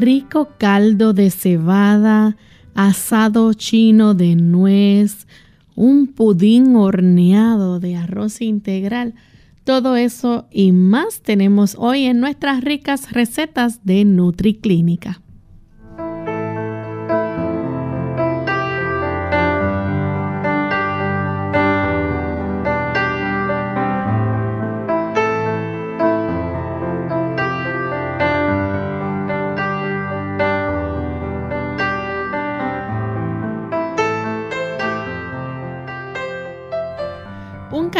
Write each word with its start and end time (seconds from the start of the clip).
Rico 0.00 0.48
caldo 0.58 1.12
de 1.12 1.30
cebada, 1.30 2.36
asado 2.74 3.52
chino 3.52 4.14
de 4.14 4.34
nuez, 4.34 5.26
un 5.76 6.06
pudín 6.06 6.74
horneado 6.74 7.80
de 7.80 7.96
arroz 7.96 8.40
integral. 8.40 9.14
Todo 9.64 9.96
eso 9.96 10.48
y 10.50 10.72
más 10.72 11.20
tenemos 11.20 11.76
hoy 11.78 12.04
en 12.04 12.18
nuestras 12.18 12.62
ricas 12.62 13.12
recetas 13.12 13.84
de 13.84 14.04
NutriClínica. 14.06 15.20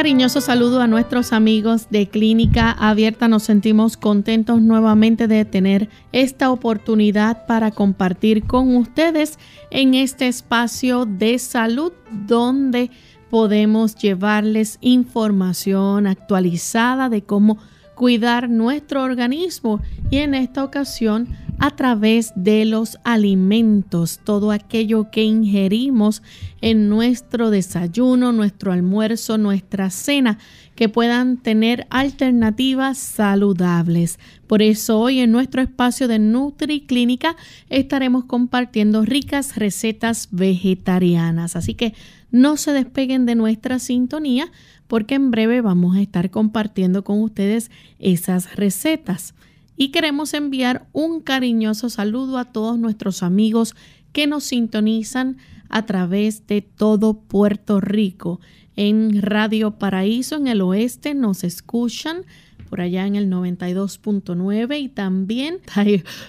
Cariñoso 0.01 0.41
saludo 0.41 0.81
a 0.81 0.87
nuestros 0.87 1.31
amigos 1.31 1.89
de 1.91 2.09
Clínica 2.09 2.71
Abierta. 2.73 3.29
Nos 3.29 3.43
sentimos 3.43 3.99
contentos 3.99 4.63
nuevamente 4.63 5.29
de 5.29 5.45
tener 5.45 5.91
esta 6.13 6.51
oportunidad 6.51 7.45
para 7.45 7.71
compartir 7.71 8.45
con 8.45 8.77
ustedes 8.77 9.39
en 9.71 9.93
este 9.93 10.27
espacio 10.27 11.05
de 11.05 11.39
salud 11.39 11.93
donde 12.27 12.91
podemos 13.29 13.95
llevarles 13.95 14.79
información 14.81 16.07
actualizada 16.07 17.11
de 17.11 17.21
cómo 17.21 17.59
cuidar 17.95 18.49
nuestro 18.49 19.03
organismo 19.03 19.83
y 20.11 20.21
en 20.21 20.33
esta 20.33 20.65
ocasión 20.65 21.29
a 21.61 21.71
través 21.71 22.33
de 22.37 22.65
los 22.65 22.99
alimentos, 23.05 24.19
todo 24.25 24.51
aquello 24.51 25.11
que 25.11 25.25
ingerimos 25.25 26.23
en 26.63 26.89
nuestro 26.89 27.51
desayuno, 27.51 28.33
nuestro 28.33 28.73
almuerzo, 28.73 29.37
nuestra 29.37 29.91
cena, 29.91 30.39
que 30.75 30.89
puedan 30.89 31.37
tener 31.37 31.87
alternativas 31.91 32.97
saludables. 32.97 34.19
Por 34.47 34.63
eso 34.63 34.99
hoy 34.99 35.21
en 35.21 35.33
nuestro 35.33 35.61
espacio 35.61 36.09
de 36.09 36.19
NutriClínica 36.19 37.37
estaremos 37.69 38.25
compartiendo 38.25 39.05
ricas 39.05 39.57
recetas 39.57 40.29
vegetarianas. 40.31 41.57
Así 41.57 41.75
que 41.75 41.93
no 42.31 42.57
se 42.57 42.73
despeguen 42.73 43.27
de 43.27 43.35
nuestra 43.35 43.79
sintonía 43.81 44.51
porque 44.87 45.15
en 45.15 45.31
breve 45.31 45.61
vamos 45.61 45.95
a 45.95 46.01
estar 46.01 46.31
compartiendo 46.31 47.05
con 47.05 47.21
ustedes 47.21 47.71
esas 47.99 48.57
recetas 48.57 49.35
y 49.81 49.89
queremos 49.93 50.35
enviar 50.35 50.87
un 50.93 51.23
cariñoso 51.23 51.89
saludo 51.89 52.37
a 52.37 52.45
todos 52.45 52.79
nuestros 52.79 53.23
amigos 53.23 53.75
que 54.13 54.27
nos 54.27 54.45
sintonizan 54.45 55.39
a 55.71 55.87
través 55.87 56.47
de 56.47 56.61
todo 56.61 57.15
Puerto 57.15 57.81
Rico. 57.81 58.41
En 58.77 59.23
Radio 59.23 59.79
Paraíso 59.79 60.37
en 60.37 60.49
el 60.49 60.61
oeste 60.61 61.15
nos 61.15 61.45
escuchan 61.45 62.27
por 62.69 62.83
allá 62.83 63.07
en 63.07 63.17
el 63.17 63.31
92.9 63.31 64.79
y 64.79 64.91
también 64.91 65.61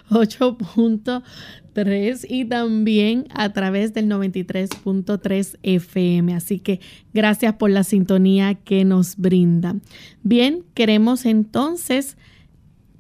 8.3 0.10 2.26
y 2.30 2.46
también 2.46 3.28
a 3.32 3.52
través 3.52 3.94
del 3.94 4.08
93.3 4.08 5.58
FM. 5.62 6.36
Así 6.36 6.60
que 6.60 6.80
gracias 7.14 7.56
por 7.56 7.70
la 7.70 7.84
sintonía 7.84 8.56
que 8.56 8.86
nos 8.86 9.18
brinda. 9.18 9.76
Bien, 10.24 10.64
queremos 10.74 11.26
entonces 11.26 12.16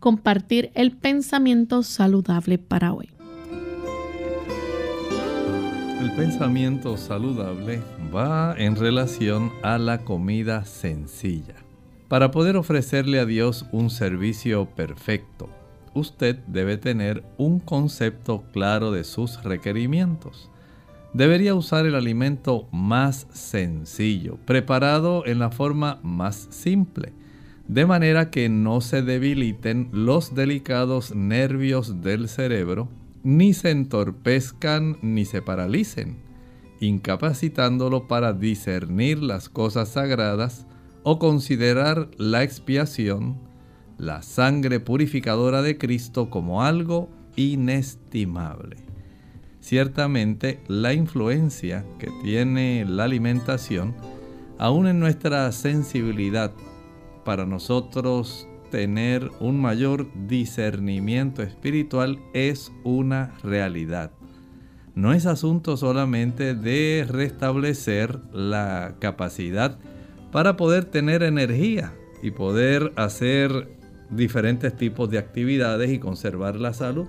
compartir 0.01 0.71
el 0.73 0.91
pensamiento 0.91 1.83
saludable 1.83 2.57
para 2.57 2.91
hoy. 2.91 3.11
El 6.01 6.11
pensamiento 6.15 6.97
saludable 6.97 7.81
va 8.13 8.55
en 8.57 8.75
relación 8.75 9.51
a 9.61 9.77
la 9.77 9.99
comida 9.99 10.65
sencilla. 10.65 11.53
Para 12.07 12.31
poder 12.31 12.57
ofrecerle 12.57 13.19
a 13.19 13.25
Dios 13.25 13.67
un 13.71 13.91
servicio 13.91 14.65
perfecto, 14.65 15.49
usted 15.93 16.39
debe 16.47 16.77
tener 16.77 17.23
un 17.37 17.59
concepto 17.59 18.43
claro 18.51 18.91
de 18.91 19.03
sus 19.03 19.43
requerimientos. 19.43 20.49
Debería 21.13 21.53
usar 21.53 21.85
el 21.85 21.93
alimento 21.93 22.67
más 22.71 23.27
sencillo, 23.33 24.37
preparado 24.45 25.27
en 25.27 25.37
la 25.37 25.51
forma 25.51 25.99
más 26.01 26.47
simple 26.49 27.13
de 27.71 27.85
manera 27.85 28.31
que 28.31 28.49
no 28.49 28.81
se 28.81 29.01
debiliten 29.01 29.87
los 29.93 30.35
delicados 30.35 31.15
nervios 31.15 32.01
del 32.01 32.27
cerebro, 32.27 32.89
ni 33.23 33.53
se 33.53 33.71
entorpezcan 33.71 34.97
ni 35.01 35.23
se 35.23 35.41
paralicen, 35.41 36.17
incapacitándolo 36.81 38.09
para 38.09 38.33
discernir 38.33 39.23
las 39.23 39.47
cosas 39.47 39.87
sagradas 39.87 40.67
o 41.03 41.17
considerar 41.17 42.09
la 42.17 42.43
expiación, 42.43 43.39
la 43.97 44.21
sangre 44.21 44.81
purificadora 44.81 45.61
de 45.61 45.77
Cristo 45.77 46.29
como 46.29 46.63
algo 46.63 47.07
inestimable. 47.37 48.75
Ciertamente 49.61 50.59
la 50.67 50.93
influencia 50.93 51.85
que 51.99 52.09
tiene 52.21 52.83
la 52.85 53.05
alimentación, 53.05 53.95
aún 54.57 54.87
en 54.87 54.99
nuestra 54.99 55.49
sensibilidad 55.53 56.51
para 57.23 57.45
nosotros 57.45 58.47
tener 58.71 59.29
un 59.39 59.59
mayor 59.59 60.07
discernimiento 60.27 61.43
espiritual 61.43 62.19
es 62.33 62.71
una 62.83 63.35
realidad. 63.43 64.11
No 64.95 65.13
es 65.13 65.25
asunto 65.25 65.77
solamente 65.77 66.53
de 66.55 67.05
restablecer 67.07 68.19
la 68.33 68.95
capacidad 68.99 69.77
para 70.31 70.57
poder 70.57 70.85
tener 70.85 71.23
energía 71.23 71.93
y 72.21 72.31
poder 72.31 72.91
hacer 72.95 73.69
diferentes 74.09 74.75
tipos 74.75 75.09
de 75.09 75.17
actividades 75.17 75.91
y 75.91 75.99
conservar 75.99 76.55
la 76.55 76.73
salud. 76.73 77.07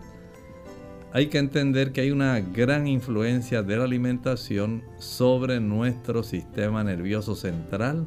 Hay 1.13 1.27
que 1.27 1.39
entender 1.39 1.93
que 1.93 2.01
hay 2.01 2.11
una 2.11 2.41
gran 2.41 2.87
influencia 2.87 3.63
de 3.63 3.77
la 3.77 3.85
alimentación 3.85 4.83
sobre 4.99 5.61
nuestro 5.61 6.23
sistema 6.23 6.83
nervioso 6.85 7.35
central, 7.35 8.07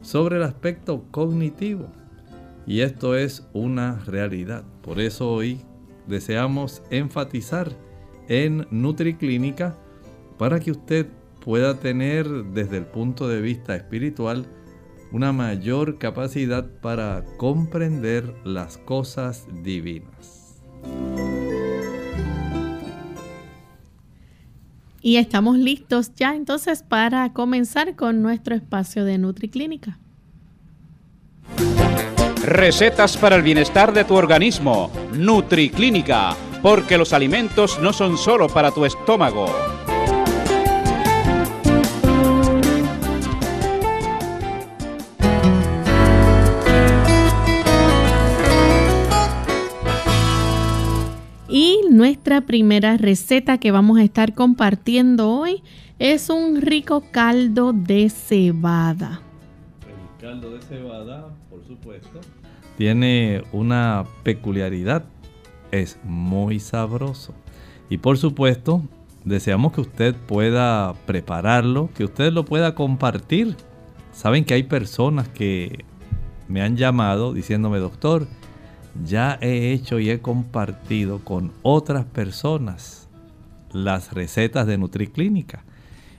sobre 0.00 0.36
el 0.36 0.42
aspecto 0.42 1.04
cognitivo. 1.10 1.86
Y 2.66 2.80
esto 2.80 3.16
es 3.16 3.46
una 3.52 4.02
realidad. 4.06 4.62
Por 4.82 5.00
eso 5.00 5.30
hoy 5.30 5.60
deseamos 6.06 6.82
enfatizar 6.90 7.70
en 8.28 8.66
NutriClínica 8.70 9.76
para 10.38 10.60
que 10.60 10.70
usted 10.70 11.06
pueda 11.44 11.80
tener 11.80 12.26
desde 12.52 12.76
el 12.76 12.86
punto 12.86 13.28
de 13.28 13.40
vista 13.40 13.74
espiritual 13.74 14.46
una 15.12 15.32
mayor 15.32 15.98
capacidad 15.98 16.66
para 16.82 17.24
comprender 17.38 18.34
las 18.44 18.76
cosas 18.76 19.46
divinas. 19.62 20.62
Y 25.00 25.16
estamos 25.16 25.56
listos 25.56 26.12
ya 26.14 26.34
entonces 26.34 26.82
para 26.82 27.32
comenzar 27.32 27.94
con 27.94 28.22
nuestro 28.22 28.54
espacio 28.54 29.04
de 29.04 29.18
NutriClínica. 29.18 29.98
Recetas 32.44 33.16
para 33.16 33.36
el 33.36 33.42
bienestar 33.42 33.92
de 33.92 34.04
tu 34.04 34.14
organismo. 34.14 34.90
NutriClínica, 35.12 36.36
porque 36.62 36.98
los 36.98 37.12
alimentos 37.12 37.78
no 37.80 37.92
son 37.92 38.16
solo 38.16 38.48
para 38.48 38.70
tu 38.70 38.84
estómago. 38.84 39.46
Nuestra 51.98 52.42
primera 52.42 52.96
receta 52.96 53.58
que 53.58 53.72
vamos 53.72 53.98
a 53.98 54.04
estar 54.04 54.32
compartiendo 54.32 55.30
hoy 55.30 55.64
es 55.98 56.30
un 56.30 56.60
rico 56.60 57.02
caldo 57.10 57.72
de 57.72 58.08
cebada. 58.08 59.20
El 59.82 60.20
caldo 60.20 60.52
de 60.52 60.62
cebada, 60.62 61.34
por 61.50 61.66
supuesto, 61.66 62.20
tiene 62.76 63.42
una 63.50 64.04
peculiaridad. 64.22 65.06
Es 65.72 65.98
muy 66.04 66.60
sabroso. 66.60 67.34
Y 67.90 67.98
por 67.98 68.16
supuesto, 68.16 68.80
deseamos 69.24 69.72
que 69.72 69.80
usted 69.80 70.14
pueda 70.14 70.94
prepararlo, 71.04 71.90
que 71.96 72.04
usted 72.04 72.32
lo 72.32 72.44
pueda 72.44 72.76
compartir. 72.76 73.56
Saben 74.12 74.44
que 74.44 74.54
hay 74.54 74.62
personas 74.62 75.28
que 75.28 75.84
me 76.46 76.62
han 76.62 76.76
llamado 76.76 77.32
diciéndome, 77.32 77.78
doctor, 77.78 78.28
ya 79.04 79.38
he 79.40 79.72
hecho 79.72 79.98
y 79.98 80.10
he 80.10 80.20
compartido 80.20 81.20
con 81.24 81.52
otras 81.62 82.04
personas 82.04 83.08
las 83.72 84.12
recetas 84.12 84.66
de 84.66 84.78
NutriClínica. 84.78 85.64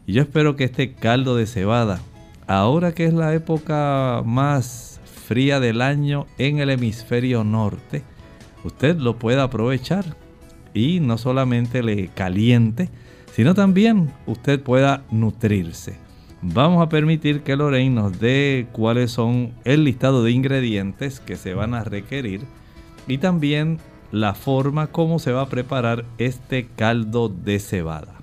Y 0.06 0.14
yo 0.14 0.22
espero 0.22 0.56
que 0.56 0.66
este 0.66 0.94
caldo 0.94 1.36
de 1.36 1.46
cebada, 1.46 2.00
ahora 2.48 2.94
que 2.94 3.06
es 3.06 3.14
la 3.14 3.34
época 3.34 4.24
más 4.26 5.00
fría 5.28 5.60
del 5.60 5.82
año 5.82 6.26
en 6.38 6.60
el 6.60 6.70
hemisferio 6.70 7.44
norte, 7.44 8.04
usted 8.64 8.98
lo 8.98 9.18
pueda 9.18 9.44
aprovechar 9.44 10.16
y 10.74 11.00
no 11.00 11.18
solamente 11.18 11.84
le 11.84 12.08
caliente, 12.10 12.90
sino 13.34 13.54
también 13.54 14.12
usted 14.26 14.62
pueda 14.62 15.04
nutrirse. 15.12 15.98
Vamos 16.42 16.82
a 16.82 16.90
permitir 16.90 17.42
que 17.42 17.58
Lorraine 17.58 17.94
nos 17.94 18.20
dé 18.20 18.68
cuáles 18.72 19.12
son 19.12 19.52
el 19.66 19.84
listado 19.84 20.24
de 20.24 20.32
ingredientes 20.32 21.20
que 21.20 21.36
se 21.36 21.54
van 21.54 21.74
a 21.74 21.84
requerir 21.84 22.42
y 23.10 23.18
también 23.18 23.80
la 24.12 24.34
forma 24.34 24.88
como 24.88 25.20
se 25.20 25.32
va 25.32 25.42
a 25.42 25.50
preparar 25.50 26.06
este 26.18 26.68
caldo 26.68 27.28
de 27.28 27.60
cebada. 27.60 28.16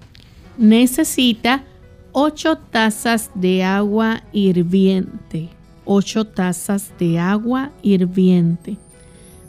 Necesita 0.57 1.65
8 2.13 2.59
tazas 2.71 3.31
de 3.35 3.63
agua 3.63 4.23
hirviente. 4.33 5.51
8 5.85 6.25
tazas 6.29 6.93
de 6.99 7.19
agua 7.19 7.73
hirviente. 7.83 8.79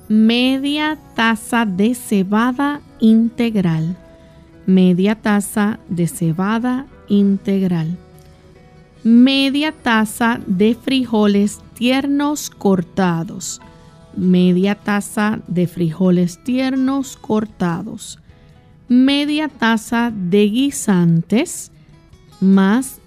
Media 0.09 0.97
taza 1.15 1.65
de 1.65 1.95
cebada 1.95 2.81
integral. 2.99 3.95
Media 4.65 5.15
taza 5.15 5.79
de 5.87 6.07
cebada 6.07 6.87
integral. 7.07 7.97
Media 9.03 9.71
taza 9.71 10.41
de 10.45 10.75
frijoles 10.75 11.61
tiernos 11.73 12.49
cortados 12.49 13.61
media 14.17 14.75
taza 14.75 15.39
de 15.47 15.67
frijoles 15.67 16.43
tiernos 16.43 17.15
cortados, 17.17 18.19
media 18.87 19.47
taza 19.47 20.11
de 20.11 20.49
guisantes 20.49 21.71
más 22.41 22.99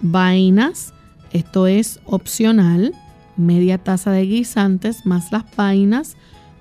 vainas, 0.00 0.92
esto 1.32 1.66
es 1.66 2.00
opcional, 2.04 2.94
media 3.36 3.78
taza 3.78 4.10
de 4.10 4.26
guisantes 4.26 5.06
más 5.06 5.32
las 5.32 5.44
vainas, 5.56 6.16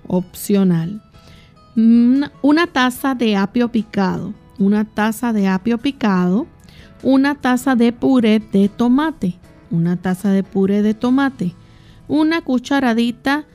opcional. 0.07 1.01
Una 1.75 2.67
taza 2.67 3.13
de 3.13 3.35
apio 3.35 3.69
picado, 3.71 4.33
una 4.57 4.85
taza 4.85 5.33
de 5.33 5.47
apio 5.47 5.77
picado, 5.77 6.47
una 7.03 7.35
taza 7.35 7.75
de 7.75 7.91
puré 7.91 8.39
de 8.39 8.69
tomate, 8.69 9.35
una 9.69 9.97
taza 9.97 10.31
de 10.31 10.43
puré 10.43 10.81
de 10.81 10.93
tomate, 10.93 11.53
una 12.07 12.41
cucharadita 12.41 13.45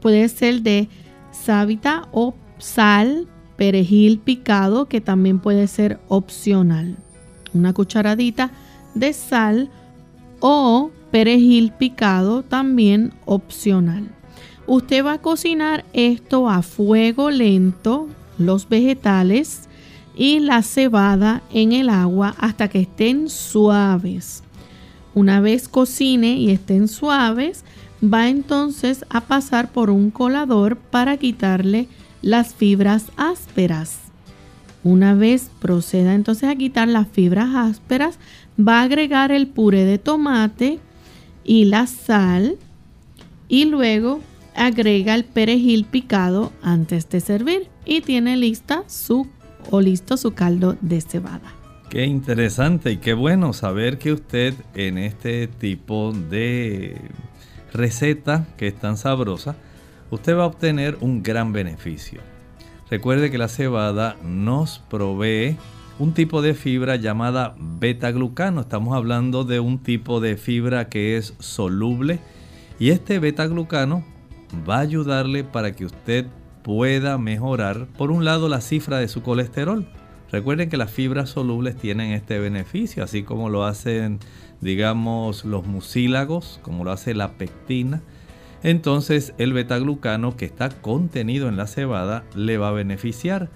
puede 0.00 0.28
ser 0.28 0.62
de 0.62 0.88
sábita 1.30 2.08
o 2.12 2.34
sal, 2.58 3.28
perejil 3.56 4.18
picado, 4.18 4.86
que 4.86 5.00
también 5.00 5.38
puede 5.38 5.66
ser 5.66 6.00
opcional. 6.08 6.96
Una 7.52 7.72
cucharadita 7.72 8.50
de 8.94 9.12
sal 9.12 9.70
o 10.40 10.90
perejil 11.10 11.72
picado, 11.72 12.42
también 12.42 13.12
opcional. 13.26 14.08
Usted 14.66 15.04
va 15.04 15.14
a 15.14 15.20
cocinar 15.20 15.84
esto 15.92 16.48
a 16.48 16.62
fuego 16.62 17.30
lento, 17.30 18.08
los 18.38 18.68
vegetales 18.68 19.68
y 20.16 20.38
la 20.40 20.62
cebada 20.62 21.42
en 21.52 21.72
el 21.72 21.88
agua 21.88 22.34
hasta 22.38 22.68
que 22.68 22.80
estén 22.80 23.28
suaves. 23.28 24.42
Una 25.14 25.40
vez 25.40 25.68
cocine 25.68 26.34
y 26.34 26.50
estén 26.50 26.86
suaves, 26.88 27.64
va 28.02 28.28
entonces 28.28 29.04
a 29.10 29.22
pasar 29.22 29.72
por 29.72 29.90
un 29.90 30.10
colador 30.10 30.76
para 30.76 31.16
quitarle 31.16 31.88
las 32.22 32.54
fibras 32.54 33.06
ásperas. 33.16 33.98
Una 34.82 35.14
vez 35.14 35.50
proceda 35.60 36.14
entonces 36.14 36.48
a 36.48 36.56
quitar 36.56 36.88
las 36.88 37.08
fibras 37.08 37.54
ásperas, 37.54 38.18
va 38.58 38.80
a 38.80 38.84
agregar 38.84 39.30
el 39.30 39.46
puré 39.46 39.84
de 39.84 39.98
tomate 39.98 40.78
y 41.44 41.66
la 41.66 41.86
sal 41.86 42.56
y 43.48 43.66
luego 43.66 44.20
agrega 44.54 45.14
el 45.14 45.24
perejil 45.24 45.84
picado 45.84 46.52
antes 46.62 47.08
de 47.10 47.20
servir 47.20 47.68
y 47.84 48.00
tiene 48.00 48.36
lista 48.36 48.84
su 48.86 49.26
o 49.70 49.80
listo 49.80 50.16
su 50.16 50.32
caldo 50.32 50.76
de 50.80 51.00
cebada. 51.00 51.54
Qué 51.90 52.06
interesante 52.06 52.92
y 52.92 52.96
qué 52.98 53.14
bueno 53.14 53.52
saber 53.52 53.98
que 53.98 54.12
usted 54.12 54.54
en 54.74 54.96
este 54.96 55.48
tipo 55.48 56.12
de 56.12 56.96
receta 57.72 58.46
que 58.56 58.68
es 58.68 58.74
tan 58.74 58.96
sabrosa, 58.96 59.56
usted 60.10 60.36
va 60.36 60.44
a 60.44 60.46
obtener 60.46 60.96
un 61.00 61.22
gran 61.22 61.52
beneficio. 61.52 62.20
Recuerde 62.90 63.30
que 63.30 63.38
la 63.38 63.48
cebada 63.48 64.16
nos 64.24 64.80
provee 64.90 65.56
un 66.00 66.14
tipo 66.14 66.42
de 66.42 66.54
fibra 66.54 66.96
llamada 66.96 67.54
beta-glucano. 67.58 68.62
Estamos 68.62 68.96
hablando 68.96 69.44
de 69.44 69.60
un 69.60 69.78
tipo 69.78 70.20
de 70.20 70.36
fibra 70.36 70.88
que 70.88 71.16
es 71.16 71.34
soluble 71.38 72.18
y 72.78 72.90
este 72.90 73.18
beta-glucano 73.18 74.02
va 74.68 74.78
a 74.78 74.80
ayudarle 74.80 75.44
para 75.44 75.72
que 75.72 75.84
usted 75.84 76.26
pueda 76.62 77.18
mejorar, 77.18 77.86
por 77.98 78.10
un 78.10 78.24
lado, 78.24 78.48
la 78.48 78.60
cifra 78.60 78.98
de 78.98 79.08
su 79.08 79.22
colesterol. 79.22 79.86
Recuerden 80.32 80.70
que 80.70 80.76
las 80.76 80.90
fibras 80.90 81.30
solubles 81.30 81.76
tienen 81.76 82.12
este 82.12 82.38
beneficio, 82.38 83.02
así 83.02 83.22
como 83.22 83.48
lo 83.48 83.64
hacen 83.64 84.20
digamos, 84.60 85.44
los 85.44 85.66
mucílagos, 85.66 86.60
como 86.62 86.84
lo 86.84 86.92
hace 86.92 87.14
la 87.14 87.32
pectina, 87.32 88.02
entonces 88.62 89.32
el 89.38 89.52
betaglucano 89.52 90.36
que 90.36 90.44
está 90.44 90.68
contenido 90.68 91.48
en 91.48 91.56
la 91.56 91.66
cebada 91.66 92.24
le 92.34 92.58
va 92.58 92.68
a 92.68 92.72
beneficiar. 92.72 93.48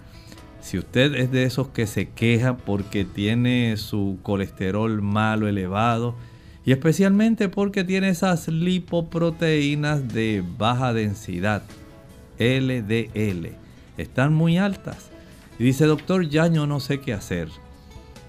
Si 0.60 0.78
usted 0.78 1.14
es 1.14 1.30
de 1.30 1.44
esos 1.44 1.68
que 1.68 1.86
se 1.86 2.08
queja 2.08 2.56
porque 2.56 3.04
tiene 3.04 3.76
su 3.76 4.18
colesterol 4.22 5.02
malo 5.02 5.46
elevado 5.46 6.14
y 6.64 6.72
especialmente 6.72 7.50
porque 7.50 7.84
tiene 7.84 8.08
esas 8.08 8.48
lipoproteínas 8.48 10.08
de 10.08 10.42
baja 10.56 10.94
densidad, 10.94 11.62
LDL, 12.38 13.48
están 13.98 14.32
muy 14.32 14.56
altas. 14.56 15.10
Y 15.58 15.64
dice, 15.64 15.84
doctor, 15.84 16.28
ya 16.28 16.46
yo 16.46 16.66
no 16.66 16.80
sé 16.80 17.00
qué 17.00 17.12
hacer. 17.12 17.48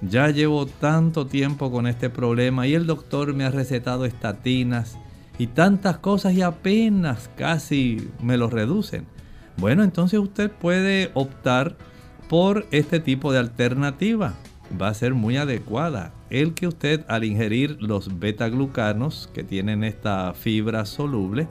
Ya 0.01 0.29
llevo 0.29 0.65
tanto 0.65 1.25
tiempo 1.25 1.71
con 1.71 1.87
este 1.87 2.09
problema 2.09 2.67
y 2.67 2.73
el 2.73 2.85
doctor 2.85 3.33
me 3.33 3.45
ha 3.45 3.51
recetado 3.51 4.05
estatinas 4.05 4.97
y 5.37 5.47
tantas 5.47 5.97
cosas 5.97 6.33
y 6.33 6.41
apenas 6.41 7.29
casi 7.35 8.09
me 8.21 8.37
lo 8.37 8.49
reducen. 8.49 9.07
Bueno, 9.57 9.83
entonces 9.83 10.19
usted 10.19 10.51
puede 10.51 11.11
optar 11.13 11.77
por 12.29 12.65
este 12.71 12.99
tipo 12.99 13.31
de 13.31 13.39
alternativa. 13.39 14.33
Va 14.81 14.89
a 14.89 14.93
ser 14.93 15.13
muy 15.13 15.37
adecuada. 15.37 16.11
El 16.29 16.53
que 16.53 16.67
usted 16.67 17.05
al 17.07 17.23
ingerir 17.23 17.77
los 17.79 18.19
beta-glucanos 18.19 19.29
que 19.33 19.43
tienen 19.43 19.83
esta 19.83 20.33
fibra 20.33 20.85
soluble 20.85 21.47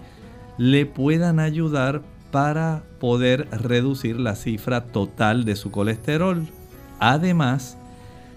le 0.59 0.87
puedan 0.87 1.41
ayudar 1.41 2.03
para 2.31 2.83
poder 2.99 3.49
reducir 3.51 4.19
la 4.19 4.35
cifra 4.35 4.87
total 4.87 5.45
de 5.45 5.57
su 5.57 5.71
colesterol. 5.71 6.47
Además, 6.99 7.79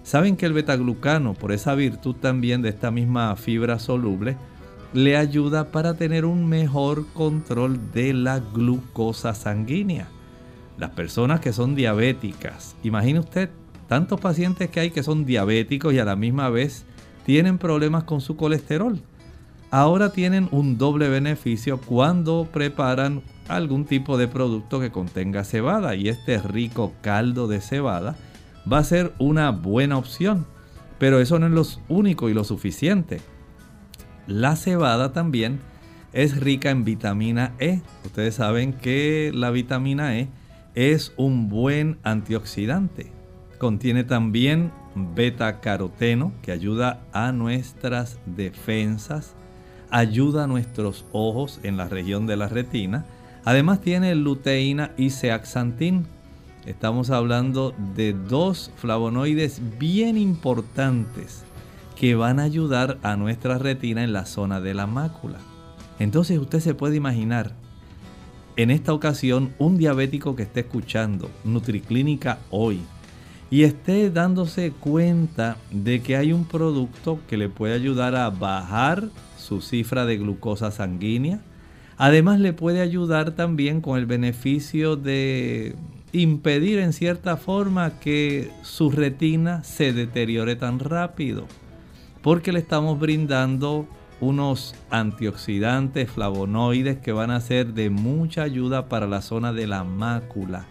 Saben 0.08 0.38
que 0.38 0.46
el 0.46 0.54
betaglucano, 0.54 1.34
por 1.34 1.52
esa 1.52 1.74
virtud 1.74 2.14
también 2.14 2.62
de 2.62 2.70
esta 2.70 2.90
misma 2.90 3.36
fibra 3.36 3.78
soluble, 3.78 4.38
le 4.94 5.18
ayuda 5.18 5.70
para 5.70 5.98
tener 5.98 6.24
un 6.24 6.48
mejor 6.48 7.06
control 7.12 7.92
de 7.92 8.14
la 8.14 8.38
glucosa 8.38 9.34
sanguínea. 9.34 10.08
Las 10.78 10.92
personas 10.92 11.40
que 11.40 11.52
son 11.52 11.74
diabéticas, 11.74 12.74
imagine 12.82 13.18
usted 13.18 13.50
tantos 13.86 14.18
pacientes 14.18 14.70
que 14.70 14.80
hay 14.80 14.90
que 14.92 15.02
son 15.02 15.26
diabéticos 15.26 15.92
y 15.92 15.98
a 15.98 16.06
la 16.06 16.16
misma 16.16 16.48
vez 16.48 16.86
tienen 17.26 17.58
problemas 17.58 18.04
con 18.04 18.22
su 18.22 18.34
colesterol. 18.34 19.02
Ahora 19.70 20.10
tienen 20.10 20.48
un 20.52 20.78
doble 20.78 21.10
beneficio 21.10 21.82
cuando 21.82 22.48
preparan 22.50 23.20
algún 23.46 23.84
tipo 23.84 24.16
de 24.16 24.26
producto 24.26 24.80
que 24.80 24.90
contenga 24.90 25.44
cebada 25.44 25.96
y 25.96 26.08
este 26.08 26.38
rico 26.38 26.94
caldo 27.02 27.46
de 27.46 27.60
cebada 27.60 28.16
va 28.70 28.78
a 28.78 28.84
ser 28.84 29.12
una 29.18 29.50
buena 29.50 29.98
opción. 29.98 30.46
Pero 30.98 31.20
eso 31.20 31.38
no 31.38 31.46
es 31.46 31.52
lo 31.52 31.64
único 31.94 32.28
y 32.28 32.34
lo 32.34 32.44
suficiente. 32.44 33.20
La 34.26 34.56
cebada 34.56 35.12
también 35.12 35.60
es 36.12 36.40
rica 36.40 36.70
en 36.70 36.84
vitamina 36.84 37.54
E. 37.58 37.80
Ustedes 38.04 38.34
saben 38.34 38.72
que 38.72 39.30
la 39.34 39.50
vitamina 39.50 40.16
E 40.18 40.28
es 40.74 41.12
un 41.16 41.48
buen 41.48 41.98
antioxidante. 42.02 43.12
Contiene 43.58 44.04
también 44.04 44.72
beta 44.94 45.60
caroteno 45.60 46.32
que 46.42 46.52
ayuda 46.52 47.00
a 47.12 47.32
nuestras 47.32 48.18
defensas, 48.26 49.34
ayuda 49.90 50.44
a 50.44 50.46
nuestros 50.46 51.04
ojos 51.12 51.60
en 51.62 51.76
la 51.76 51.88
región 51.88 52.26
de 52.26 52.36
la 52.36 52.48
retina. 52.48 53.04
Además 53.44 53.80
tiene 53.80 54.14
luteína 54.14 54.92
y 54.96 55.10
zeaxantin. 55.10 56.06
Estamos 56.68 57.08
hablando 57.08 57.74
de 57.96 58.12
dos 58.12 58.70
flavonoides 58.76 59.62
bien 59.78 60.18
importantes 60.18 61.42
que 61.96 62.14
van 62.14 62.38
a 62.38 62.42
ayudar 62.42 62.98
a 63.02 63.16
nuestra 63.16 63.56
retina 63.56 64.04
en 64.04 64.12
la 64.12 64.26
zona 64.26 64.60
de 64.60 64.74
la 64.74 64.86
mácula. 64.86 65.38
Entonces 65.98 66.38
usted 66.38 66.60
se 66.60 66.74
puede 66.74 66.94
imaginar 66.96 67.54
en 68.56 68.70
esta 68.70 68.92
ocasión 68.92 69.54
un 69.58 69.78
diabético 69.78 70.36
que 70.36 70.42
esté 70.42 70.60
escuchando 70.60 71.30
Nutriclínica 71.42 72.38
hoy 72.50 72.80
y 73.50 73.62
esté 73.62 74.10
dándose 74.10 74.72
cuenta 74.72 75.56
de 75.70 76.02
que 76.02 76.18
hay 76.18 76.34
un 76.34 76.44
producto 76.44 77.18
que 77.30 77.38
le 77.38 77.48
puede 77.48 77.72
ayudar 77.72 78.14
a 78.14 78.28
bajar 78.28 79.08
su 79.38 79.62
cifra 79.62 80.04
de 80.04 80.18
glucosa 80.18 80.70
sanguínea. 80.70 81.40
Además 81.96 82.40
le 82.40 82.52
puede 82.52 82.82
ayudar 82.82 83.30
también 83.30 83.80
con 83.80 83.98
el 83.98 84.04
beneficio 84.04 84.96
de 84.96 85.74
impedir 86.12 86.78
en 86.78 86.92
cierta 86.92 87.36
forma 87.36 87.98
que 88.00 88.50
su 88.62 88.90
retina 88.90 89.64
se 89.64 89.92
deteriore 89.92 90.56
tan 90.56 90.78
rápido. 90.78 91.46
Porque 92.22 92.52
le 92.52 92.58
estamos 92.58 92.98
brindando 92.98 93.86
unos 94.20 94.74
antioxidantes 94.90 96.10
flavonoides 96.10 96.98
que 96.98 97.12
van 97.12 97.30
a 97.30 97.40
ser 97.40 97.74
de 97.74 97.90
mucha 97.90 98.42
ayuda 98.42 98.88
para 98.88 99.06
la 99.06 99.22
zona 99.22 99.52
de 99.52 99.66
la 99.66 99.84
mácula 99.84 100.66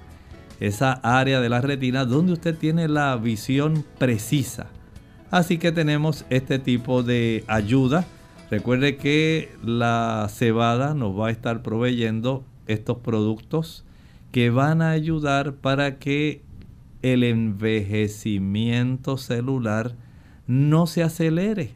esa 0.59 0.93
área 1.03 1.39
de 1.39 1.49
la 1.49 1.61
retina 1.61 2.05
donde 2.05 2.33
usted 2.33 2.57
tiene 2.57 2.87
la 2.87 3.15
visión 3.17 3.85
precisa. 3.97 4.67
Así 5.29 5.57
que 5.57 5.71
tenemos 5.71 6.25
este 6.29 6.57
tipo 6.59 7.03
de 7.03 7.43
ayuda. 7.47 8.05
Recuerde 8.49 8.95
que 8.97 9.51
la 9.63 10.27
cebada 10.29 10.93
nos 10.93 11.17
va 11.17 11.27
a 11.27 11.31
estar 11.31 11.61
proveyendo 11.61 12.43
estos 12.65 12.99
productos 12.99 13.83
que 14.31 14.49
van 14.49 14.81
a 14.81 14.91
ayudar 14.91 15.55
para 15.55 15.99
que 15.99 16.43
el 17.01 17.23
envejecimiento 17.23 19.17
celular 19.17 19.95
no 20.47 20.87
se 20.87 21.03
acelere. 21.03 21.71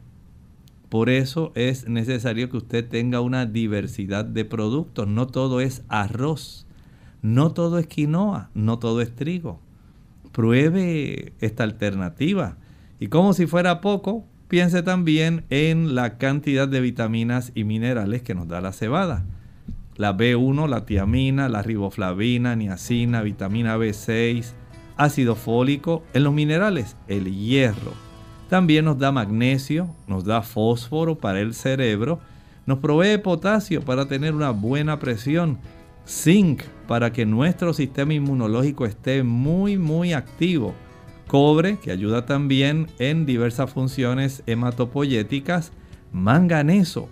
Por 0.89 1.09
eso 1.09 1.53
es 1.55 1.87
necesario 1.87 2.49
que 2.49 2.57
usted 2.57 2.87
tenga 2.87 3.21
una 3.21 3.45
diversidad 3.45 4.25
de 4.25 4.43
productos. 4.43 5.07
No 5.07 5.27
todo 5.27 5.61
es 5.61 5.83
arroz. 5.87 6.67
No 7.21 7.51
todo 7.51 7.77
es 7.79 7.87
quinoa, 7.87 8.49
no 8.55 8.79
todo 8.79 9.01
es 9.01 9.15
trigo. 9.15 9.61
Pruebe 10.31 11.33
esta 11.39 11.63
alternativa. 11.63 12.57
Y 12.99 13.07
como 13.07 13.33
si 13.33 13.45
fuera 13.45 13.79
poco, 13.79 14.25
piense 14.47 14.83
también 14.83 15.45
en 15.49 15.95
la 15.95 16.17
cantidad 16.17 16.67
de 16.67 16.81
vitaminas 16.81 17.51
y 17.55 17.63
minerales 17.63 18.21
que 18.21 18.35
nos 18.35 18.47
da 18.47 18.59
la 18.59 18.73
cebada. 18.73 19.23
La 20.01 20.17
B1, 20.17 20.67
la 20.67 20.83
tiamina, 20.83 21.47
la 21.47 21.61
riboflavina, 21.61 22.55
niacina, 22.55 23.21
vitamina 23.21 23.77
B6, 23.77 24.53
ácido 24.97 25.35
fólico. 25.35 26.01
En 26.15 26.23
los 26.23 26.33
minerales, 26.33 26.97
el 27.07 27.31
hierro. 27.31 27.93
También 28.49 28.85
nos 28.85 28.97
da 28.97 29.11
magnesio, 29.11 29.93
nos 30.07 30.23
da 30.23 30.41
fósforo 30.41 31.19
para 31.19 31.39
el 31.39 31.53
cerebro, 31.53 32.19
nos 32.65 32.79
provee 32.79 33.19
potasio 33.19 33.83
para 33.83 34.07
tener 34.07 34.33
una 34.33 34.49
buena 34.49 34.97
presión 34.97 35.59
zinc 36.07 36.63
para 36.87 37.13
que 37.13 37.27
nuestro 37.27 37.71
sistema 37.71 38.15
inmunológico 38.15 38.87
esté 38.87 39.21
muy 39.21 39.77
muy 39.77 40.13
activo, 40.13 40.73
cobre 41.27 41.77
que 41.77 41.91
ayuda 41.91 42.25
también 42.25 42.87
en 42.97 43.27
diversas 43.27 43.69
funciones 43.69 44.41
hematopoyéticas, 44.47 45.71
manganeso 46.11 47.07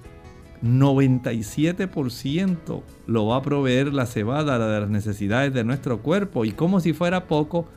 97% 0.63 2.83
lo 3.07 3.27
va 3.27 3.37
a 3.37 3.41
proveer 3.41 3.93
la 3.93 4.05
cebada 4.05 4.59
de 4.59 4.81
las 4.81 4.89
necesidades 4.89 5.53
de 5.53 5.63
nuestro 5.63 6.01
cuerpo 6.01 6.45
y 6.45 6.51
como 6.51 6.79
si 6.79 6.93
fuera 6.93 7.27
poco, 7.27 7.67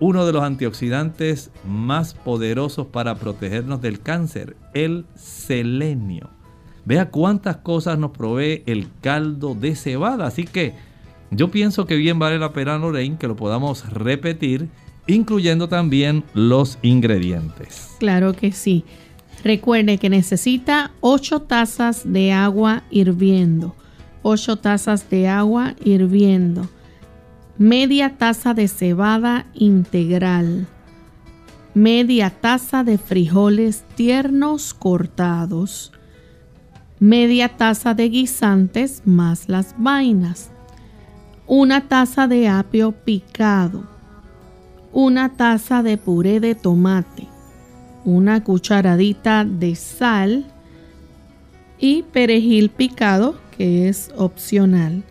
uno 0.00 0.24
de 0.24 0.32
los 0.32 0.42
antioxidantes 0.42 1.50
más 1.66 2.14
poderosos 2.14 2.86
para 2.86 3.16
protegernos 3.16 3.82
del 3.82 4.00
cáncer, 4.00 4.56
el 4.74 5.04
selenio. 5.16 6.30
Vea 6.84 7.10
cuántas 7.10 7.58
cosas 7.58 7.98
nos 7.98 8.12
provee 8.12 8.62
el 8.66 8.88
caldo 9.02 9.54
de 9.54 9.74
cebada. 9.74 10.26
Así 10.26 10.44
que 10.44 10.74
yo 11.30 11.50
pienso 11.50 11.84
que 11.84 11.96
bien 11.96 12.18
vale 12.18 12.38
la 12.38 12.52
pena, 12.52 12.78
Lorraine, 12.78 13.18
que 13.18 13.28
lo 13.28 13.36
podamos 13.36 13.90
repetir, 13.92 14.68
incluyendo 15.06 15.68
también 15.68 16.24
los 16.32 16.78
ingredientes. 16.82 17.96
Claro 17.98 18.32
que 18.32 18.52
sí. 18.52 18.84
Recuerde 19.48 19.96
que 19.96 20.10
necesita 20.10 20.90
8 21.00 21.40
tazas 21.40 22.02
de 22.04 22.32
agua 22.32 22.82
hirviendo. 22.90 23.74
8 24.20 24.56
tazas 24.56 25.08
de 25.08 25.26
agua 25.26 25.74
hirviendo. 25.82 26.68
Media 27.56 28.18
taza 28.18 28.52
de 28.52 28.68
cebada 28.68 29.46
integral. 29.54 30.66
Media 31.72 32.28
taza 32.28 32.84
de 32.84 32.98
frijoles 32.98 33.84
tiernos 33.96 34.74
cortados 34.74 35.92
media 37.00 37.48
taza 37.48 37.94
de 37.94 38.08
guisantes 38.10 39.02
más 39.06 39.48
las 39.48 39.74
vainas, 39.78 40.50
una 41.46 41.88
taza 41.88 42.26
de 42.26 42.48
apio 42.48 42.92
picado, 42.92 43.84
una 44.92 45.30
taza 45.30 45.82
de 45.82 45.96
puré 45.96 46.40
de 46.40 46.54
tomate, 46.54 47.28
una 48.08 48.42
cucharadita 48.42 49.44
de 49.44 49.74
sal 49.74 50.46
y 51.78 52.04
perejil 52.04 52.70
picado 52.70 53.38
que 53.56 53.88
es 53.88 54.10
opcional. 54.16 55.04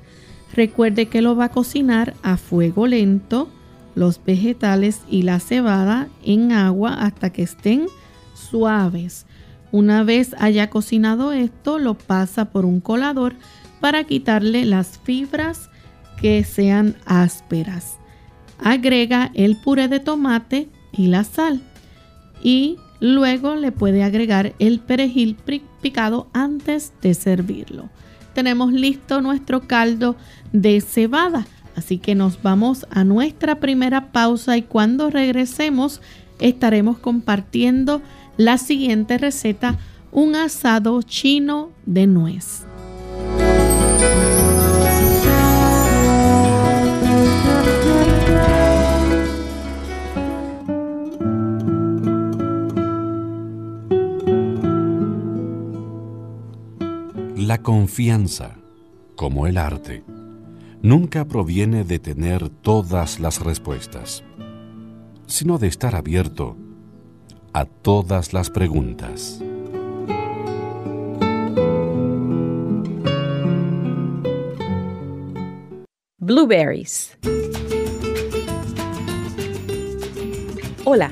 Recuerde 0.53 1.05
que 1.05 1.21
lo 1.21 1.35
va 1.35 1.45
a 1.45 1.51
cocinar 1.51 2.15
a 2.23 2.37
fuego 2.37 2.87
lento, 2.87 3.49
los 3.93 4.19
vegetales 4.23 5.01
y 5.07 5.21
la 5.21 5.39
cebada 5.39 6.07
en 6.23 6.51
agua 6.51 6.95
hasta 6.95 7.29
que 7.31 7.43
estén 7.43 7.85
suaves. 8.33 9.27
Una 9.71 10.03
vez 10.03 10.35
haya 10.39 10.71
cocinado 10.71 11.33
esto, 11.33 11.77
lo 11.77 11.93
pasa 11.93 12.45
por 12.45 12.65
un 12.65 12.79
colador 12.79 13.35
para 13.79 14.05
quitarle 14.05 14.65
las 14.65 14.97
fibras 14.97 15.69
que 16.19 16.43
sean 16.43 16.95
ásperas. 17.05 17.99
Agrega 18.57 19.29
el 19.35 19.55
puré 19.55 19.87
de 19.87 19.99
tomate 19.99 20.67
y 20.91 21.07
la 21.07 21.23
sal 21.23 21.61
y 22.43 22.77
luego 22.99 23.55
le 23.55 23.71
puede 23.71 24.03
agregar 24.03 24.53
el 24.59 24.79
perejil 24.79 25.37
picado 25.81 26.27
antes 26.33 26.93
de 27.01 27.13
servirlo. 27.13 27.89
Tenemos 28.33 28.71
listo 28.71 29.21
nuestro 29.21 29.61
caldo 29.61 30.15
de 30.53 30.81
cebada, 30.81 31.47
así 31.75 31.97
que 31.97 32.15
nos 32.15 32.41
vamos 32.41 32.85
a 32.91 33.03
nuestra 33.03 33.59
primera 33.59 34.11
pausa 34.11 34.57
y 34.57 34.61
cuando 34.61 35.09
regresemos 35.09 36.01
estaremos 36.39 36.99
compartiendo 36.99 38.01
la 38.37 38.57
siguiente 38.59 39.17
receta, 39.17 39.77
un 40.11 40.35
asado 40.35 41.01
chino 41.01 41.71
de 41.85 42.05
nuez. 42.05 42.66
La 57.47 57.59
confianza, 57.63 58.57
como 59.15 59.47
el 59.47 59.57
arte, 59.57 60.03
nunca 60.81 61.23
proviene 61.23 61.85
de 61.85 61.97
tener 61.97 62.49
todas 62.49 63.21
las 63.21 63.39
respuestas, 63.39 64.25
sino 65.27 65.57
de 65.57 65.67
estar 65.67 65.95
abierto 65.95 66.57
a 67.53 67.63
todas 67.63 68.33
las 68.33 68.49
preguntas. 68.49 69.41
Blueberries. 76.17 77.17
Hola, 80.83 81.11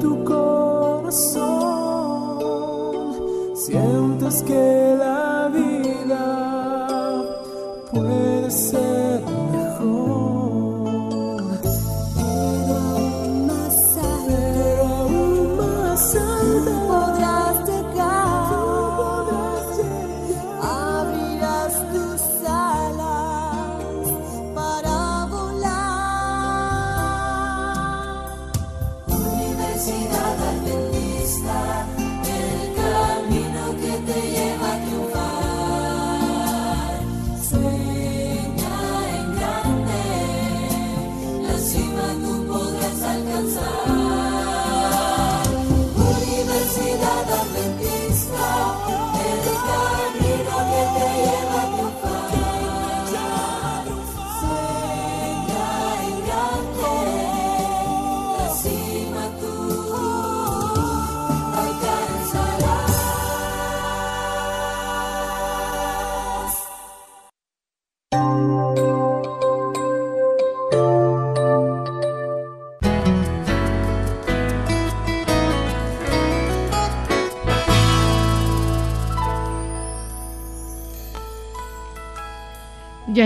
tu 0.00 0.24
corazón. 0.24 1.48
Sientes 3.54 4.42
que 4.42 4.96
la 4.98 5.50
vida 5.52 6.24
puede 7.92 8.50
ser 8.50 9.07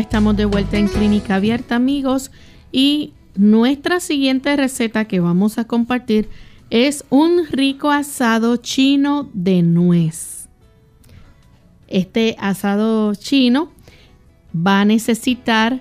estamos 0.03 0.37
de 0.37 0.47
vuelta 0.47 0.79
en 0.79 0.89
Clínica 0.89 1.37
Abierta, 1.37 1.77
amigos, 1.77 2.33
y 2.73 3.13
nuestra 3.37 4.01
siguiente 4.01 4.55
receta 4.57 5.05
que 5.07 5.21
vamos 5.21 5.59
a 5.59 5.65
compartir 5.65 6.29
es 6.71 7.05
un 7.09 7.47
rico 7.47 7.89
asado 7.91 8.57
chino 8.57 9.31
de 9.33 9.63
nuez. 9.63 10.49
Este 11.87 12.35
asado 12.41 13.15
chino 13.15 13.71
va 14.55 14.81
a 14.81 14.85
necesitar 14.85 15.81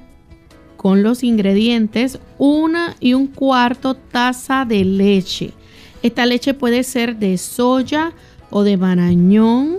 con 0.77 1.01
los 1.01 1.23
ingredientes 1.23 2.19
una 2.37 2.95
y 2.99 3.15
un 3.15 3.25
cuarto 3.25 3.95
taza 3.95 4.65
de 4.65 4.85
leche. 4.85 5.51
Esta 6.03 6.27
leche 6.27 6.53
puede 6.53 6.83
ser 6.83 7.17
de 7.17 7.39
soya 7.39 8.13
o 8.51 8.61
de 8.61 8.77
marañón, 8.77 9.77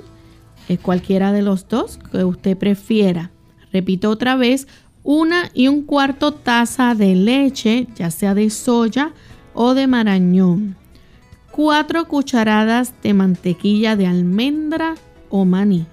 eh, 0.68 0.78
cualquiera 0.78 1.32
de 1.32 1.42
los 1.42 1.68
dos 1.68 1.98
que 2.10 2.24
usted 2.24 2.58
prefiera. 2.58 3.31
Repito 3.72 4.10
otra 4.10 4.36
vez, 4.36 4.68
una 5.02 5.50
y 5.54 5.68
un 5.68 5.82
cuarto 5.82 6.32
taza 6.32 6.94
de 6.94 7.14
leche, 7.14 7.88
ya 7.96 8.10
sea 8.10 8.34
de 8.34 8.50
soya 8.50 9.12
o 9.54 9.74
de 9.74 9.86
marañón. 9.86 10.76
Cuatro 11.50 12.06
cucharadas 12.06 12.94
de 13.02 13.14
mantequilla 13.14 13.96
de 13.96 14.06
almendra 14.06 14.94
o 15.28 15.44
maní. 15.44 15.86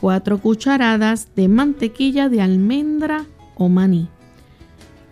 Cuatro 0.00 0.38
cucharadas 0.38 1.28
de 1.34 1.48
mantequilla 1.48 2.28
de 2.28 2.40
almendra 2.40 3.26
o 3.56 3.68
maní. 3.68 4.08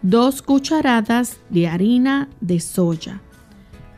Dos 0.03 0.41
cucharadas 0.41 1.39
de 1.51 1.67
harina 1.67 2.29
de 2.41 2.61
soya. 2.61 3.21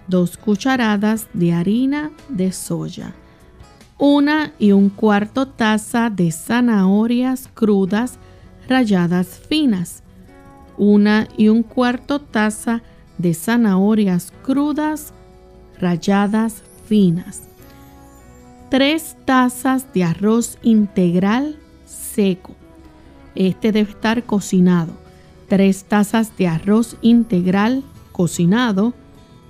Dos 0.06 0.38
cucharadas 0.38 1.28
de 1.34 1.52
harina 1.52 2.10
de 2.30 2.50
soya 2.52 3.14
una 3.98 4.52
y 4.58 4.72
un 4.72 4.90
cuarto 4.90 5.48
taza 5.48 6.10
de 6.10 6.30
zanahorias 6.30 7.48
crudas 7.52 8.18
ralladas 8.68 9.26
finas, 9.48 10.02
una 10.76 11.28
y 11.36 11.48
un 11.48 11.62
cuarto 11.62 12.20
taza 12.20 12.82
de 13.18 13.34
zanahorias 13.34 14.32
crudas 14.42 15.12
ralladas 15.80 16.62
finas, 16.86 17.42
tres 18.70 19.16
tazas 19.24 19.92
de 19.92 20.04
arroz 20.04 20.58
integral 20.62 21.56
seco. 21.86 22.54
Este 23.34 23.72
debe 23.72 23.90
estar 23.90 24.24
cocinado. 24.24 24.92
Tres 25.48 25.84
tazas 25.84 26.36
de 26.36 26.46
arroz 26.48 26.96
integral 27.00 27.82
cocinado 28.12 28.92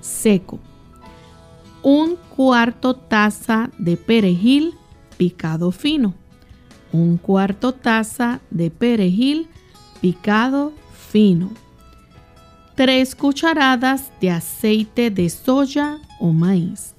seco 0.00 0.60
un 1.82 2.16
cuarto 2.38 2.94
taza 2.94 3.68
de 3.78 3.96
perejil 3.96 4.74
picado 5.16 5.72
fino, 5.72 6.14
un 6.92 7.16
cuarto 7.16 7.72
taza 7.72 8.40
de 8.48 8.70
perejil 8.70 9.48
picado 10.00 10.72
fino, 11.10 11.50
tres 12.76 13.16
cucharadas 13.16 14.12
de 14.20 14.30
aceite 14.30 15.10
de 15.10 15.28
soya 15.28 15.98
o 16.20 16.32
maíz, 16.32 16.94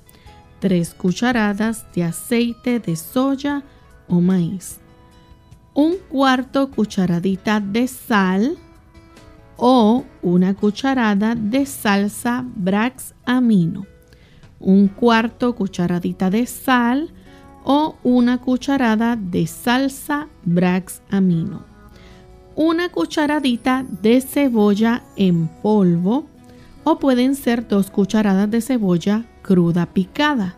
tres 0.60 0.94
cucharadas 0.94 1.86
de 1.96 2.04
aceite 2.04 2.82
de 2.82 2.98
soya 2.98 3.64
o 4.10 4.20
maíz, 4.20 4.82
un 5.74 5.96
cuarto 6.10 6.70
cucharadita 6.70 7.62
de 7.62 7.88
sal 7.88 8.58
o 9.56 10.04
una 10.22 10.54
cucharada 10.54 11.34
de 11.34 11.66
salsa 11.66 12.44
Brax 12.58 13.14
amino 13.26 13.86
un 14.60 14.88
cuarto 14.88 15.56
cucharadita 15.56 16.30
de 16.30 16.46
sal 16.46 17.10
o 17.64 17.96
una 18.04 18.40
cucharada 18.40 19.16
de 19.16 19.48
salsa 19.48 20.28
Brax 20.44 21.02
amino, 21.10 21.64
una 22.56 22.90
cucharadita 22.90 23.86
de 24.02 24.22
cebolla 24.22 25.04
en 25.16 25.48
polvo 25.62 26.26
o 26.84 27.00
pueden 27.00 27.36
ser 27.36 27.68
dos 27.68 27.90
cucharadas 27.90 28.50
de 28.50 28.62
cebolla 28.62 29.26
cruda 29.42 29.86
picada, 29.86 30.56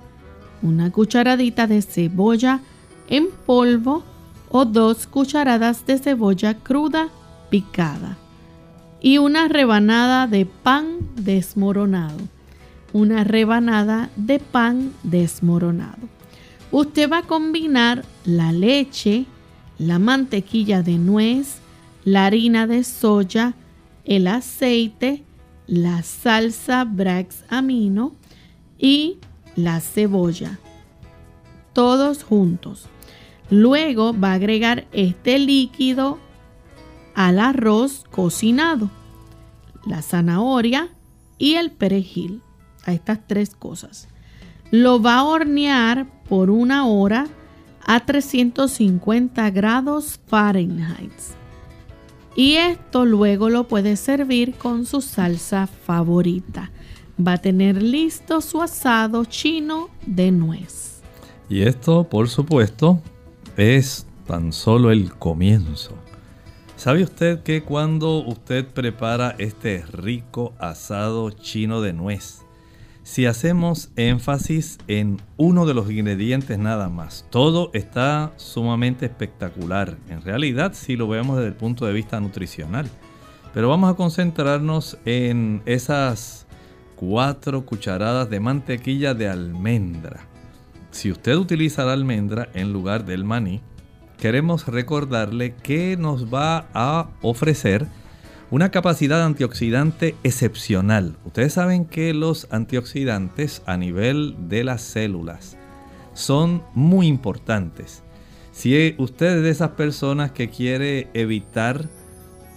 una 0.62 0.92
cucharadita 0.92 1.68
de 1.68 1.82
cebolla 1.82 2.62
en 3.08 3.28
polvo 3.46 4.04
o 4.50 4.66
dos 4.66 5.08
cucharadas 5.08 5.86
de 5.86 5.98
cebolla 5.98 6.56
cruda 6.56 7.10
picada, 7.50 8.18
y 9.02 9.18
una 9.18 9.48
rebanada 9.48 10.28
de 10.28 10.46
pan 10.46 10.98
desmoronado. 11.16 12.18
Una 12.94 13.24
rebanada 13.24 14.10
de 14.16 14.40
pan 14.40 14.94
desmoronado. 15.04 16.10
Usted 16.72 17.10
va 17.10 17.20
a 17.20 17.24
combinar 17.24 18.06
la 18.26 18.52
leche, 18.52 19.26
la 19.78 20.00
mantequilla 20.00 20.84
de 20.84 20.98
nuez, 20.98 21.58
la 22.04 22.26
harina 22.26 22.68
de 22.68 22.84
soya, 22.84 23.56
el 24.06 24.28
aceite, 24.28 25.24
la 25.68 26.04
salsa 26.04 26.84
Brax 26.84 27.44
Amino 27.50 28.14
y 28.78 29.18
la 29.56 29.80
cebolla. 29.80 30.60
Todos 31.74 32.24
juntos. 32.24 32.88
Luego 33.50 34.18
va 34.18 34.32
a 34.32 34.36
agregar 34.36 34.88
este 34.92 35.40
líquido 35.40 36.18
al 37.16 37.40
arroz 37.40 38.06
cocinado, 38.10 38.90
la 39.86 40.02
zanahoria 40.02 40.90
y 41.38 41.56
el 41.56 41.72
perejil. 41.72 42.42
A 42.86 42.94
estas 42.94 43.20
tres 43.28 43.56
cosas. 43.56 44.08
Lo 44.72 45.02
va 45.02 45.20
a 45.20 45.24
hornear 45.24 46.08
por 46.28 46.50
una 46.50 46.88
hora 46.88 47.28
a 47.86 48.06
350 48.06 49.50
grados 49.52 50.20
Fahrenheit. 50.28 51.12
Y 52.36 52.54
esto 52.54 53.06
luego 53.06 53.50
lo 53.50 53.68
puede 53.68 53.98
servir 53.98 54.56
con 54.56 54.86
su 54.86 55.02
salsa 55.02 55.68
favorita. 55.68 56.72
Va 57.20 57.34
a 57.34 57.38
tener 57.38 57.82
listo 57.84 58.42
su 58.42 58.62
asado 58.62 59.26
chino 59.26 59.90
de 60.06 60.32
nuez. 60.32 61.02
Y 61.50 61.64
esto, 61.64 62.06
por 62.06 62.30
supuesto, 62.30 63.02
es 63.58 64.08
tan 64.26 64.54
solo 64.54 64.92
el 64.92 65.14
comienzo. 65.14 65.98
¿Sabe 66.78 67.04
usted 67.04 67.44
que 67.44 67.64
cuando 67.64 68.26
usted 68.26 68.66
prepara 68.66 69.36
este 69.38 69.84
rico 69.92 70.54
asado 70.58 71.30
chino 71.30 71.82
de 71.82 71.94
nuez, 71.94 72.41
si 73.04 73.26
hacemos 73.26 73.92
énfasis 73.96 74.78
en 74.88 75.20
uno 75.38 75.66
de 75.66 75.74
los 75.74 75.90
ingredientes 75.90 76.58
nada 76.60 76.88
más, 76.88 77.26
todo 77.30 77.72
está 77.74 78.32
sumamente 78.38 79.06
espectacular. 79.06 79.98
En 80.10 80.22
realidad, 80.22 80.74
si 80.74 80.96
lo 80.96 81.08
vemos 81.08 81.38
desde 81.38 81.50
el 81.50 81.56
punto 81.56 81.86
de 81.86 81.94
vista 81.94 82.20
nutricional. 82.20 82.90
Pero 83.54 83.70
vamos 83.70 83.92
a 83.92 83.96
concentrarnos 83.96 84.98
en 85.06 85.62
esas 85.66 86.46
cuatro 86.96 87.66
cucharadas 87.66 88.30
de 88.30 88.40
mantequilla 88.40 89.14
de 89.14 89.28
almendra. 89.28 90.28
Si 90.92 91.12
usted 91.12 91.36
utiliza 91.36 91.84
la 91.84 91.94
almendra 91.94 92.50
en 92.54 92.72
lugar 92.72 93.04
del 93.06 93.26
maní, 93.26 93.62
queremos 94.20 94.68
recordarle 94.68 95.56
que 95.56 95.98
nos 95.98 96.32
va 96.32 96.68
a 96.74 97.10
ofrecer 97.22 97.88
una 98.52 98.70
capacidad 98.70 99.24
antioxidante 99.24 100.14
excepcional. 100.24 101.16
Ustedes 101.26 101.54
saben 101.54 101.86
que 101.86 102.14
los 102.14 102.48
antioxidantes 102.52 103.64
a 103.66 103.78
nivel 103.78 104.36
de 104.50 104.66
las 104.66 104.82
células 104.82 105.58
son 106.14 106.62
muy 106.76 107.08
importantes. 107.08 108.04
Si 108.52 108.94
usted 108.98 109.38
es 109.38 109.44
de 109.44 109.50
esas 109.50 109.70
personas 109.72 110.34
que 110.34 110.50
quiere 110.50 111.08
evitar 111.14 111.88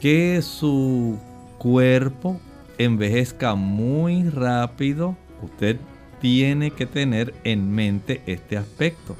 que 0.00 0.42
su 0.42 1.16
cuerpo 1.58 2.40
envejezca 2.76 3.54
muy 3.54 4.28
rápido, 4.28 5.16
usted 5.42 5.78
tiene 6.20 6.72
que 6.72 6.86
tener 6.86 7.32
en 7.44 7.70
mente 7.70 8.20
este 8.26 8.56
aspecto. 8.56 9.16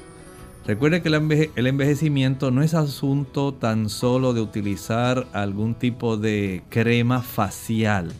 Recuerde 0.67 1.03
que 1.03 1.09
el 1.55 1.67
envejecimiento 1.67 2.49
no 2.49 2.63
es 2.63 2.73
asunto 2.73 3.53
tan 3.53 3.87
solo 3.87 4.33
de 4.33 4.41
utilizar 4.41 5.27
algún 5.31 5.75
tipo 5.75 6.17
de 6.17 6.63
crema 6.69 7.21
facial. 7.21 8.11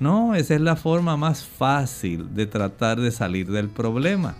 No, 0.00 0.34
esa 0.34 0.56
es 0.56 0.60
la 0.60 0.74
forma 0.74 1.16
más 1.16 1.44
fácil 1.44 2.34
de 2.34 2.46
tratar 2.46 3.00
de 3.00 3.12
salir 3.12 3.48
del 3.48 3.68
problema. 3.68 4.34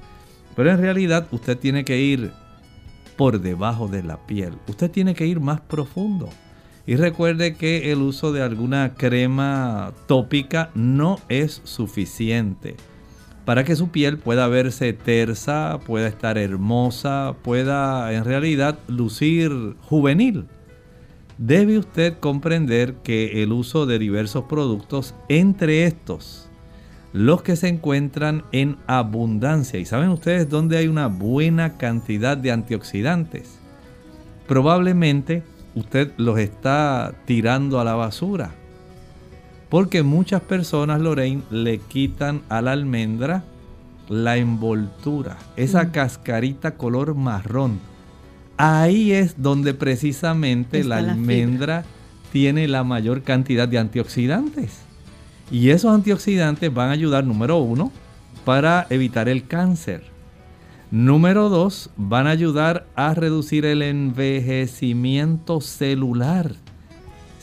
Pero 0.57 0.73
en 0.73 0.79
realidad 0.79 1.29
usted 1.31 1.57
tiene 1.57 1.85
que 1.85 2.01
ir 2.01 2.33
por 3.17 3.41
debajo 3.41 3.87
de 3.87 4.03
la 4.03 4.27
piel. 4.27 4.55
Usted 4.67 4.91
tiene 4.91 5.15
que 5.15 5.29
ir 5.29 5.39
más 5.39 5.61
profundo. 5.61 6.29
Y 6.87 6.97
recuerde 6.97 7.55
que 7.55 7.93
el 7.93 8.03
uso 8.03 8.33
de 8.33 8.43
alguna 8.43 8.95
crema 8.95 9.93
tópica 10.09 10.71
no 10.75 11.21
es 11.29 11.61
suficiente 11.63 12.75
para 13.45 13.65
que 13.65 13.77
su 13.77 13.89
piel 13.89 14.19
pueda 14.19 14.49
verse 14.49 14.93
tersa, 14.93 15.79
pueda 15.87 16.09
estar 16.09 16.39
hermosa, 16.39 17.35
pueda 17.43 18.13
en 18.13 18.25
realidad 18.25 18.79
lucir 18.89 19.53
juvenil. 19.83 20.47
Debe 21.37 21.79
usted 21.79 22.15
comprender 22.21 22.95
que 23.03 23.43
el 23.43 23.53
uso 23.53 23.87
de 23.87 23.99
diversos 23.99 24.45
productos, 24.45 25.15
entre 25.29 25.85
estos, 25.85 26.49
los 27.13 27.43
que 27.43 27.57
se 27.57 27.69
encuentran 27.69 28.45
en 28.53 28.77
abundancia, 28.87 29.79
y 29.79 29.85
saben 29.85 30.09
ustedes 30.09 30.49
dónde 30.49 30.79
hay 30.79 30.89
una 30.89 31.09
buena 31.09 31.77
cantidad 31.77 32.37
de 32.37 32.53
antioxidantes, 32.53 33.59
probablemente 34.47 35.43
usted 35.75 36.13
los 36.17 36.39
está 36.39 37.15
tirando 37.27 37.81
a 37.81 37.85
la 37.85 37.95
basura 37.95 38.55
porque 39.75 40.05
muchas 40.05 40.41
personas, 40.41 41.01
Lorraine, 41.01 41.43
le 41.51 41.79
quitan 41.79 42.43
a 42.49 42.63
la 42.63 42.71
almendra 42.71 43.43
la 44.09 44.37
envoltura, 44.37 45.37
esa 45.57 45.83
mm. 45.83 45.91
cascarita 45.91 46.77
color 46.77 47.17
marrón. 47.17 47.81
Ahí 48.57 49.11
es 49.11 49.43
donde 49.43 49.75
precisamente 49.75 50.85
la 50.85 50.99
almendra 50.99 51.85
tiene 52.31 52.69
la 52.69 52.85
mayor 52.85 53.23
cantidad 53.23 53.67
de 53.67 53.79
antioxidantes. 53.79 54.79
Y 55.51 55.71
esos 55.71 55.93
antioxidantes 55.93 56.73
van 56.73 56.91
a 56.91 56.93
ayudar, 56.93 57.25
número 57.25 57.59
uno, 57.59 57.91
para 58.45 58.87
evitar 58.91 59.29
el 59.29 59.45
cáncer. 59.49 60.05
Número 60.93 61.49
dos, 61.49 61.91
van 61.97 62.29
a 62.29 62.31
ayudar 62.31 62.87
a 62.95 63.13
reducir 63.13 63.65
el 63.65 63.83
envejecimiento 63.83 65.61
celular. 65.61 66.53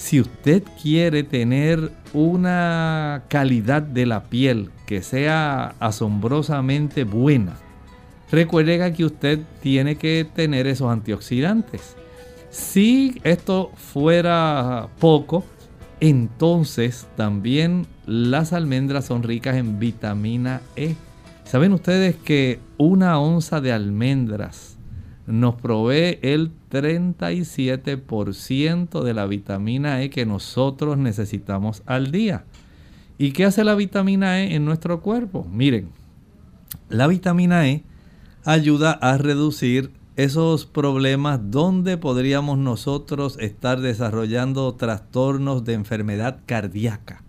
Si 0.02 0.20
usted 0.20 0.64
quiere 0.82 1.22
tener 1.22 1.92
una 2.12 3.24
calidad 3.28 3.84
de 3.84 4.08
la 4.08 4.24
piel 4.24 4.72
que 4.88 5.04
sea 5.04 5.76
asombrosamente 5.80 7.04
buena, 7.04 7.54
recuerde 8.32 8.94
que 8.94 9.06
usted 9.06 9.40
tiene 9.62 9.98
que 9.98 10.26
tener 10.26 10.66
esos 10.66 10.92
antioxidantes. 10.92 11.96
Si 12.50 13.22
esto 13.24 13.72
fuera 13.76 14.88
poco, 15.00 15.46
entonces 16.00 17.08
también 17.16 17.86
las 18.08 18.54
almendras 18.54 19.06
son 19.06 19.22
ricas 19.22 19.56
en 19.56 19.78
vitamina 19.78 20.62
E. 20.76 20.96
¿Saben 21.44 21.74
ustedes 21.74 22.16
que 22.16 22.60
una 22.78 23.20
onza 23.20 23.62
de 23.62 23.72
almendras 23.72 24.78
nos 25.28 25.56
provee 25.56 26.18
el 26.24 26.52
37% 26.72 29.04
de 29.04 29.14
la 29.14 29.28
vitamina 29.28 30.02
E 30.02 30.10
que 30.10 30.26
nosotros 30.26 30.98
necesitamos 30.98 31.84
al 31.86 32.12
día. 32.12 32.46
¿Y 33.18 33.34
qué 33.34 33.44
hace 33.46 33.64
la 33.64 33.76
vitamina 33.76 34.42
E 34.42 34.56
en 34.56 34.66
nuestro 34.66 35.02
cuerpo? 35.02 35.48
Miren, 35.52 35.90
la 36.90 37.08
vitamina 37.08 37.68
E 37.68 37.84
ayuda 38.46 38.94
a 38.94 39.18
reducir 39.18 39.92
esos 40.16 40.66
problemas 40.66 41.52
donde 41.52 41.98
podríamos 41.98 42.58
nosotros 42.58 43.38
estar 43.40 43.82
desarrollando 43.82 44.74
trastornos 44.74 45.64
de 45.64 45.74
enfermedad 45.74 46.40
cardíaca. 46.46 47.24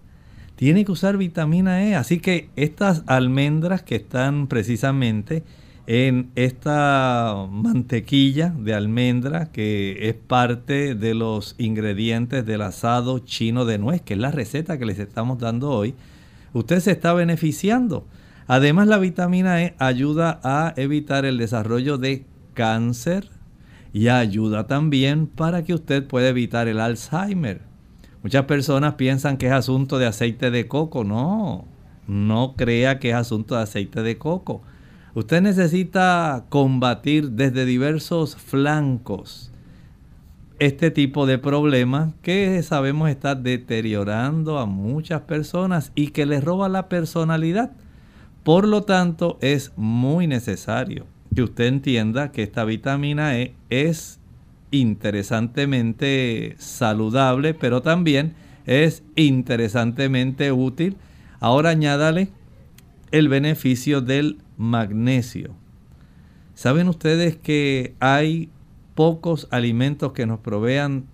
Tiene 0.56 0.84
que 0.84 0.92
usar 0.92 1.16
vitamina 1.16 1.84
E, 1.84 1.96
así 1.96 2.20
que 2.20 2.50
estas 2.56 3.02
almendras 3.06 3.82
que 3.82 3.96
están 3.96 4.46
precisamente 4.46 5.42
en 5.86 6.30
esta 6.36 7.46
mantequilla 7.50 8.54
de 8.56 8.74
almendra 8.74 9.50
que 9.50 10.08
es 10.08 10.14
parte 10.14 10.94
de 10.94 11.14
los 11.14 11.54
ingredientes 11.58 12.46
del 12.46 12.62
asado 12.62 13.18
chino 13.18 13.64
de 13.64 13.78
nuez, 13.78 14.00
que 14.00 14.14
es 14.14 14.20
la 14.20 14.30
receta 14.30 14.78
que 14.78 14.86
les 14.86 14.98
estamos 14.98 15.38
dando 15.38 15.70
hoy, 15.70 15.94
usted 16.52 16.80
se 16.80 16.92
está 16.92 17.12
beneficiando. 17.12 18.06
Además 18.46 18.86
la 18.86 18.98
vitamina 18.98 19.62
E 19.62 19.74
ayuda 19.78 20.40
a 20.44 20.74
evitar 20.76 21.24
el 21.24 21.38
desarrollo 21.38 21.98
de 21.98 22.26
cáncer 22.54 23.28
y 23.92 24.08
ayuda 24.08 24.66
también 24.66 25.26
para 25.26 25.64
que 25.64 25.74
usted 25.74 26.06
pueda 26.06 26.28
evitar 26.28 26.68
el 26.68 26.80
Alzheimer. 26.80 27.60
Muchas 28.22 28.44
personas 28.44 28.94
piensan 28.94 29.36
que 29.36 29.46
es 29.46 29.52
asunto 29.52 29.98
de 29.98 30.06
aceite 30.06 30.50
de 30.50 30.68
coco. 30.68 31.02
No, 31.02 31.66
no 32.06 32.54
crea 32.56 33.00
que 33.00 33.10
es 33.10 33.16
asunto 33.16 33.56
de 33.56 33.62
aceite 33.62 34.02
de 34.02 34.16
coco. 34.16 34.62
Usted 35.14 35.42
necesita 35.42 36.46
combatir 36.48 37.32
desde 37.32 37.66
diversos 37.66 38.34
flancos 38.36 39.52
este 40.58 40.90
tipo 40.90 41.26
de 41.26 41.36
problema 41.36 42.14
que 42.22 42.62
sabemos 42.62 43.10
está 43.10 43.34
deteriorando 43.34 44.58
a 44.58 44.64
muchas 44.64 45.22
personas 45.22 45.92
y 45.94 46.08
que 46.08 46.24
les 46.24 46.42
roba 46.42 46.70
la 46.70 46.88
personalidad. 46.88 47.72
Por 48.42 48.66
lo 48.66 48.84
tanto, 48.84 49.38
es 49.42 49.72
muy 49.76 50.26
necesario 50.26 51.04
que 51.34 51.42
usted 51.42 51.64
entienda 51.66 52.32
que 52.32 52.42
esta 52.42 52.64
vitamina 52.64 53.36
E 53.38 53.54
es 53.68 54.18
interesantemente 54.70 56.54
saludable, 56.58 57.52
pero 57.52 57.82
también 57.82 58.34
es 58.64 59.02
interesantemente 59.14 60.52
útil. 60.52 60.96
Ahora 61.40 61.70
añádale 61.70 62.28
el 63.10 63.28
beneficio 63.28 64.00
del 64.00 64.38
magnesio. 64.56 65.54
¿Saben 66.54 66.88
ustedes 66.88 67.36
que 67.36 67.94
hay 68.00 68.50
pocos 68.94 69.48
alimentos 69.50 70.12
que 70.12 70.26
nos 70.26 70.40
provean 70.40 71.06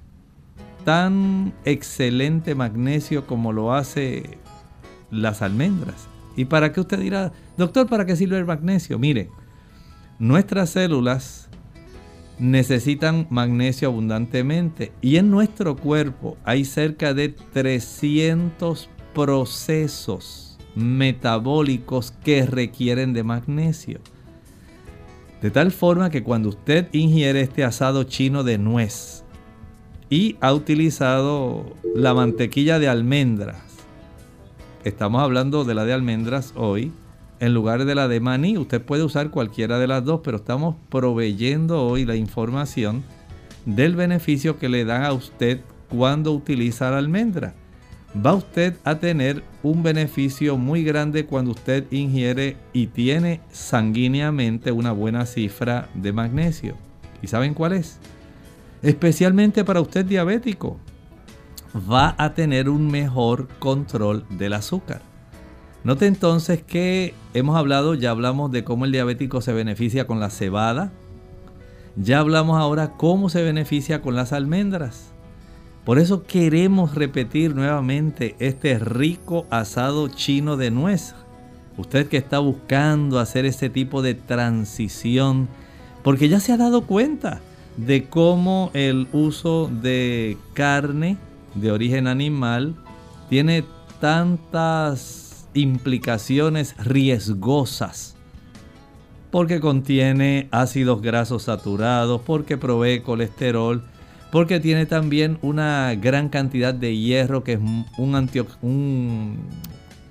tan 0.84 1.52
excelente 1.64 2.54
magnesio 2.54 3.26
como 3.26 3.52
lo 3.52 3.72
hace 3.72 4.38
las 5.10 5.42
almendras? 5.42 6.08
¿Y 6.36 6.46
para 6.46 6.72
qué 6.72 6.80
usted 6.80 7.00
dirá, 7.00 7.32
doctor, 7.56 7.88
para 7.88 8.06
qué 8.06 8.16
sirve 8.16 8.38
el 8.38 8.46
magnesio? 8.46 8.98
Mire, 8.98 9.28
nuestras 10.18 10.70
células 10.70 11.48
necesitan 12.38 13.26
magnesio 13.30 13.88
abundantemente 13.88 14.92
y 15.00 15.16
en 15.16 15.30
nuestro 15.30 15.76
cuerpo 15.76 16.36
hay 16.44 16.64
cerca 16.64 17.14
de 17.14 17.28
300 17.30 18.88
procesos 19.14 20.47
metabólicos 20.74 22.12
que 22.24 22.46
requieren 22.46 23.12
de 23.12 23.22
magnesio. 23.22 24.00
De 25.42 25.50
tal 25.50 25.70
forma 25.70 26.10
que 26.10 26.22
cuando 26.22 26.48
usted 26.48 26.88
ingiere 26.92 27.40
este 27.40 27.64
asado 27.64 28.04
chino 28.04 28.42
de 28.42 28.58
nuez 28.58 29.24
y 30.10 30.36
ha 30.40 30.52
utilizado 30.52 31.64
la 31.94 32.14
mantequilla 32.14 32.78
de 32.78 32.88
almendras, 32.88 33.62
estamos 34.84 35.22
hablando 35.22 35.64
de 35.64 35.74
la 35.74 35.84
de 35.84 35.92
almendras 35.92 36.52
hoy, 36.56 36.92
en 37.40 37.54
lugar 37.54 37.84
de 37.84 37.94
la 37.94 38.08
de 38.08 38.18
maní, 38.18 38.58
usted 38.58 38.82
puede 38.82 39.04
usar 39.04 39.30
cualquiera 39.30 39.78
de 39.78 39.86
las 39.86 40.04
dos, 40.04 40.20
pero 40.24 40.38
estamos 40.38 40.74
proveyendo 40.88 41.86
hoy 41.86 42.04
la 42.04 42.16
información 42.16 43.04
del 43.64 43.94
beneficio 43.94 44.58
que 44.58 44.68
le 44.68 44.84
dan 44.84 45.04
a 45.04 45.12
usted 45.12 45.60
cuando 45.88 46.32
utiliza 46.32 46.90
la 46.90 46.98
almendra 46.98 47.54
va 48.14 48.34
usted 48.34 48.76
a 48.84 48.96
tener 48.96 49.42
un 49.62 49.82
beneficio 49.82 50.56
muy 50.56 50.82
grande 50.82 51.26
cuando 51.26 51.50
usted 51.52 51.84
ingiere 51.90 52.56
y 52.72 52.86
tiene 52.88 53.40
sanguíneamente 53.50 54.72
una 54.72 54.92
buena 54.92 55.26
cifra 55.26 55.88
de 55.94 56.12
magnesio. 56.12 56.74
¿Y 57.22 57.26
saben 57.26 57.54
cuál 57.54 57.72
es? 57.72 57.98
Especialmente 58.82 59.64
para 59.64 59.80
usted 59.80 60.04
diabético, 60.04 60.78
va 61.90 62.14
a 62.18 62.34
tener 62.34 62.68
un 62.68 62.90
mejor 62.90 63.48
control 63.58 64.24
del 64.30 64.54
azúcar. 64.54 65.02
Note 65.84 66.06
entonces 66.06 66.62
que 66.62 67.14
hemos 67.34 67.56
hablado, 67.56 67.94
ya 67.94 68.10
hablamos 68.10 68.50
de 68.50 68.64
cómo 68.64 68.84
el 68.84 68.92
diabético 68.92 69.40
se 69.40 69.52
beneficia 69.52 70.06
con 70.06 70.20
la 70.20 70.30
cebada, 70.30 70.92
ya 71.96 72.20
hablamos 72.20 72.58
ahora 72.58 72.92
cómo 72.96 73.28
se 73.28 73.42
beneficia 73.42 74.02
con 74.02 74.14
las 74.14 74.32
almendras. 74.32 75.12
Por 75.88 75.98
eso 75.98 76.24
queremos 76.24 76.94
repetir 76.94 77.54
nuevamente 77.54 78.36
este 78.40 78.78
rico 78.78 79.46
asado 79.48 80.08
chino 80.08 80.58
de 80.58 80.70
nuez. 80.70 81.14
Usted 81.78 82.08
que 82.08 82.18
está 82.18 82.40
buscando 82.40 83.18
hacer 83.18 83.46
ese 83.46 83.70
tipo 83.70 84.02
de 84.02 84.12
transición, 84.12 85.48
porque 86.02 86.28
ya 86.28 86.40
se 86.40 86.52
ha 86.52 86.58
dado 86.58 86.82
cuenta 86.82 87.40
de 87.78 88.04
cómo 88.04 88.70
el 88.74 89.08
uso 89.14 89.70
de 89.80 90.36
carne 90.52 91.16
de 91.54 91.72
origen 91.72 92.06
animal 92.06 92.76
tiene 93.30 93.64
tantas 93.98 95.48
implicaciones 95.54 96.76
riesgosas 96.76 98.14
porque 99.30 99.58
contiene 99.58 100.48
ácidos 100.50 101.00
grasos 101.00 101.44
saturados, 101.44 102.20
porque 102.26 102.58
provee 102.58 103.00
colesterol, 103.00 103.82
porque 104.30 104.60
tiene 104.60 104.86
también 104.86 105.38
una 105.42 105.94
gran 105.94 106.28
cantidad 106.28 106.74
de 106.74 106.96
hierro 106.96 107.44
que 107.44 107.54
es 107.54 107.60
un, 107.98 108.28
un 108.62 109.38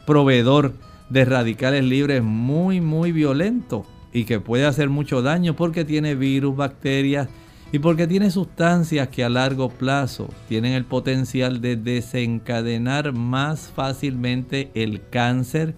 proveedor 0.05 0.73
de 1.09 1.25
radicales 1.25 1.83
libres 1.83 2.23
muy 2.23 2.81
muy 2.81 3.11
violento 3.11 3.85
y 4.11 4.25
que 4.25 4.39
puede 4.39 4.65
hacer 4.65 4.89
mucho 4.89 5.21
daño 5.21 5.55
porque 5.55 5.85
tiene 5.85 6.15
virus, 6.15 6.55
bacterias 6.55 7.29
y 7.71 7.79
porque 7.79 8.07
tiene 8.07 8.31
sustancias 8.31 9.09
que 9.09 9.23
a 9.23 9.29
largo 9.29 9.69
plazo 9.69 10.29
tienen 10.47 10.73
el 10.73 10.85
potencial 10.85 11.61
de 11.61 11.75
desencadenar 11.75 13.11
más 13.11 13.71
fácilmente 13.75 14.71
el 14.73 15.01
cáncer, 15.09 15.75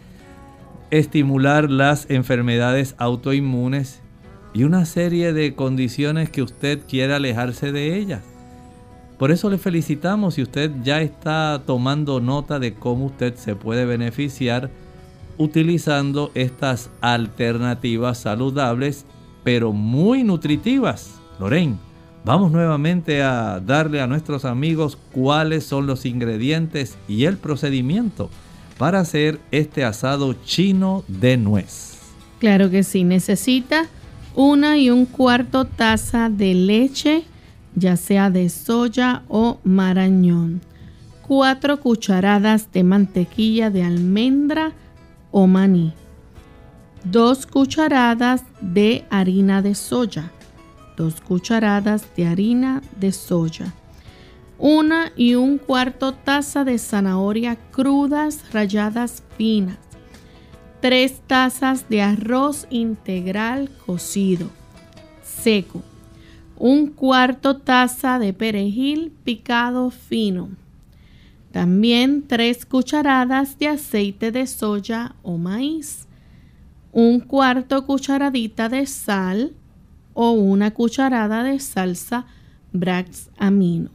estimular 0.92 1.70
las 1.70 2.10
enfermedades 2.10 2.96
autoinmunes 3.00 4.02
y 4.54 4.64
una 4.64 4.86
serie 4.86 5.34
de 5.34 5.56
condiciones 5.56 6.30
que 6.30 6.44
usted 6.44 6.80
quiere 6.88 7.14
alejarse 7.14 7.72
de 7.72 7.98
ellas. 7.98 8.22
Por 9.20 9.32
eso 9.32 9.50
le 9.50 9.58
felicitamos 9.58 10.36
si 10.36 10.42
usted 10.42 10.72
ya 10.82 11.02
está 11.02 11.62
tomando 11.66 12.22
nota 12.22 12.58
de 12.58 12.74
cómo 12.74 13.08
usted 13.08 13.36
se 13.36 13.54
puede 13.54 13.86
beneficiar 13.86 14.72
utilizando 15.38 16.32
estas 16.36 16.90
alternativas 17.02 18.20
saludables 18.20 19.06
pero 19.44 19.74
muy 19.74 20.24
nutritivas. 20.24 21.20
Lorraine, 21.38 21.76
vamos 22.24 22.50
nuevamente 22.50 23.22
a 23.22 23.60
darle 23.60 24.00
a 24.00 24.08
nuestros 24.08 24.46
amigos 24.46 24.98
cuáles 25.12 25.66
son 25.66 25.86
los 25.86 26.06
ingredientes 26.06 26.98
y 27.10 27.26
el 27.26 27.38
procedimiento 27.38 28.30
para 28.78 29.02
hacer 29.02 29.38
este 29.52 29.84
asado 29.84 30.34
chino 30.46 31.04
de 31.10 31.36
nuez. 31.36 31.98
Claro 32.40 32.70
que 32.70 32.84
sí, 32.84 33.04
necesita 33.04 33.88
una 34.34 34.78
y 34.78 34.90
un 34.90 35.06
cuarto 35.06 35.66
taza 35.66 36.30
de 36.30 36.54
leche 36.54 37.26
ya 37.80 37.98
sea 37.98 38.30
de 38.30 38.50
soya 38.50 39.24
o 39.28 39.60
marañón. 39.64 40.62
4 41.28 41.80
cucharadas 41.80 42.72
de 42.72 42.84
mantequilla 42.84 43.70
de 43.70 43.84
almendra 43.84 44.72
o 45.32 45.48
maní. 45.48 45.94
2 47.06 47.46
cucharadas 47.46 48.44
de 48.62 49.06
harina 49.10 49.62
de 49.62 49.76
soya. 49.76 50.32
2 50.98 51.22
cucharadas 51.22 52.04
de 52.16 52.28
harina 52.28 52.82
de 53.00 53.12
soya. 53.12 53.74
Una 54.58 55.12
y 55.16 55.36
un 55.36 55.58
cuarto 55.58 56.14
taza 56.14 56.66
de 56.66 56.78
zanahoria 56.78 57.58
crudas 57.72 58.44
ralladas 58.52 59.24
finas. 59.38 59.78
3 60.82 61.22
tazas 61.28 61.90
de 61.90 62.02
arroz 62.02 62.66
integral 62.70 63.70
cocido, 63.86 64.48
seco 65.22 65.84
un 66.60 66.88
cuarto 66.88 67.56
taza 67.56 68.20
de 68.20 68.34
perejil 68.34 69.14
picado 69.24 69.90
fino. 69.92 70.50
También 71.54 72.28
tres 72.28 72.66
cucharadas 72.66 73.58
de 73.58 73.70
aceite 73.70 74.32
de 74.32 74.46
soya 74.46 75.16
o 75.24 75.38
maíz. 75.38 76.06
Un 76.92 77.22
cuarto 77.22 77.86
cucharadita 77.86 78.68
de 78.68 78.86
sal 78.88 79.54
o 80.14 80.32
una 80.32 80.72
cucharada 80.72 81.44
de 81.44 81.60
salsa 81.60 82.26
Brax 82.74 83.30
amino. 83.38 83.90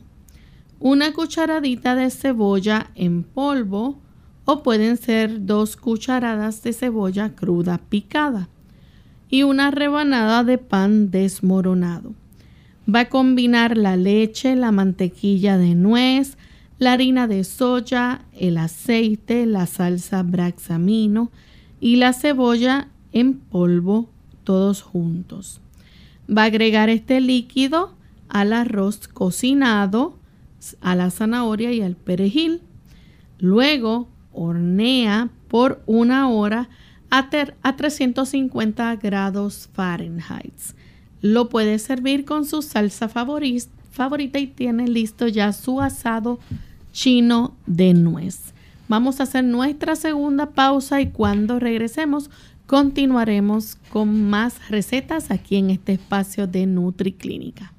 Una 0.81 1.13
cucharadita 1.13 1.95
de 1.95 2.11
cebolla 2.11 2.91
en 2.95 3.25
polvo 3.25 3.99
o 4.47 4.63
pueden 4.63 4.97
ser 4.97 5.45
dos 5.45 5.77
cucharadas 5.77 6.63
de 6.63 6.73
cebolla 6.73 7.35
cruda 7.35 7.79
picada 7.79 8.49
y 9.29 9.43
una 9.43 9.71
rebanada 9.71 10.45
de 10.45 10.59
pan 10.59 11.11
desmoronado. 11.11 12.15
Va 12.93 13.01
a 13.01 13.09
combinar 13.09 13.79
la 13.79 13.97
leche, 13.97 14.57
la 14.57 14.71
mantequilla 14.71 15.57
de 15.57 15.75
nuez, 15.75 16.37
la 16.79 16.93
harina 16.93 17.27
de 17.27 17.45
soya, 17.45 18.27
el 18.39 18.59
aceite, 18.59 19.47
la 19.47 19.67
salsa 19.67 20.23
braxamino 20.23 21.31
y 21.81 21.97
la 21.97 22.13
cebolla 22.13 22.89
en 23.13 23.35
polvo 23.35 24.11
todos 24.45 24.83
juntos. 24.83 25.61
Va 26.29 26.43
a 26.43 26.47
agregar 26.47 26.91
este 26.91 27.21
líquido 27.21 27.95
al 28.29 28.53
arroz 28.53 29.09
cocinado, 29.09 30.19
a 30.81 30.95
la 30.95 31.11
zanahoria 31.11 31.73
y 31.73 31.81
al 31.81 31.97
perejil. 31.97 32.61
Luego 33.39 34.09
hornea 34.33 35.31
por 35.49 35.83
una 35.87 36.29
hora 36.29 36.69
a, 37.11 37.29
a 37.63 37.77
350 37.77 38.97
grados 38.97 39.69
Fahrenheit. 39.73 40.55
Lo 41.25 41.49
puede 41.49 41.79
servir 41.79 42.27
con 42.27 42.45
su 42.45 42.61
salsa 42.61 43.09
favorita 43.09 44.39
y 44.39 44.47
tiene 44.47 44.87
listo 44.87 45.27
ya 45.27 45.55
su 45.55 45.81
asado 45.81 46.39
chino 46.93 47.57
de 47.65 47.95
nuez. 47.95 48.53
Vamos 48.89 49.21
a 49.21 49.23
hacer 49.23 49.43
nuestra 49.43 49.97
segunda 49.97 50.51
pausa 50.51 51.01
y 51.01 51.07
cuando 51.07 51.59
regresemos 51.59 52.29
continuaremos 52.67 53.79
con 53.89 54.29
más 54.29 54.69
recetas 54.69 55.31
aquí 55.31 55.57
en 55.57 55.71
este 55.71 55.95
espacio 55.95 56.47
de 56.47 56.67
NutriClínica. 56.67 57.73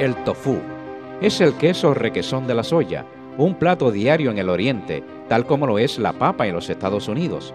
El 0.00 0.14
tofu 0.24 0.60
es 1.20 1.42
el 1.42 1.52
queso 1.56 1.92
requesón 1.92 2.46
de 2.46 2.54
la 2.54 2.64
soya, 2.64 3.04
un 3.36 3.58
plato 3.58 3.92
diario 3.92 4.30
en 4.30 4.38
el 4.38 4.48
oriente, 4.48 5.04
tal 5.28 5.44
como 5.44 5.66
lo 5.66 5.78
es 5.78 5.98
la 5.98 6.14
papa 6.14 6.46
en 6.46 6.54
los 6.54 6.70
Estados 6.70 7.06
Unidos. 7.06 7.52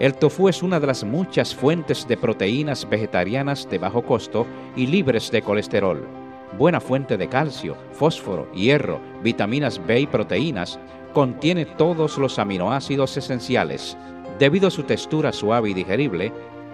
El 0.00 0.14
tofu 0.14 0.48
es 0.48 0.60
una 0.62 0.80
de 0.80 0.88
las 0.88 1.04
muchas 1.04 1.54
fuentes 1.54 2.08
de 2.08 2.16
proteínas 2.16 2.88
vegetarianas 2.88 3.68
de 3.70 3.78
bajo 3.78 4.02
costo 4.02 4.44
y 4.74 4.88
libres 4.88 5.30
de 5.30 5.40
colesterol. 5.40 6.04
Buena 6.58 6.80
fuente 6.80 7.16
de 7.16 7.28
calcio, 7.28 7.76
fósforo, 7.92 8.50
hierro, 8.52 9.00
vitaminas 9.22 9.80
B 9.86 10.00
y 10.00 10.06
proteínas, 10.08 10.80
contiene 11.12 11.64
todos 11.64 12.18
los 12.18 12.40
aminoácidos 12.40 13.16
esenciales. 13.16 13.96
Debido 14.40 14.66
a 14.66 14.72
su 14.72 14.82
textura 14.82 15.32
suave 15.32 15.70
y 15.70 15.74
digerible, 15.74 16.32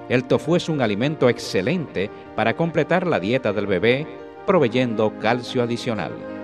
el 0.08 0.24
tofu 0.24 0.56
es 0.56 0.70
un 0.70 0.80
alimento 0.80 1.28
excelente 1.28 2.10
para 2.34 2.56
completar 2.56 3.06
la 3.06 3.20
dieta 3.20 3.52
del 3.52 3.66
bebé, 3.66 4.06
proveyendo 4.46 5.12
calcio 5.18 5.62
adicional. 5.62 6.39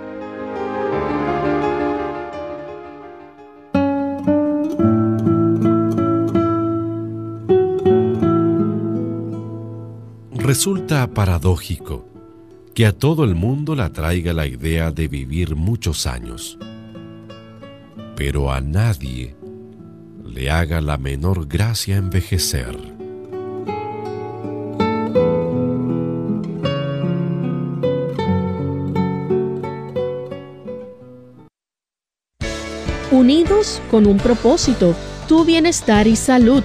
Resulta 10.57 11.07
paradójico 11.09 12.09
que 12.75 12.87
a 12.87 12.93
todo 12.93 13.25
el 13.25 13.35
mundo 13.35 13.75
le 13.77 13.83
atraiga 13.83 14.33
la 14.33 14.47
idea 14.47 14.91
de 14.91 15.07
vivir 15.07 15.55
muchos 15.55 16.07
años, 16.07 16.57
pero 18.17 18.51
a 18.51 18.63
nadie 18.63 19.37
le 20.25 20.51
haga 20.51 20.81
la 20.81 20.97
menor 20.97 21.47
gracia 21.47 21.99
envejecer. 21.99 22.75
Unidos 33.11 33.83
con 33.91 34.07
un 34.07 34.17
propósito, 34.17 34.95
tu 35.29 35.45
bienestar 35.45 36.07
y 36.07 36.17
salud. 36.17 36.65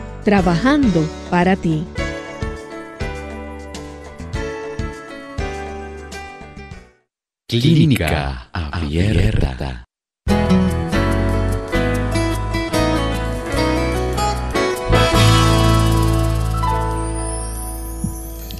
trabajando 0.23 1.03
para 1.29 1.55
ti. 1.55 1.83
Clínica 7.47 8.49
Abierta. 8.53 9.83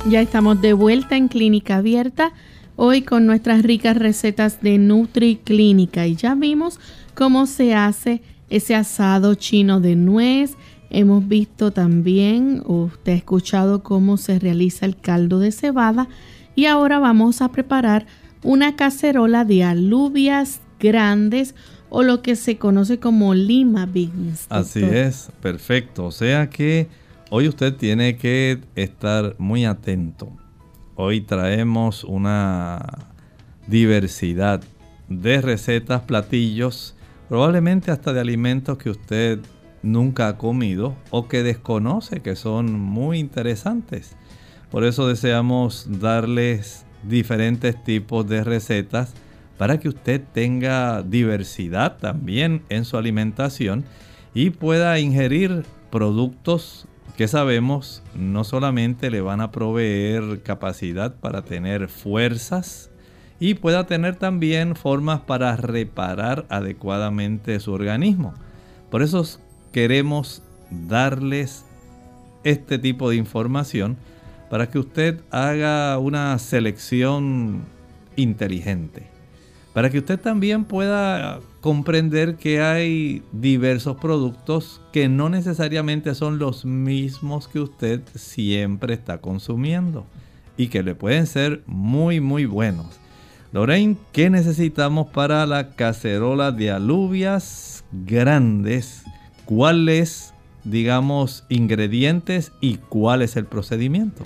Ya 0.09 0.19
estamos 0.19 0.59
de 0.61 0.73
vuelta 0.73 1.15
en 1.15 1.29
Clínica 1.29 1.77
Abierta, 1.77 2.33
hoy 2.75 3.03
con 3.03 3.25
nuestras 3.25 3.61
ricas 3.61 3.95
recetas 3.95 4.61
de 4.61 4.77
Nutri 4.77 5.37
Clínica 5.37 6.05
y 6.05 6.15
ya 6.15 6.35
vimos 6.35 6.79
cómo 7.13 7.45
se 7.45 7.75
hace 7.75 8.21
ese 8.49 8.75
asado 8.75 9.35
chino 9.35 9.79
de 9.79 9.95
nuez, 9.95 10.57
Hemos 10.93 11.25
visto 11.25 11.71
también, 11.71 12.63
usted 12.65 13.13
ha 13.13 13.15
escuchado 13.15 13.81
cómo 13.81 14.17
se 14.17 14.39
realiza 14.39 14.85
el 14.85 14.97
caldo 14.97 15.39
de 15.39 15.53
cebada 15.53 16.09
y 16.53 16.65
ahora 16.65 16.99
vamos 16.99 17.41
a 17.41 17.49
preparar 17.49 18.07
una 18.43 18.75
cacerola 18.75 19.45
de 19.45 19.63
alubias 19.63 20.59
grandes 20.81 21.55
o 21.89 22.03
lo 22.03 22.21
que 22.21 22.35
se 22.35 22.57
conoce 22.57 22.99
como 22.99 23.33
lima 23.33 23.85
beans. 23.85 24.47
Así 24.49 24.83
es, 24.83 25.29
perfecto. 25.41 26.07
O 26.07 26.11
sea 26.11 26.49
que 26.49 26.89
hoy 27.29 27.47
usted 27.47 27.73
tiene 27.73 28.17
que 28.17 28.59
estar 28.75 29.35
muy 29.37 29.63
atento. 29.63 30.29
Hoy 30.95 31.21
traemos 31.21 32.03
una 32.03 33.07
diversidad 33.65 34.61
de 35.07 35.39
recetas, 35.39 36.01
platillos, 36.01 36.95
probablemente 37.29 37.91
hasta 37.91 38.11
de 38.11 38.19
alimentos 38.19 38.77
que 38.77 38.89
usted 38.89 39.39
nunca 39.83 40.27
ha 40.27 40.37
comido 40.37 40.95
o 41.09 41.27
que 41.27 41.43
desconoce 41.43 42.21
que 42.21 42.35
son 42.35 42.79
muy 42.79 43.19
interesantes. 43.19 44.15
Por 44.69 44.83
eso 44.83 45.07
deseamos 45.07 45.87
darles 45.99 46.85
diferentes 47.03 47.83
tipos 47.83 48.27
de 48.27 48.43
recetas 48.43 49.13
para 49.57 49.79
que 49.79 49.89
usted 49.89 50.21
tenga 50.33 51.03
diversidad 51.03 51.97
también 51.97 52.63
en 52.69 52.85
su 52.85 52.97
alimentación 52.97 53.85
y 54.33 54.51
pueda 54.51 54.99
ingerir 54.99 55.65
productos 55.89 56.87
que 57.17 57.27
sabemos 57.27 58.01
no 58.15 58.43
solamente 58.43 59.11
le 59.11 59.21
van 59.21 59.41
a 59.41 59.51
proveer 59.51 60.41
capacidad 60.41 61.15
para 61.15 61.43
tener 61.43 61.89
fuerzas 61.89 62.89
y 63.39 63.55
pueda 63.55 63.85
tener 63.85 64.15
también 64.15 64.75
formas 64.75 65.21
para 65.21 65.55
reparar 65.57 66.45
adecuadamente 66.49 67.59
su 67.59 67.73
organismo. 67.73 68.33
Por 68.89 69.01
eso 69.01 69.25
queremos 69.71 70.43
darles 70.69 71.65
este 72.43 72.79
tipo 72.79 73.09
de 73.09 73.15
información 73.17 73.97
para 74.49 74.69
que 74.69 74.79
usted 74.79 75.21
haga 75.31 75.97
una 75.97 76.37
selección 76.39 77.61
inteligente. 78.15 79.07
Para 79.73 79.89
que 79.89 79.99
usted 79.99 80.19
también 80.19 80.65
pueda 80.65 81.39
comprender 81.61 82.35
que 82.35 82.61
hay 82.61 83.23
diversos 83.31 83.95
productos 83.95 84.81
que 84.91 85.07
no 85.07 85.29
necesariamente 85.29 86.13
son 86.15 86.39
los 86.39 86.65
mismos 86.65 87.47
que 87.47 87.61
usted 87.61 88.01
siempre 88.15 88.93
está 88.93 89.19
consumiendo 89.19 90.05
y 90.57 90.67
que 90.67 90.83
le 90.83 90.95
pueden 90.95 91.27
ser 91.27 91.63
muy 91.65 92.19
muy 92.19 92.45
buenos. 92.45 92.99
Lorraine, 93.53 93.97
¿qué 94.11 94.29
necesitamos 94.29 95.07
para 95.07 95.45
la 95.45 95.69
cacerola 95.71 96.51
de 96.51 96.71
alubias 96.71 97.85
grandes 97.91 99.05
cuáles, 99.51 100.33
digamos, 100.63 101.43
ingredientes 101.49 102.53
y 102.61 102.77
cuál 102.77 103.21
es 103.21 103.35
el 103.35 103.45
procedimiento. 103.45 104.23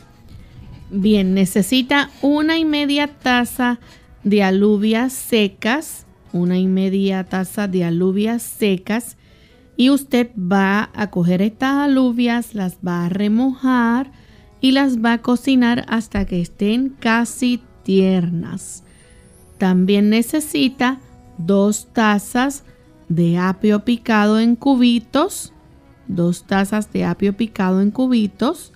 Bien, 0.91 1.33
necesita 1.33 2.11
una 2.21 2.59
y 2.59 2.65
media 2.65 3.07
taza 3.07 3.79
de 4.23 4.43
alubias 4.43 5.13
secas, 5.13 6.05
una 6.31 6.59
y 6.59 6.67
media 6.67 7.23
taza 7.23 7.67
de 7.67 7.85
alubias 7.85 8.43
secas 8.43 9.17
y 9.75 9.89
usted 9.89 10.29
va 10.37 10.91
a 10.93 11.09
coger 11.09 11.41
estas 11.41 11.73
alubias, 11.77 12.53
las 12.53 12.77
va 12.87 13.07
a 13.07 13.09
remojar 13.09 14.11
y 14.61 14.73
las 14.73 14.99
va 15.03 15.13
a 15.13 15.21
cocinar 15.23 15.85
hasta 15.87 16.25
que 16.25 16.39
estén 16.39 16.89
casi 16.99 17.63
tiernas. 17.81 18.83
También 19.57 20.11
necesita 20.11 20.99
dos 21.39 21.87
tazas 21.93 22.63
de 23.09 23.37
apio 23.37 23.85
picado 23.85 24.39
en 24.39 24.55
cubitos, 24.55 25.53
dos 26.07 26.43
tazas 26.43 26.91
de 26.91 27.05
apio 27.05 27.35
picado 27.35 27.81
en 27.81 27.91
cubitos, 27.91 28.71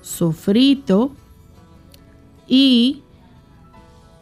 sofrito 0.00 1.12
y 2.48 3.02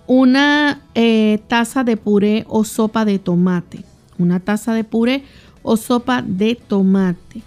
una 0.07 0.81
eh, 0.95 1.41
taza 1.49 1.85
de 1.85 1.97
puré 1.97 2.45
o 2.49 2.65
sopa 2.65 3.05
de 3.05 3.19
tomate. 3.19 3.85
Una 4.19 4.41
taza 4.41 4.75
de 4.75 4.85
puré 4.85 5.25
o 5.63 5.77
sopa 5.77 6.23
de 6.23 6.55
tomate. 6.57 7.43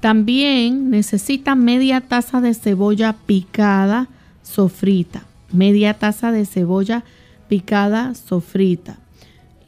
También 0.00 0.90
necesita 0.90 1.54
media 1.54 2.00
taza 2.00 2.40
de 2.40 2.54
cebolla 2.54 3.14
picada 3.26 4.08
sofrita. 4.42 5.24
Media 5.52 5.94
taza 5.94 6.32
de 6.32 6.46
cebolla 6.46 7.04
picada 7.48 8.14
sofrita 8.14 8.98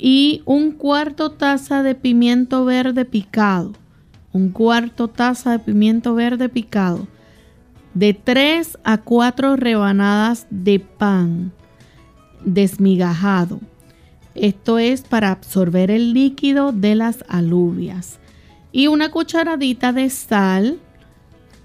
y 0.02 0.42
un 0.46 0.72
cuarto 0.72 1.32
taza 1.32 1.82
de 1.82 1.94
pimiento 1.94 2.64
verde 2.64 3.04
picado. 3.04 3.72
Un 4.32 4.48
cuarto 4.48 5.08
taza 5.08 5.52
de 5.52 5.58
pimiento 5.58 6.14
verde 6.14 6.48
picado. 6.48 7.06
De 7.92 8.14
3 8.14 8.78
a 8.82 8.98
4 8.98 9.56
rebanadas 9.56 10.46
de 10.48 10.80
pan 10.80 11.52
desmigajado. 12.42 13.60
Esto 14.34 14.78
es 14.78 15.02
para 15.02 15.32
absorber 15.32 15.90
el 15.90 16.14
líquido 16.14 16.72
de 16.72 16.94
las 16.94 17.22
alubias. 17.28 18.20
Y 18.72 18.86
una 18.86 19.10
cucharadita 19.10 19.92
de 19.92 20.08
sal, 20.08 20.78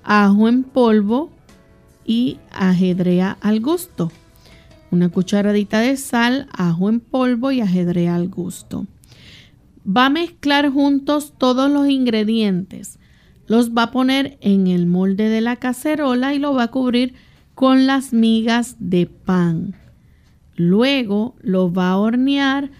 ajo 0.03 0.49
en 0.49 0.63
polvo 0.63 1.29
y 2.03 2.39
ajedrea 2.51 3.37
al 3.39 3.61
gusto 3.61 4.11
una 4.91 5.09
cucharadita 5.09 5.79
de 5.79 5.97
sal, 5.97 6.47
ajo 6.51 6.89
en 6.89 6.99
polvo 6.99 7.51
y 7.51 7.61
ajedrez 7.61 8.09
al 8.09 8.29
gusto. 8.29 8.85
Va 9.85 10.07
a 10.07 10.09
mezclar 10.09 10.69
juntos 10.69 11.33
todos 11.37 11.69
los 11.69 11.87
ingredientes. 11.87 12.99
Los 13.47 13.71
va 13.71 13.83
a 13.83 13.91
poner 13.91 14.37
en 14.41 14.67
el 14.67 14.87
molde 14.87 15.29
de 15.29 15.41
la 15.41 15.57
cacerola 15.57 16.33
y 16.33 16.39
lo 16.39 16.53
va 16.53 16.63
a 16.63 16.71
cubrir 16.71 17.13
con 17.53 17.85
las 17.85 18.13
migas 18.13 18.75
de 18.79 19.05
pan. 19.05 19.75
Luego 20.55 21.35
lo 21.41 21.71
va 21.71 21.91
a 21.91 21.97
hornear 21.97 22.71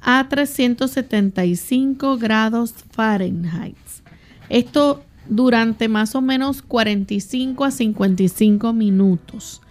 a 0.00 0.28
375 0.28 2.18
grados 2.18 2.74
Fahrenheit. 2.90 3.76
Esto 4.48 5.02
durante 5.28 5.88
más 5.88 6.14
o 6.14 6.20
menos 6.20 6.62
45 6.62 7.64
a 7.64 7.70
55 7.70 8.72
minutos. 8.72 9.62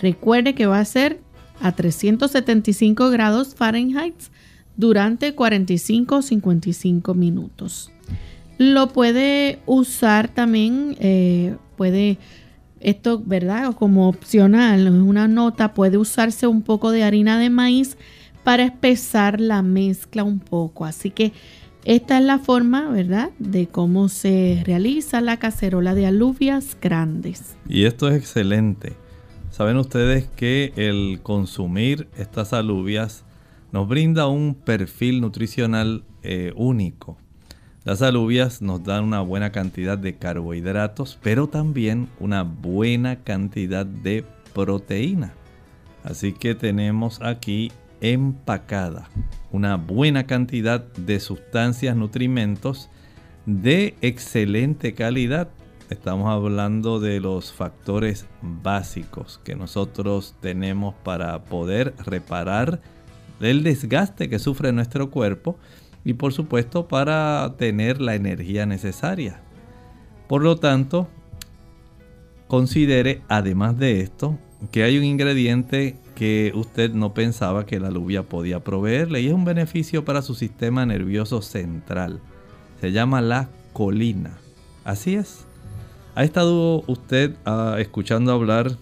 Recuerde 0.00 0.54
que 0.54 0.66
va 0.66 0.80
a 0.80 0.84
ser 0.84 1.20
a 1.60 1.72
375 1.72 3.10
grados 3.10 3.54
Fahrenheit 3.54 4.14
durante 4.76 5.34
45 5.34 6.16
o 6.16 6.22
55 6.22 7.14
minutos. 7.14 7.90
Lo 8.58 8.88
puede 8.88 9.60
usar 9.66 10.28
también, 10.28 10.96
eh, 11.00 11.56
puede, 11.76 12.18
esto, 12.80 13.22
¿verdad? 13.24 13.74
Como 13.74 14.08
opcional, 14.08 14.88
una 14.88 15.28
nota, 15.28 15.74
puede 15.74 15.96
usarse 15.96 16.46
un 16.46 16.62
poco 16.62 16.90
de 16.90 17.04
harina 17.04 17.38
de 17.38 17.50
maíz 17.50 17.96
para 18.44 18.64
espesar 18.64 19.40
la 19.40 19.62
mezcla 19.62 20.24
un 20.24 20.38
poco. 20.38 20.84
Así 20.84 21.10
que 21.10 21.32
esta 21.84 22.18
es 22.18 22.24
la 22.24 22.38
forma, 22.38 22.88
¿verdad?, 22.88 23.30
de 23.38 23.66
cómo 23.66 24.08
se 24.08 24.62
realiza 24.64 25.20
la 25.20 25.38
cacerola 25.38 25.94
de 25.94 26.06
alubias 26.06 26.76
grandes. 26.80 27.56
Y 27.68 27.84
esto 27.84 28.08
es 28.08 28.16
excelente. 28.16 28.94
Saben 29.58 29.76
ustedes 29.76 30.28
que 30.36 30.72
el 30.76 31.18
consumir 31.20 32.06
estas 32.16 32.52
alubias 32.52 33.24
nos 33.72 33.88
brinda 33.88 34.28
un 34.28 34.54
perfil 34.54 35.20
nutricional 35.20 36.04
eh, 36.22 36.52
único. 36.54 37.18
Las 37.82 38.00
alubias 38.02 38.62
nos 38.62 38.84
dan 38.84 39.02
una 39.02 39.20
buena 39.20 39.50
cantidad 39.50 39.98
de 39.98 40.16
carbohidratos, 40.16 41.18
pero 41.24 41.48
también 41.48 42.08
una 42.20 42.44
buena 42.44 43.24
cantidad 43.24 43.84
de 43.84 44.24
proteína. 44.54 45.34
Así 46.04 46.32
que 46.34 46.54
tenemos 46.54 47.20
aquí 47.20 47.72
empacada 48.00 49.08
una 49.50 49.74
buena 49.74 50.28
cantidad 50.28 50.84
de 50.94 51.18
sustancias, 51.18 51.96
nutrimentos 51.96 52.90
de 53.44 53.96
excelente 54.02 54.94
calidad. 54.94 55.48
Estamos 55.90 56.30
hablando 56.30 57.00
de 57.00 57.18
los 57.18 57.50
factores 57.50 58.26
básicos 58.42 59.40
que 59.42 59.54
nosotros 59.54 60.34
tenemos 60.40 60.94
para 61.02 61.44
poder 61.44 61.94
reparar 62.04 62.80
el 63.40 63.62
desgaste 63.62 64.28
que 64.28 64.38
sufre 64.38 64.70
nuestro 64.72 65.10
cuerpo 65.10 65.56
y 66.04 66.12
por 66.12 66.34
supuesto 66.34 66.88
para 66.88 67.54
tener 67.56 68.02
la 68.02 68.14
energía 68.14 68.66
necesaria. 68.66 69.40
Por 70.28 70.42
lo 70.42 70.56
tanto, 70.56 71.08
considere 72.48 73.22
además 73.28 73.78
de 73.78 74.02
esto 74.02 74.38
que 74.70 74.82
hay 74.82 74.98
un 74.98 75.04
ingrediente 75.04 75.96
que 76.14 76.52
usted 76.54 76.92
no 76.92 77.14
pensaba 77.14 77.64
que 77.64 77.80
la 77.80 77.88
alubia 77.88 78.24
podía 78.24 78.60
proveerle 78.60 79.22
y 79.22 79.28
es 79.28 79.32
un 79.32 79.46
beneficio 79.46 80.04
para 80.04 80.20
su 80.20 80.34
sistema 80.34 80.84
nervioso 80.84 81.40
central. 81.40 82.20
Se 82.82 82.92
llama 82.92 83.22
la 83.22 83.48
colina. 83.72 84.36
Así 84.84 85.14
es. 85.14 85.47
¿Ha 86.18 86.24
estado 86.24 86.82
usted 86.88 87.36
ah, 87.44 87.76
escuchando 87.78 88.32
hablar 88.32 88.76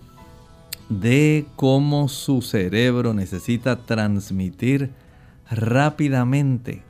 de 0.89 1.45
cómo 1.55 2.09
su 2.09 2.41
cerebro 2.41 3.12
necesita 3.12 3.76
transmitir 3.76 4.91
rápidamente 5.51 6.82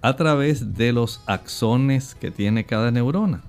a 0.00 0.16
través 0.16 0.78
de 0.78 0.94
los 0.94 1.20
axones 1.26 2.14
que 2.14 2.30
tiene 2.30 2.64
cada 2.64 2.90
neurona? 2.90 3.42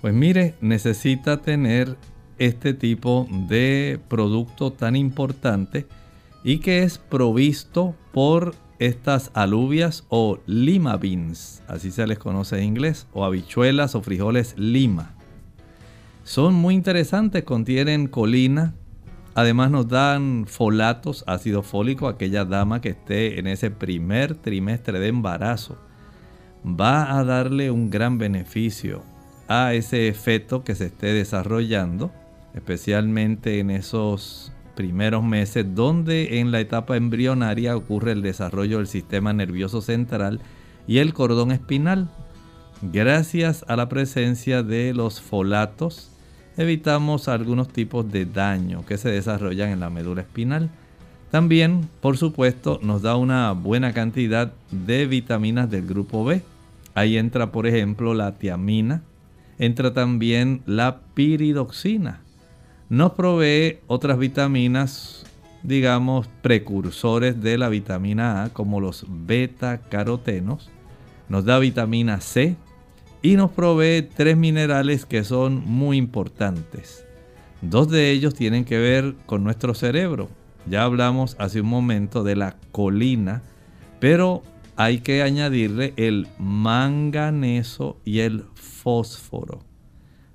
Pues 0.00 0.14
mire, 0.14 0.54
necesita 0.62 1.42
tener 1.42 1.94
este 2.38 2.72
tipo 2.72 3.28
de 3.30 4.00
producto 4.08 4.72
tan 4.72 4.96
importante 4.96 5.86
y 6.42 6.60
que 6.60 6.84
es 6.84 6.96
provisto 6.96 7.94
por 8.14 8.54
estas 8.78 9.30
alubias 9.34 10.04
o 10.08 10.38
lima 10.46 10.96
beans, 10.96 11.62
así 11.68 11.90
se 11.90 12.06
les 12.06 12.18
conoce 12.18 12.56
en 12.56 12.64
inglés, 12.64 13.06
o 13.12 13.26
habichuelas 13.26 13.94
o 13.94 14.00
frijoles 14.00 14.54
lima. 14.56 15.13
Son 16.24 16.54
muy 16.54 16.74
interesantes, 16.74 17.44
contienen 17.44 18.08
colina, 18.08 18.74
además 19.34 19.70
nos 19.70 19.88
dan 19.88 20.46
folatos, 20.48 21.22
ácido 21.26 21.62
fólico, 21.62 22.08
aquella 22.08 22.46
dama 22.46 22.80
que 22.80 22.88
esté 22.90 23.38
en 23.38 23.46
ese 23.46 23.70
primer 23.70 24.34
trimestre 24.34 24.98
de 24.98 25.08
embarazo. 25.08 25.78
Va 26.66 27.18
a 27.18 27.24
darle 27.24 27.70
un 27.70 27.90
gran 27.90 28.16
beneficio 28.16 29.02
a 29.48 29.74
ese 29.74 30.08
efecto 30.08 30.64
que 30.64 30.74
se 30.74 30.86
esté 30.86 31.08
desarrollando 31.08 32.10
especialmente 32.54 33.58
en 33.58 33.70
esos 33.70 34.50
primeros 34.76 35.22
meses 35.22 35.66
donde 35.74 36.38
en 36.38 36.52
la 36.52 36.60
etapa 36.60 36.96
embrionaria 36.96 37.76
ocurre 37.76 38.12
el 38.12 38.22
desarrollo 38.22 38.78
del 38.78 38.86
sistema 38.86 39.32
nervioso 39.32 39.82
central 39.82 40.40
y 40.86 40.98
el 40.98 41.12
cordón 41.12 41.52
espinal. 41.52 42.08
Gracias 42.80 43.64
a 43.68 43.76
la 43.76 43.88
presencia 43.88 44.62
de 44.62 44.94
los 44.94 45.20
folatos 45.20 46.13
evitamos 46.56 47.28
algunos 47.28 47.68
tipos 47.68 48.10
de 48.10 48.26
daño 48.26 48.84
que 48.86 48.98
se 48.98 49.10
desarrollan 49.10 49.70
en 49.70 49.80
la 49.80 49.90
médula 49.90 50.22
espinal. 50.22 50.70
También, 51.30 51.88
por 52.00 52.16
supuesto, 52.16 52.78
nos 52.82 53.02
da 53.02 53.16
una 53.16 53.52
buena 53.52 53.92
cantidad 53.92 54.52
de 54.70 55.06
vitaminas 55.06 55.70
del 55.70 55.86
grupo 55.86 56.24
B. 56.24 56.42
Ahí 56.94 57.16
entra, 57.16 57.50
por 57.50 57.66
ejemplo, 57.66 58.14
la 58.14 58.36
tiamina, 58.36 59.02
entra 59.58 59.92
también 59.92 60.62
la 60.66 61.00
piridoxina, 61.14 62.20
nos 62.90 63.12
provee 63.12 63.78
otras 63.86 64.18
vitaminas, 64.18 65.24
digamos, 65.62 66.28
precursores 66.42 67.40
de 67.42 67.56
la 67.56 67.68
vitamina 67.68 68.44
A, 68.44 68.50
como 68.50 68.78
los 68.78 69.06
beta-carotenos. 69.08 70.70
Nos 71.28 71.46
da 71.46 71.58
vitamina 71.58 72.20
C 72.20 72.56
y 73.24 73.36
nos 73.36 73.50
provee 73.52 74.02
tres 74.02 74.36
minerales 74.36 75.06
que 75.06 75.24
son 75.24 75.64
muy 75.64 75.96
importantes. 75.96 77.06
Dos 77.62 77.88
de 77.88 78.10
ellos 78.10 78.34
tienen 78.34 78.66
que 78.66 78.76
ver 78.76 79.14
con 79.24 79.42
nuestro 79.42 79.72
cerebro. 79.72 80.28
Ya 80.68 80.84
hablamos 80.84 81.34
hace 81.38 81.62
un 81.62 81.68
momento 81.68 82.22
de 82.22 82.36
la 82.36 82.58
colina, 82.70 83.42
pero 83.98 84.42
hay 84.76 84.98
que 84.98 85.22
añadirle 85.22 85.94
el 85.96 86.28
manganeso 86.38 87.98
y 88.04 88.18
el 88.18 88.44
fósforo. 88.52 89.60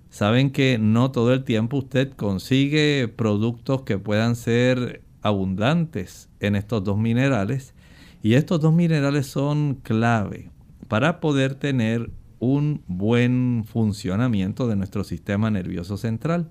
Saben 0.09 0.49
que 0.49 0.79
no 0.79 1.11
todo 1.11 1.31
el 1.31 1.43
tiempo 1.43 1.77
usted 1.77 2.11
consigue 2.13 3.07
productos 3.07 3.83
que 3.83 3.99
puedan 3.99 4.35
ser 4.35 5.03
abundantes 5.21 6.27
en 6.39 6.55
estos 6.55 6.83
dos 6.83 6.97
minerales 6.97 7.75
y 8.23 8.33
estos 8.33 8.59
dos 8.59 8.73
minerales 8.73 9.27
son 9.27 9.75
clave 9.75 10.49
para 10.87 11.19
poder 11.19 11.53
tener 11.53 12.09
un 12.39 12.81
buen 12.87 13.65
funcionamiento 13.65 14.67
de 14.67 14.75
nuestro 14.75 15.03
sistema 15.03 15.51
nervioso 15.51 15.97
central. 15.97 16.49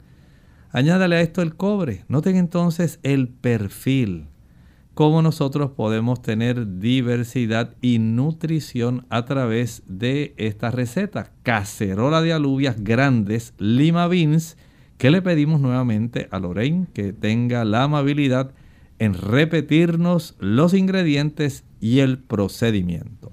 Añádale 0.70 1.16
a 1.16 1.20
esto 1.20 1.43
el 1.43 1.57
cobre. 1.57 2.05
Noten 2.09 2.36
entonces 2.36 3.01
el 3.03 3.28
perfil 3.28 4.26
cómo 4.99 5.22
nosotros 5.22 5.70
podemos 5.70 6.22
tener 6.22 6.80
diversidad 6.80 7.76
y 7.80 8.01
nutrición 8.01 9.07
a 9.11 9.26
través 9.26 9.84
de 9.86 10.34
esta 10.39 10.72
receta. 10.72 11.30
Cacerola 11.45 12.20
de 12.20 12.32
alubias 12.32 12.82
grandes, 12.82 13.55
lima 13.59 14.09
beans, 14.09 14.57
que 14.97 15.12
le 15.12 15.22
pedimos 15.22 15.61
nuevamente 15.61 16.26
a 16.32 16.41
Lorraine 16.41 16.89
que 16.93 17.12
tenga 17.12 17.64
la 17.64 17.84
amabilidad 17.84 18.51
en 18.99 19.14
repetirnos 19.14 20.34
los 20.41 20.74
ingredientes 20.74 21.64
y 21.80 22.01
el 22.01 22.18
procedimiento. 22.18 23.30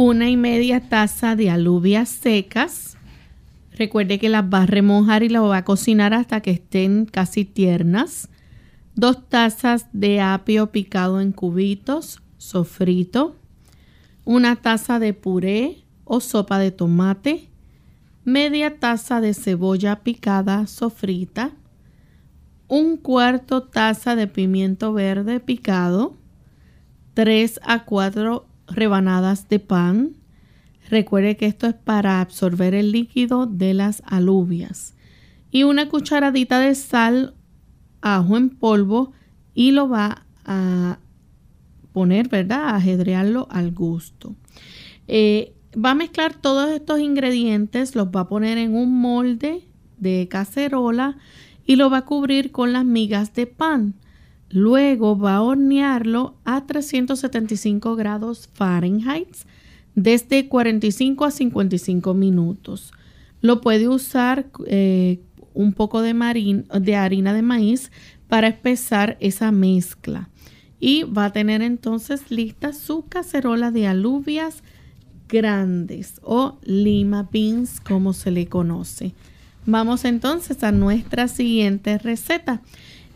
Una 0.00 0.30
y 0.30 0.36
media 0.36 0.88
taza 0.88 1.34
de 1.34 1.50
alubias 1.50 2.08
secas. 2.08 2.96
Recuerde 3.72 4.20
que 4.20 4.28
las 4.28 4.44
va 4.44 4.62
a 4.62 4.66
remojar 4.66 5.24
y 5.24 5.28
las 5.28 5.42
va 5.42 5.56
a 5.56 5.64
cocinar 5.64 6.14
hasta 6.14 6.40
que 6.40 6.52
estén 6.52 7.04
casi 7.04 7.44
tiernas. 7.44 8.28
2 8.94 9.28
tazas 9.28 9.88
de 9.92 10.20
apio 10.20 10.70
picado 10.70 11.20
en 11.20 11.32
cubitos, 11.32 12.22
sofrito, 12.36 13.34
una 14.24 14.54
taza 14.54 15.00
de 15.00 15.14
puré 15.14 15.82
o 16.04 16.20
sopa 16.20 16.60
de 16.60 16.70
tomate, 16.70 17.48
media 18.22 18.78
taza 18.78 19.20
de 19.20 19.34
cebolla 19.34 20.04
picada 20.04 20.68
sofrita, 20.68 21.50
un 22.68 22.98
cuarto 22.98 23.64
taza 23.64 24.14
de 24.14 24.28
pimiento 24.28 24.92
verde 24.92 25.40
picado, 25.40 26.16
3 27.14 27.58
a 27.64 27.84
4 27.84 28.47
rebanadas 28.70 29.48
de 29.48 29.58
pan. 29.58 30.16
Recuerde 30.88 31.36
que 31.36 31.46
esto 31.46 31.66
es 31.66 31.74
para 31.74 32.20
absorber 32.20 32.74
el 32.74 32.92
líquido 32.92 33.46
de 33.46 33.74
las 33.74 34.02
alubias. 34.06 34.94
Y 35.50 35.64
una 35.64 35.88
cucharadita 35.88 36.60
de 36.60 36.74
sal 36.74 37.34
ajo 38.00 38.36
en 38.36 38.50
polvo 38.50 39.12
y 39.54 39.72
lo 39.72 39.88
va 39.88 40.24
a 40.44 40.98
poner, 41.92 42.28
¿verdad? 42.28 42.68
A 42.68 42.76
ajedrearlo 42.76 43.48
al 43.50 43.72
gusto. 43.72 44.36
Eh, 45.08 45.54
va 45.74 45.92
a 45.92 45.94
mezclar 45.94 46.34
todos 46.34 46.70
estos 46.70 47.00
ingredientes, 47.00 47.94
los 47.94 48.08
va 48.08 48.20
a 48.20 48.28
poner 48.28 48.58
en 48.58 48.74
un 48.74 49.00
molde 49.00 49.62
de 49.98 50.28
cacerola 50.28 51.18
y 51.66 51.76
lo 51.76 51.90
va 51.90 51.98
a 51.98 52.04
cubrir 52.04 52.52
con 52.52 52.72
las 52.72 52.84
migas 52.84 53.34
de 53.34 53.46
pan. 53.46 53.94
Luego 54.50 55.18
va 55.18 55.36
a 55.36 55.42
hornearlo 55.42 56.36
a 56.44 56.64
375 56.66 57.96
grados 57.96 58.48
Fahrenheit 58.54 59.36
desde 59.94 60.48
45 60.48 61.24
a 61.24 61.30
55 61.30 62.14
minutos. 62.14 62.92
Lo 63.40 63.60
puede 63.60 63.88
usar 63.88 64.46
eh, 64.66 65.20
un 65.54 65.72
poco 65.72 66.00
de, 66.02 66.64
de 66.80 66.96
harina 66.96 67.34
de 67.34 67.42
maíz 67.42 67.90
para 68.28 68.48
espesar 68.48 69.16
esa 69.20 69.52
mezcla. 69.52 70.30
Y 70.80 71.02
va 71.02 71.26
a 71.26 71.32
tener 71.32 71.60
entonces 71.60 72.30
lista 72.30 72.72
su 72.72 73.06
cacerola 73.08 73.70
de 73.70 73.86
alubias 73.86 74.62
grandes 75.28 76.20
o 76.22 76.58
lima 76.62 77.28
beans 77.30 77.80
como 77.80 78.12
se 78.12 78.30
le 78.30 78.46
conoce. 78.46 79.14
Vamos 79.66 80.04
entonces 80.04 80.62
a 80.62 80.72
nuestra 80.72 81.28
siguiente 81.28 81.98
receta 81.98 82.62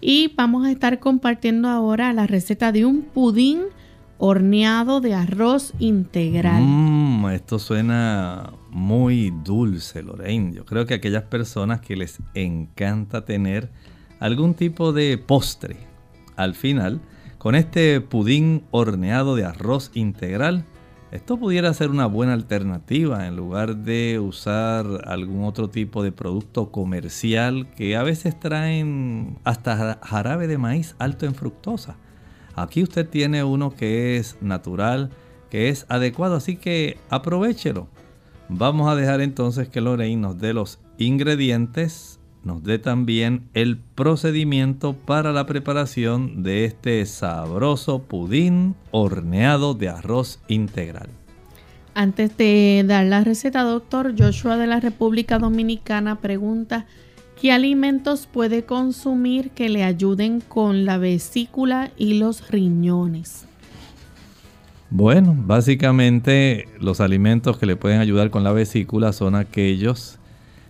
y 0.02 0.34
vamos 0.36 0.66
a 0.66 0.72
estar 0.72 0.98
compartiendo 0.98 1.68
ahora 1.68 2.12
la 2.12 2.26
receta 2.26 2.72
de 2.72 2.84
un 2.84 3.02
pudín 3.02 3.60
horneado 4.18 5.00
de 5.00 5.14
arroz 5.14 5.72
integral. 5.78 6.62
Mmm, 6.62 7.26
esto 7.30 7.58
suena 7.58 8.52
muy 8.70 9.32
dulce, 9.44 10.02
Lorraine. 10.02 10.52
Yo 10.52 10.66
creo 10.66 10.86
que 10.86 10.94
aquellas 10.94 11.22
personas 11.24 11.80
que 11.80 11.96
les 11.96 12.18
encanta 12.34 13.24
tener 13.24 13.70
algún 14.18 14.54
tipo 14.54 14.92
de 14.92 15.18
postre 15.18 15.76
al 16.36 16.54
final, 16.54 17.00
con 17.38 17.54
este 17.54 18.00
pudín 18.00 18.64
horneado 18.70 19.36
de 19.36 19.44
arroz 19.44 19.90
integral, 19.94 20.64
esto 21.12 21.38
pudiera 21.38 21.74
ser 21.74 21.90
una 21.90 22.06
buena 22.06 22.32
alternativa 22.32 23.26
en 23.26 23.36
lugar 23.36 23.76
de 23.76 24.18
usar 24.18 24.86
algún 25.04 25.44
otro 25.44 25.68
tipo 25.68 26.02
de 26.02 26.10
producto 26.10 26.72
comercial 26.72 27.68
que 27.76 27.96
a 27.96 28.02
veces 28.02 28.40
traen 28.40 29.38
hasta 29.44 29.98
jarabe 30.02 30.46
de 30.46 30.56
maíz 30.56 30.96
alto 30.98 31.26
en 31.26 31.34
fructosa. 31.34 31.96
Aquí 32.54 32.82
usted 32.82 33.06
tiene 33.06 33.44
uno 33.44 33.74
que 33.74 34.16
es 34.16 34.38
natural, 34.40 35.10
que 35.50 35.68
es 35.68 35.84
adecuado, 35.90 36.36
así 36.36 36.56
que 36.56 36.96
aprovechelo. 37.10 37.88
Vamos 38.48 38.90
a 38.90 38.96
dejar 38.96 39.20
entonces 39.20 39.68
que 39.68 39.82
Lorraine 39.82 40.22
nos 40.22 40.38
dé 40.38 40.54
los 40.54 40.78
ingredientes, 40.96 42.20
nos 42.44 42.62
dé 42.64 42.78
también 42.78 43.48
el 43.54 43.76
procedimiento 43.76 44.94
para 44.94 45.32
la 45.32 45.46
preparación 45.46 46.42
de 46.42 46.64
este 46.64 47.04
sabroso 47.06 48.02
pudín 48.02 48.74
horneado 48.90 49.74
de 49.74 49.88
arroz 49.88 50.40
integral. 50.48 51.08
Antes 51.94 52.36
de 52.36 52.84
dar 52.86 53.04
la 53.04 53.22
receta, 53.22 53.62
doctor 53.62 54.14
Joshua 54.18 54.56
de 54.56 54.66
la 54.66 54.80
República 54.80 55.38
Dominicana 55.38 56.20
pregunta, 56.20 56.86
¿qué 57.40 57.52
alimentos 57.52 58.26
puede 58.26 58.64
consumir 58.64 59.50
que 59.50 59.68
le 59.68 59.84
ayuden 59.84 60.40
con 60.40 60.84
la 60.84 60.96
vesícula 60.98 61.90
y 61.96 62.14
los 62.14 62.50
riñones? 62.50 63.46
Bueno, 64.88 65.34
básicamente 65.36 66.66
los 66.78 67.00
alimentos 67.00 67.56
que 67.56 67.66
le 67.66 67.76
pueden 67.76 68.00
ayudar 68.00 68.30
con 68.30 68.44
la 68.44 68.52
vesícula 68.52 69.12
son 69.12 69.34
aquellos 69.34 70.18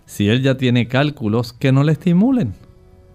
si 0.05 0.29
él 0.29 0.41
ya 0.41 0.57
tiene 0.57 0.87
cálculos 0.87 1.53
que 1.53 1.71
no 1.71 1.83
le 1.83 1.93
estimulen. 1.93 2.53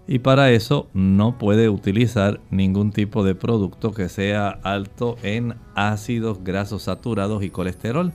Y 0.07 0.19
para 0.19 0.51
eso 0.51 0.87
no 0.93 1.37
puede 1.37 1.69
utilizar 1.69 2.41
ningún 2.49 2.91
tipo 2.91 3.23
de 3.23 3.35
producto 3.35 3.91
que 3.91 4.09
sea 4.09 4.49
alto 4.63 5.17
en 5.21 5.53
ácidos 5.75 6.43
grasos 6.43 6.83
saturados 6.83 7.43
y 7.43 7.51
colesterol. 7.51 8.11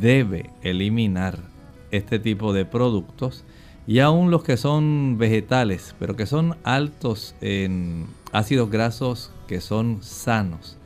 Debe 0.00 0.50
eliminar 0.62 1.38
este 1.92 2.18
tipo 2.18 2.52
de 2.52 2.64
productos 2.64 3.44
y 3.86 4.00
aún 4.00 4.32
los 4.32 4.42
que 4.42 4.56
son 4.56 5.16
vegetales, 5.18 5.94
pero 6.00 6.16
que 6.16 6.26
son 6.26 6.56
altos 6.64 7.36
en 7.40 8.06
ácidos 8.32 8.68
grasos 8.68 9.30
que 9.46 9.60
son 9.60 10.02
sanos. 10.02 10.78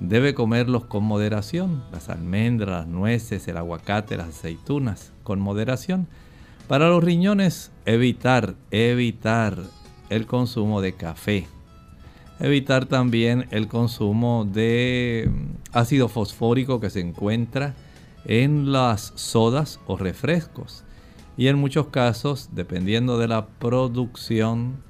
Debe 0.00 0.34
comerlos 0.34 0.84
con 0.86 1.04
moderación, 1.04 1.84
las 1.92 2.08
almendras, 2.08 2.80
las 2.80 2.86
nueces, 2.88 3.46
el 3.46 3.56
aguacate, 3.56 4.16
las 4.16 4.30
aceitunas, 4.30 5.12
con 5.22 5.38
moderación 5.38 6.08
para 6.68 6.88
los 6.88 7.02
riñones, 7.02 7.70
evitar, 7.84 8.54
evitar 8.70 9.58
el 10.08 10.26
consumo 10.26 10.80
de 10.80 10.94
café. 10.94 11.46
Evitar 12.40 12.86
también 12.86 13.46
el 13.50 13.68
consumo 13.68 14.44
de 14.44 15.30
mm, 15.30 15.76
ácido 15.76 16.08
fosfórico 16.08 16.80
que 16.80 16.90
se 16.90 17.00
encuentra 17.00 17.74
en 18.24 18.72
las 18.72 19.12
sodas 19.16 19.80
o 19.86 19.96
refrescos. 19.96 20.84
Y 21.36 21.48
en 21.48 21.58
muchos 21.58 21.86
casos, 21.88 22.50
dependiendo 22.52 23.18
de 23.18 23.28
la 23.28 23.46
producción, 23.46 24.82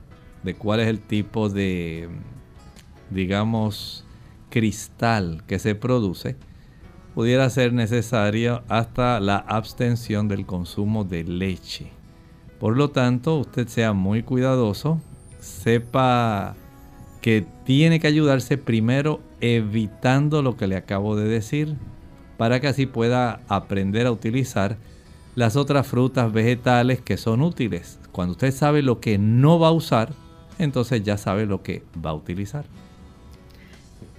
de 0.42 0.54
cuál 0.54 0.80
es 0.80 0.88
el 0.88 1.00
tipo 1.00 1.48
de, 1.48 2.08
mm, 2.10 3.14
digamos, 3.14 4.04
cristal 4.50 5.42
que 5.46 5.58
se 5.58 5.74
produce, 5.74 6.36
pudiera 7.14 7.48
ser 7.50 7.72
necesario 7.72 8.62
hasta 8.68 9.20
la 9.20 9.36
abstención 9.36 10.28
del 10.28 10.46
consumo 10.46 11.04
de 11.04 11.24
leche. 11.24 11.90
Por 12.58 12.76
lo 12.76 12.90
tanto, 12.90 13.38
usted 13.38 13.68
sea 13.68 13.92
muy 13.92 14.22
cuidadoso, 14.22 15.00
sepa 15.40 16.54
que 17.20 17.44
tiene 17.64 18.00
que 18.00 18.06
ayudarse 18.06 18.58
primero 18.58 19.20
evitando 19.40 20.42
lo 20.42 20.56
que 20.56 20.66
le 20.66 20.76
acabo 20.76 21.16
de 21.16 21.28
decir, 21.28 21.76
para 22.36 22.60
que 22.60 22.68
así 22.68 22.86
pueda 22.86 23.40
aprender 23.48 24.06
a 24.06 24.12
utilizar 24.12 24.76
las 25.34 25.56
otras 25.56 25.86
frutas 25.86 26.32
vegetales 26.32 27.00
que 27.00 27.16
son 27.16 27.42
útiles. 27.42 27.98
Cuando 28.10 28.32
usted 28.32 28.52
sabe 28.52 28.82
lo 28.82 29.00
que 29.00 29.18
no 29.18 29.58
va 29.58 29.68
a 29.68 29.72
usar, 29.72 30.12
entonces 30.58 31.02
ya 31.02 31.16
sabe 31.16 31.46
lo 31.46 31.62
que 31.62 31.84
va 32.04 32.10
a 32.10 32.14
utilizar. 32.14 32.64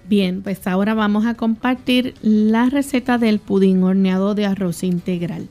Bien, 0.09 0.41
pues 0.41 0.67
ahora 0.67 0.93
vamos 0.93 1.25
a 1.25 1.35
compartir 1.35 2.13
la 2.21 2.69
receta 2.69 3.17
del 3.17 3.39
pudín 3.39 3.83
horneado 3.83 4.35
de 4.35 4.45
arroz 4.45 4.83
integral. 4.83 5.47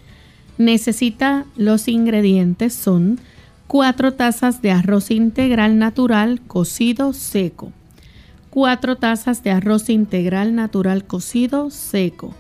Necesita 0.59 1.46
los 1.57 1.88
ingredientes 1.88 2.74
son 2.74 3.18
4 3.66 4.12
tazas 4.12 4.61
de 4.61 4.70
arroz 4.70 5.11
integral 5.11 5.78
natural 5.78 6.42
cocido 6.46 7.14
seco, 7.14 7.72
4 8.50 8.96
tazas 8.96 9.42
de 9.42 9.50
arroz 9.50 9.88
integral 9.88 10.55
natural 10.55 11.05
cocido 11.07 11.70
seco, 11.70 12.34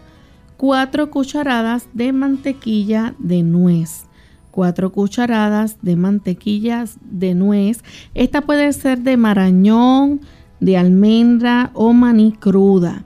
4 0.58 1.10
cucharadas 1.10 1.88
de 1.94 2.12
mantequilla 2.12 3.14
de 3.18 3.42
nuez, 3.42 4.04
4 4.50 4.92
cucharadas 4.92 5.78
de 5.80 5.96
mantequilla 5.96 6.84
de 7.00 7.34
nuez. 7.34 7.82
Esta 8.12 8.42
puede 8.42 8.70
ser 8.74 8.98
de 8.98 9.16
marañón, 9.16 10.20
de 10.62 10.76
almendra 10.76 11.72
o 11.74 11.92
maní 11.92 12.30
cruda. 12.30 13.02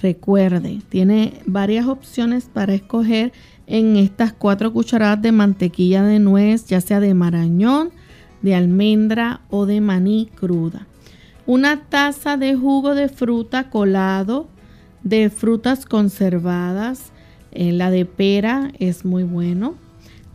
Recuerde, 0.00 0.80
tiene 0.88 1.40
varias 1.44 1.88
opciones 1.88 2.48
para 2.52 2.72
escoger 2.72 3.32
en 3.66 3.96
estas 3.96 4.32
cuatro 4.32 4.72
cucharadas 4.72 5.20
de 5.20 5.32
mantequilla 5.32 6.04
de 6.04 6.20
nuez, 6.20 6.66
ya 6.66 6.80
sea 6.80 7.00
de 7.00 7.12
marañón, 7.12 7.90
de 8.42 8.54
almendra 8.54 9.40
o 9.50 9.66
de 9.66 9.80
maní 9.80 10.30
cruda. 10.36 10.86
Una 11.46 11.82
taza 11.82 12.36
de 12.36 12.54
jugo 12.54 12.94
de 12.94 13.08
fruta 13.08 13.70
colado 13.70 14.46
de 15.02 15.30
frutas 15.30 15.86
conservadas. 15.86 17.10
Eh, 17.50 17.72
la 17.72 17.90
de 17.90 18.04
pera 18.04 18.70
es 18.78 19.04
muy 19.04 19.24
bueno. 19.24 19.74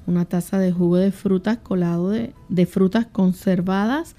Una 0.08 0.26
taza 0.26 0.60
de 0.60 0.74
jugo 0.74 0.98
de 0.98 1.14
frutas 1.14 1.58
colado 1.58 2.10
de, 2.10 2.34
de 2.50 2.66
frutas 2.66 3.06
conservadas. 3.06 4.18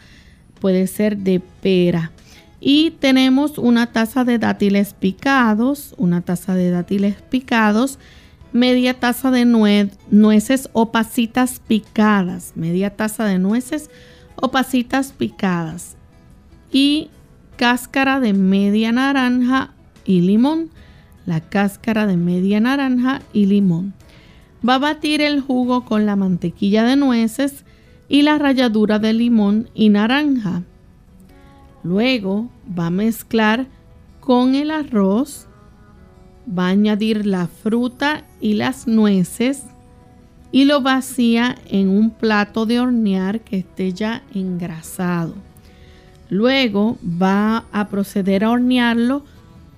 Puede 0.59 0.87
ser 0.87 1.19
de 1.19 1.41
pera. 1.61 2.13
Y 2.61 2.93
tenemos 2.93 3.57
una 3.57 3.87
taza 3.87 4.25
de 4.25 4.39
dátiles 4.39 4.95
picados, 4.95 5.95
una 5.97 6.21
taza 6.21 6.55
de 6.55 6.71
dátiles 6.71 7.17
picados, 7.23 7.99
media 8.53 8.95
taza 9.01 9.31
de 9.31 9.45
nueces 9.45 10.69
o 10.73 10.93
pasitas 10.93 11.61
picadas, 11.67 12.53
media 12.57 12.91
taza 12.91 13.25
de 13.25 13.39
nueces 13.39 13.91
o 14.37 14.51
pasitas 14.51 15.13
picadas 15.13 15.97
y 16.73 17.11
cáscara 17.57 18.21
de 18.21 18.33
media 18.33 18.93
naranja 18.93 19.73
y 20.05 20.21
limón, 20.23 20.71
la 21.27 21.41
cáscara 21.41 22.07
de 22.07 22.17
media 22.17 22.61
naranja 22.61 23.23
y 23.33 23.47
limón. 23.47 23.95
Va 24.67 24.75
a 24.75 24.79
batir 24.79 25.21
el 25.21 25.41
jugo 25.41 25.85
con 25.85 26.07
la 26.07 26.17
mantequilla 26.17 26.85
de 26.85 26.97
nueces 26.97 27.65
y 28.09 28.23
la 28.23 28.39
ralladura 28.39 28.99
de 28.99 29.13
limón 29.13 29.69
y 29.75 29.89
naranja. 29.89 30.63
Luego 31.83 32.49
va 32.79 32.87
a 32.87 32.91
mezclar 32.91 33.67
con 34.21 34.55
el 34.55 34.71
arroz, 34.71 35.47
va 36.47 36.67
a 36.67 36.71
añadir 36.71 37.27
la 37.27 37.47
fruta 37.47 38.25
y 38.41 38.55
las 38.55 38.87
nueces 38.87 39.65
y 40.53 40.65
lo 40.65 40.83
vacía 40.83 41.57
en 41.67 41.89
un 41.89 42.11
plato 42.11 42.67
de 42.67 42.81
hornear 42.81 43.41
que 43.41 43.59
esté 43.59 43.93
ya 43.93 44.23
engrasado. 44.35 45.35
Luego 46.29 46.99
va 47.03 47.65
a 47.73 47.89
proceder 47.89 48.45
a 48.45 48.51
hornearlo 48.51 49.25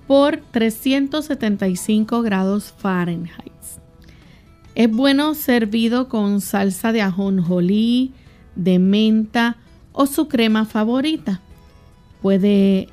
por 0.07 0.37
375 0.51 2.21
grados 2.21 2.73
Fahrenheit. 2.77 3.53
Es 4.75 4.89
bueno 4.89 5.35
servido 5.35 6.09
con 6.09 6.41
salsa 6.41 6.91
de 6.91 7.01
ajonjolí, 7.01 8.11
de 8.55 8.79
menta 8.79 9.57
o 9.91 10.07
su 10.07 10.27
crema 10.27 10.65
favorita. 10.65 11.41
Puede 12.23 12.87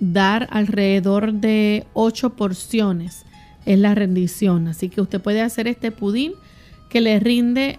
dar 0.00 0.48
alrededor 0.50 1.34
de 1.34 1.86
8 1.92 2.30
porciones. 2.30 3.24
Es 3.66 3.78
la 3.78 3.94
rendición. 3.94 4.66
Así 4.66 4.88
que 4.88 5.02
usted 5.02 5.20
puede 5.20 5.42
hacer 5.42 5.68
este 5.68 5.92
pudín 5.92 6.32
que 6.88 7.02
le 7.02 7.20
rinde 7.20 7.78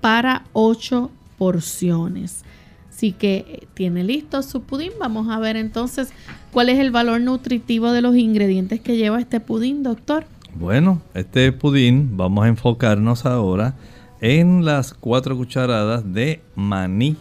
para 0.00 0.44
8 0.54 1.10
porciones. 1.38 2.42
Así 2.88 3.12
que 3.12 3.44
eh, 3.46 3.66
tiene 3.74 4.02
listo 4.02 4.42
su 4.42 4.62
pudín. 4.62 4.92
Vamos 4.98 5.28
a 5.28 5.38
ver 5.38 5.56
entonces 5.56 6.12
cuál 6.52 6.70
es 6.70 6.78
el 6.78 6.90
valor 6.90 7.20
nutritivo 7.20 7.92
de 7.92 8.00
los 8.00 8.16
ingredientes 8.16 8.80
que 8.80 8.96
lleva 8.96 9.20
este 9.20 9.40
pudín, 9.40 9.82
doctor. 9.82 10.24
Bueno, 10.54 11.02
este 11.12 11.52
pudín 11.52 12.16
vamos 12.16 12.46
a 12.46 12.48
enfocarnos 12.48 13.26
ahora 13.26 13.74
en 14.22 14.64
las 14.64 14.94
cuatro 14.94 15.36
cucharadas 15.36 16.14
de 16.14 16.40
maní. 16.54 17.16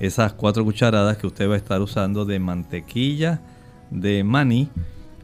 Esas 0.00 0.32
cuatro 0.32 0.64
cucharadas 0.64 1.16
que 1.16 1.26
usted 1.26 1.48
va 1.48 1.54
a 1.54 1.58
estar 1.58 1.80
usando 1.80 2.24
de 2.24 2.38
mantequilla 2.38 3.40
de 3.90 4.22
maní 4.22 4.68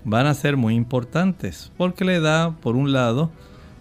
van 0.05 0.27
a 0.27 0.35
ser 0.35 0.57
muy 0.57 0.75
importantes 0.75 1.71
porque 1.77 2.05
le 2.05 2.21
da, 2.21 2.57
por 2.61 2.77
un 2.77 2.93
lado, 2.93 3.31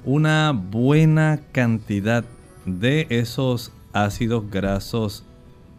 una 0.06 0.52
buena 0.52 1.40
cantidad 1.52 2.24
de 2.66 3.08
esos 3.10 3.72
ácidos 3.92 4.50
grasos 4.50 5.24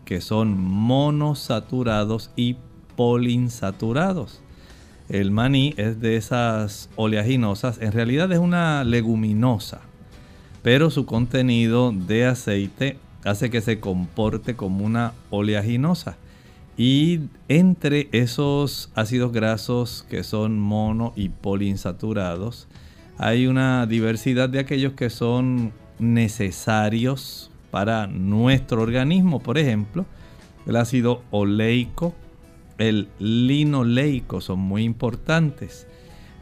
que 0.05 0.21
son 0.21 0.59
monosaturados 0.59 2.31
y 2.37 2.57
polinsaturados. 2.97 4.41
El 5.09 5.31
maní 5.31 5.75
es 5.77 6.01
de 6.01 6.17
esas 6.17 6.89
oleaginosas, 6.97 7.81
en 7.81 7.93
realidad 7.93 8.33
es 8.33 8.39
una 8.39 8.85
leguminosa, 8.85 9.81
pero 10.63 10.91
su 10.91 11.05
contenido 11.05 11.93
de 11.93 12.27
aceite 12.27 12.99
hace 13.25 13.51
que 13.51 13.61
se 13.61 13.81
comporte 13.81 14.55
como 14.55 14.85
una 14.85 15.13
oleaginosa. 15.31 16.17
Y 16.77 17.21
entre 17.49 18.09
esos 18.13 18.91
ácidos 18.95 19.33
grasos 19.33 20.05
que 20.09 20.25
son 20.25 20.59
mono 20.59 21.13
y 21.17 21.29
poliinsaturados, 21.29 22.67
hay 23.17 23.47
una 23.47 23.87
diversidad 23.87 24.49
de 24.49 24.59
aquellos 24.59 24.95
que 24.95 25.09
son 25.09 25.73
necesarios 25.99 27.51
para 27.71 28.07
nuestro 28.09 28.83
organismo. 28.83 29.41
Por 29.41 29.59
ejemplo, 29.59 30.05
el 30.67 30.77
ácido 30.77 31.23
oleico, 31.31 32.15
el 32.79 33.09
linoleico 33.21 34.41
son 34.41 34.59
muy 34.59 34.83
importantes. 34.83 35.87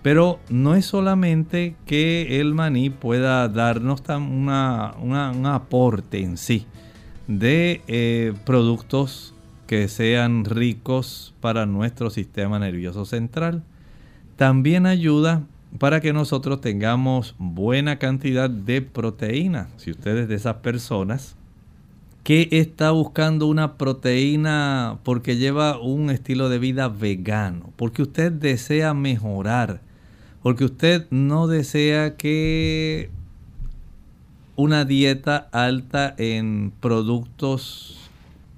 Pero 0.02 0.40
no 0.48 0.74
es 0.74 0.86
solamente 0.86 1.76
que 1.86 2.40
el 2.40 2.54
maní 2.54 2.90
pueda 2.90 3.48
darnos 3.48 4.02
una, 4.08 4.94
un 5.00 5.46
aporte 5.46 6.22
en 6.22 6.36
sí 6.36 6.66
de 7.28 7.82
eh, 7.86 8.34
productos 8.44 9.32
que 9.66 9.88
sean 9.88 10.44
ricos 10.44 11.34
para 11.40 11.66
nuestro 11.66 12.10
sistema 12.10 12.58
nervioso 12.58 13.04
central. 13.04 13.62
También 14.36 14.86
ayuda 14.86 15.42
para 15.78 16.00
que 16.00 16.12
nosotros 16.12 16.60
tengamos 16.60 17.34
buena 17.38 17.98
cantidad 17.98 18.50
de 18.50 18.82
proteína. 18.82 19.68
Si 19.76 19.90
usted 19.90 20.16
es 20.18 20.28
de 20.28 20.34
esas 20.34 20.56
personas 20.56 21.36
que 22.24 22.48
está 22.52 22.90
buscando 22.90 23.46
una 23.46 23.74
proteína 23.78 24.98
porque 25.02 25.36
lleva 25.36 25.80
un 25.80 26.10
estilo 26.10 26.48
de 26.48 26.58
vida 26.58 26.88
vegano, 26.88 27.72
porque 27.76 28.02
usted 28.02 28.30
desea 28.30 28.94
mejorar, 28.94 29.80
porque 30.42 30.64
usted 30.64 31.06
no 31.10 31.46
desea 31.46 32.16
que 32.16 33.10
una 34.56 34.84
dieta 34.84 35.48
alta 35.52 36.14
en 36.18 36.72
productos 36.80 38.10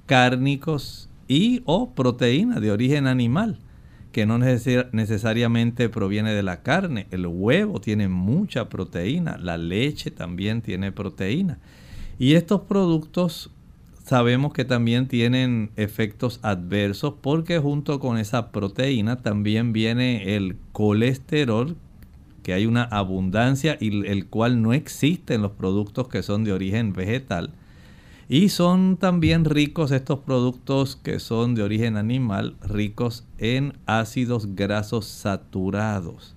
cárnicos 0.07 1.09
y 1.29 1.63
o 1.65 1.91
proteína 1.95 2.61
de 2.61 2.71
origen 2.71 3.07
animal 3.07 3.59
que 4.15 4.27
no 4.27 4.39
necesariamente 4.39 5.89
proviene 5.89 6.35
de 6.35 6.45
la 6.45 6.63
carne. 6.63 7.09
El 7.11 7.27
huevo 7.27 7.81
tiene 7.81 8.07
mucha 8.07 8.69
proteína, 8.69 9.39
la 9.39 9.59
leche 9.59 10.13
también 10.13 10.63
tiene 10.63 10.93
proteína. 10.93 11.59
Y 12.17 12.35
estos 12.35 12.61
productos 12.61 13.51
sabemos 14.05 14.53
que 14.53 14.65
también 14.65 15.09
tienen 15.09 15.73
efectos 15.77 16.39
adversos 16.43 17.15
porque 17.21 17.59
junto 17.59 17.99
con 17.99 18.19
esa 18.19 18.53
proteína 18.53 19.17
también 19.17 19.73
viene 19.73 20.37
el 20.37 20.57
colesterol, 20.73 21.77
que 22.43 22.53
hay 22.53 22.67
una 22.67 22.85
abundancia 22.85 23.79
y 23.81 24.07
el 24.07 24.27
cual 24.27 24.61
no 24.61 24.75
existe 24.75 25.35
en 25.35 25.43
los 25.43 25.53
productos 25.53 26.09
que 26.09 26.23
son 26.23 26.45
de 26.45 26.53
origen 26.53 26.93
vegetal. 26.93 27.51
Y 28.29 28.51
son 28.51 28.97
también 28.97 29.45
ricos 29.45 29.91
estos 29.91 30.21
productos 30.21 30.97
que 30.97 31.19
son 31.19 31.55
de 31.55 31.63
origen 31.63 31.97
animal, 31.97 32.57
ricos 32.63 33.25
en 33.39 33.75
ácidos 33.87 34.55
grasos 34.55 35.07
saturados. 35.07 36.37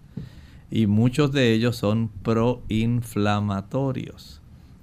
Y 0.70 0.88
muchos 0.88 1.32
de 1.32 1.54
ellos 1.54 1.78
son 1.78 2.10
proinflamatorios. 2.24 4.42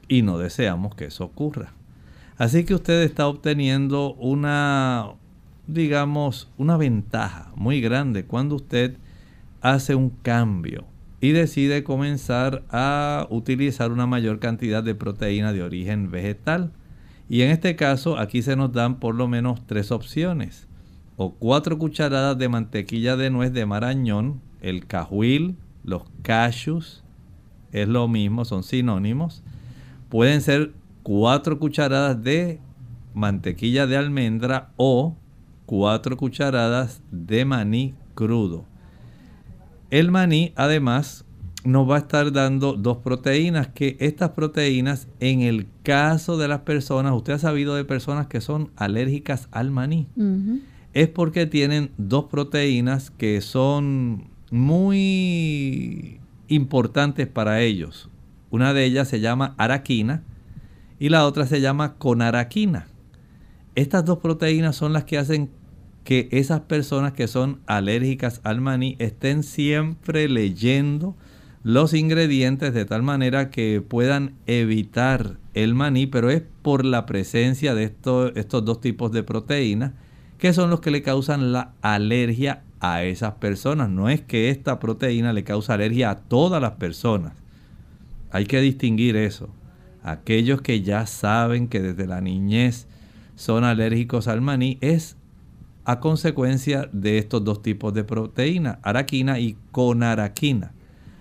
Y 0.09 0.22
no 0.22 0.39
deseamos 0.39 0.95
que 0.95 1.05
eso 1.07 1.24
ocurra. 1.24 1.74
Así 2.37 2.64
que 2.64 2.74
usted 2.74 3.03
está 3.03 3.28
obteniendo 3.28 4.14
una, 4.14 5.12
digamos, 5.66 6.51
una 6.59 6.76
ventaja 6.76 7.53
muy 7.55 7.80
grande 7.80 8.24
cuando 8.24 8.57
usted 8.57 8.97
hace 9.61 9.95
un 9.95 10.11
cambio 10.11 10.85
y 11.20 11.30
decide 11.30 11.85
comenzar 11.85 12.64
a 12.70 13.26
utilizar 13.30 13.93
una 13.93 14.07
mayor 14.07 14.41
cantidad 14.41 14.82
de 14.82 14.95
proteína 14.95 15.53
de 15.53 15.62
origen 15.62 16.11
vegetal 16.11 16.72
y 17.28 17.43
en 17.43 17.51
este 17.51 17.76
caso 17.76 18.18
aquí 18.18 18.43
se 18.43 18.57
nos 18.57 18.72
dan 18.72 18.99
por 18.99 19.14
lo 19.14 19.28
menos 19.28 19.66
tres 19.66 19.91
opciones. 19.91 20.68
O 21.16 21.35
cuatro 21.35 21.78
cucharadas 21.78 22.37
de 22.37 22.49
mantequilla 22.49 23.16
de 23.16 23.30
nuez 23.30 23.53
de 23.53 23.66
marañón, 23.66 24.41
el 24.61 24.87
cajuil, 24.87 25.57
los 25.85 26.03
cashews, 26.22 27.05
es 27.72 27.89
lo 27.89 28.09
mismo, 28.09 28.45
son 28.45 28.62
sinónimos. 28.62 29.43
Pueden 30.09 30.41
ser 30.41 30.72
cuatro 31.05 31.61
cucharadas 31.61 32.24
de 32.24 32.59
mantequilla 33.12 33.86
de 33.86 33.96
almendra 33.96 34.72
o 34.76 35.16
cuatro 35.66 36.16
cucharadas 36.16 37.02
de 37.12 37.44
maní 37.44 37.94
crudo. 38.14 38.64
El 39.90 40.11
maní 40.11 40.52
además 40.57 41.24
nos 41.62 41.88
va 41.88 41.96
a 41.96 41.98
estar 41.98 42.32
dando 42.32 42.72
dos 42.72 42.98
proteínas, 42.98 43.68
que 43.68 43.96
estas 44.00 44.30
proteínas, 44.30 45.09
en 45.20 45.42
el 45.42 45.66
caso 45.82 46.36
de 46.36 46.48
las 46.48 46.61
personas, 46.61 47.12
usted 47.12 47.34
ha 47.34 47.38
sabido 47.38 47.74
de 47.74 47.84
personas 47.84 48.26
que 48.26 48.40
son 48.40 48.70
alérgicas 48.76 49.48
al 49.52 49.70
maní, 49.70 50.09
es 50.94 51.09
porque 51.09 51.46
tienen 51.46 51.90
dos 51.98 52.24
proteínas 52.24 53.11
que 53.11 53.40
son 53.42 54.28
muy 54.50 56.18
importantes 56.48 57.26
para 57.26 57.61
ellos. 57.61 58.09
Una 58.50 58.72
de 58.72 58.84
ellas 58.84 59.09
se 59.09 59.20
llama 59.20 59.55
araquina 59.59 60.22
y 61.05 61.11
la 61.11 61.26
otra 61.26 61.44
se 61.46 61.61
llama 61.61 61.96
conaraquina. 61.98 62.86
Estas 63.74 64.07
dos 64.07 64.20
proteínas 64.20 64.74
son 64.74 64.94
las 64.94 65.05
que 65.05 65.18
hacen 65.18 65.50
que 66.02 66.30
esas 66.32 66.61
personas 66.61 67.12
que 67.12 67.28
son 67.28 67.61
alérgicas 67.66 68.40
al 68.42 68.62
maní 68.62 68.96
estén 68.98 69.42
siempre 69.42 70.30
leyendo 70.30 71.14
los 71.62 71.92
ingredientes 71.92 72.72
de 72.72 72.86
tal 72.86 73.02
manera 73.02 73.50
que 73.50 73.84
puedan 73.86 74.32
evitar 74.46 75.36
el 75.52 75.74
maní, 75.74 76.07
pero 76.07 76.30
es 76.30 76.42
por 76.62 76.86
la 76.86 77.05
presencia 77.05 77.74
de 77.74 77.84
estos 77.84 78.64
dos 78.64 78.80
tipos 78.80 79.12
de 79.12 79.22
proteínas 79.22 79.92
que 80.38 80.55
son 80.55 80.70
los 80.70 80.80
que 80.80 80.90
le 80.90 81.02
causan 81.02 81.52
la 81.52 81.74
alergia 81.82 82.62
a 82.80 83.02
esas 83.02 83.34
personas. 83.34 83.90
No 83.90 84.09
es 84.09 84.22
que 84.22 84.48
esta 84.48 84.80
proteína 84.80 85.34
le 85.34 85.44
causa 85.44 85.74
alergia 85.74 86.09
a 86.09 86.20
todas 86.20 86.62
las 86.62 86.72
personas. 86.72 87.34
Hay 88.30 88.46
que 88.46 88.62
distinguir 88.62 89.16
eso. 89.16 89.50
Aquellos 90.05 90.61
que 90.61 90.82
ya 90.82 91.07
saben 91.07 91.66
que 91.66 91.80
desde 91.80 92.07
la 92.07 92.20
niñez 92.20 92.86
son 93.36 93.64
alérgicos 93.64 94.28
al 94.28 94.42
maní 94.42 94.76
es 94.82 95.16
a 95.86 95.98
consecuencia 95.98 96.90
de 96.92 97.16
estos 97.16 97.42
dos 97.42 97.62
tipos 97.62 97.94
de 97.94 98.05
proteína, 98.05 98.78
araquina 98.82 99.40
y 99.40 99.57
conaraquina. 99.72 100.72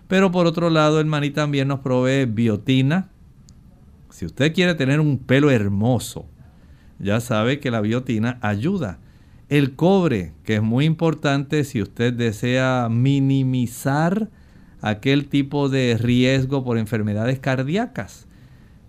Pero 0.09 0.31
por 0.31 0.47
otro 0.47 0.69
lado, 0.69 0.99
el 0.99 1.05
maní 1.05 1.31
también 1.31 1.69
nos 1.69 1.79
provee 1.79 2.25
biotina. 2.25 3.09
Si 4.09 4.25
usted 4.25 4.53
quiere 4.53 4.75
tener 4.75 4.99
un 4.99 5.17
pelo 5.17 5.49
hermoso, 5.49 6.25
ya 6.99 7.21
sabe 7.21 7.61
que 7.61 7.71
la 7.71 7.79
biotina 7.79 8.37
ayuda. 8.41 8.99
El 9.47 9.75
cobre, 9.75 10.33
que 10.43 10.55
es 10.55 10.61
muy 10.61 10.83
importante 10.83 11.63
si 11.63 11.81
usted 11.81 12.13
desea 12.13 12.89
minimizar 12.91 14.29
aquel 14.81 15.29
tipo 15.29 15.69
de 15.69 15.97
riesgo 15.97 16.65
por 16.65 16.77
enfermedades 16.77 17.39
cardíacas. 17.39 18.27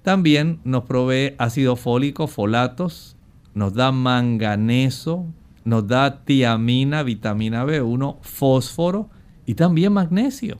También 0.04 0.60
nos 0.64 0.84
provee 0.84 1.34
ácido 1.38 1.76
fólico, 1.76 2.26
folatos, 2.26 3.16
nos 3.54 3.72
da 3.72 3.90
manganeso, 3.90 5.24
nos 5.64 5.88
da 5.88 6.26
tiamina, 6.26 7.02
vitamina 7.02 7.64
B1, 7.64 8.18
fósforo 8.20 9.08
y 9.46 9.54
también 9.54 9.94
magnesio. 9.94 10.58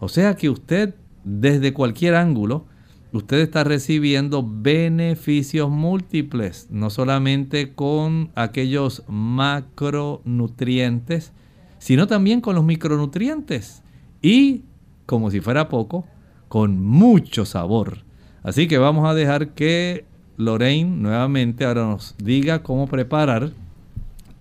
O 0.00 0.10
sea 0.10 0.36
que 0.36 0.50
usted 0.50 0.94
desde 1.24 1.72
cualquier 1.72 2.14
ángulo 2.14 2.66
usted 3.12 3.38
está 3.38 3.64
recibiendo 3.64 4.46
beneficios 4.46 5.70
múltiples, 5.70 6.68
no 6.70 6.90
solamente 6.90 7.72
con 7.72 8.32
aquellos 8.34 9.02
macronutrientes, 9.08 11.32
sino 11.78 12.06
también 12.06 12.42
con 12.42 12.54
los 12.54 12.64
micronutrientes. 12.64 13.82
Y, 14.20 14.64
como 15.06 15.30
si 15.30 15.40
fuera 15.40 15.70
poco, 15.70 16.04
con 16.48 16.84
mucho 16.84 17.46
sabor. 17.46 18.03
Así 18.44 18.68
que 18.68 18.76
vamos 18.76 19.08
a 19.08 19.14
dejar 19.14 19.54
que 19.54 20.04
Lorraine 20.36 20.96
nuevamente 20.96 21.64
ahora 21.64 21.86
nos 21.86 22.14
diga 22.18 22.62
cómo 22.62 22.86
preparar 22.86 23.52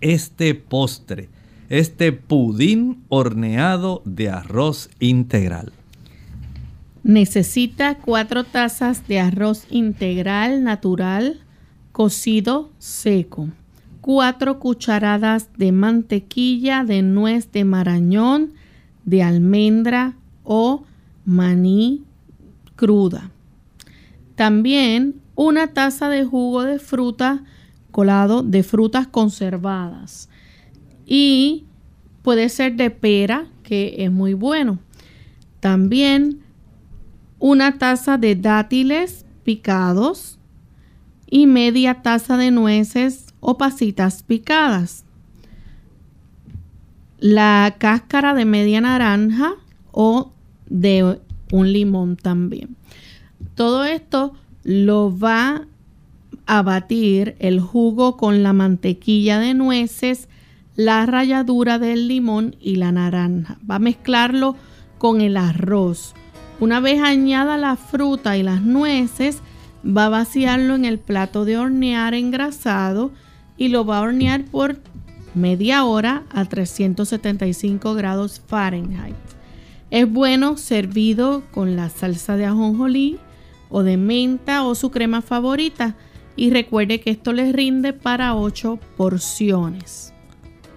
este 0.01 0.53
postre, 0.55 1.29
este 1.69 2.11
pudín 2.11 3.03
horneado 3.07 4.01
de 4.03 4.29
arroz 4.29 4.89
integral. 4.99 5.71
Necesita 7.03 7.95
cuatro 7.95 8.43
tazas 8.43 9.07
de 9.07 9.21
arroz 9.21 9.65
integral 9.69 10.63
natural 10.63 11.39
cocido 11.93 12.71
seco, 12.79 13.47
cuatro 14.01 14.59
cucharadas 14.59 15.47
de 15.57 15.71
mantequilla 15.71 16.83
de 16.83 17.03
nuez 17.03 17.53
de 17.53 17.63
marañón, 17.63 18.51
de 19.05 19.23
almendra 19.23 20.15
o 20.43 20.83
maní 21.23 22.03
cruda. 22.75 23.32
También 24.35 25.21
una 25.35 25.67
taza 25.67 26.09
de 26.09 26.25
jugo 26.25 26.63
de 26.63 26.79
fruta 26.79 27.43
colado 27.93 28.43
de 28.43 28.63
frutas 28.63 29.07
conservadas. 29.07 30.27
Y 31.05 31.65
puede 32.23 32.49
ser 32.49 32.75
de 32.75 32.89
pera, 32.89 33.45
que 33.61 33.95
es 33.99 34.11
muy 34.11 34.33
bueno. 34.33 34.79
También 35.61 36.41
una 37.39 37.77
taza 37.77 38.17
de 38.17 38.35
dátiles 38.35 39.25
picados 39.43 40.39
y 41.29 41.45
media 41.47 42.01
taza 42.01 42.35
de 42.35 42.51
nueces 42.51 43.33
o 43.39 43.57
pasitas 43.57 44.23
picadas. 44.23 45.05
La 47.19 47.75
cáscara 47.77 48.33
de 48.33 48.45
media 48.45 48.81
naranja 48.81 49.53
o 49.91 50.33
de 50.69 51.19
un 51.51 51.71
limón 51.71 52.17
también. 52.17 52.75
Todo 53.55 53.83
esto 53.83 54.33
lo 54.63 55.17
va 55.17 55.67
a 56.45 56.61
batir 56.61 57.35
el 57.39 57.59
jugo 57.59 58.17
con 58.17 58.43
la 58.43 58.53
mantequilla 58.53 59.39
de 59.39 59.53
nueces, 59.53 60.27
la 60.75 61.05
ralladura 61.05 61.79
del 61.79 62.07
limón 62.07 62.55
y 62.59 62.77
la 62.77 62.91
naranja. 62.91 63.57
Va 63.69 63.75
a 63.75 63.79
mezclarlo 63.79 64.55
con 64.97 65.21
el 65.21 65.37
arroz. 65.37 66.13
Una 66.59 66.79
vez 66.79 67.01
añada 67.01 67.57
la 67.57 67.75
fruta 67.75 68.37
y 68.37 68.43
las 68.43 68.61
nueces, 68.61 69.41
va 69.85 70.05
a 70.05 70.09
vaciarlo 70.09 70.75
en 70.75 70.85
el 70.85 70.97
plato 70.97 71.45
de 71.45 71.57
hornear 71.57 72.13
engrasado 72.13 73.11
y 73.57 73.67
lo 73.67 73.85
va 73.85 73.97
a 73.97 74.01
hornear 74.01 74.45
por 74.45 74.77
media 75.35 75.83
hora 75.83 76.23
a 76.31 76.45
375 76.45 77.93
grados 77.93 78.41
Fahrenheit. 78.47 79.15
Es 79.91 80.11
bueno 80.11 80.57
servido 80.57 81.43
con 81.51 81.75
la 81.75 81.89
salsa 81.89 82.35
de 82.37 82.45
ajonjolí 82.45 83.19
o 83.73 83.83
de 83.83 83.97
menta 83.97 84.63
o 84.63 84.75
su 84.75 84.91
crema 84.91 85.21
favorita 85.21 85.95
y 86.35 86.51
recuerde 86.51 87.01
que 87.01 87.09
esto 87.09 87.33
les 87.33 87.53
rinde 87.53 87.91
para 87.91 88.35
8 88.35 88.79
porciones. 88.95 90.13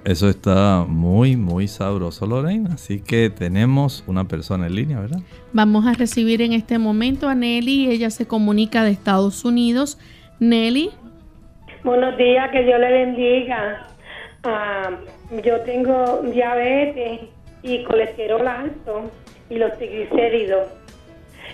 Eso 0.04 0.28
está 0.28 0.84
muy, 0.88 1.36
muy 1.36 1.68
sabroso, 1.68 2.26
Lorena. 2.26 2.70
Así 2.74 3.00
que 3.00 3.28
tenemos 3.28 4.02
una 4.06 4.24
persona 4.24 4.66
en 4.66 4.76
línea, 4.76 5.00
¿verdad? 5.00 5.20
Vamos 5.52 5.84
a 5.86 5.92
recibir 5.92 6.42
en 6.42 6.52
este 6.52 6.78
momento 6.78 7.28
a 7.28 7.34
Nelly. 7.34 7.90
Ella 7.90 8.10
se 8.10 8.26
comunica 8.26 8.82
de 8.82 8.92
Estados 8.92 9.44
Unidos. 9.44 9.98
Nelly. 10.40 10.90
Buenos 11.84 12.16
días, 12.16 12.50
que 12.50 12.62
Dios 12.62 12.80
le 12.80 12.92
bendiga. 12.92 13.88
Ah, 14.44 14.90
yo 15.44 15.60
tengo 15.62 16.22
diabetes 16.32 17.20
y 17.62 17.84
colesterol 17.84 18.46
alto 18.46 19.10
y 19.50 19.56
los 19.56 19.76
triglicéridos. 19.76 20.68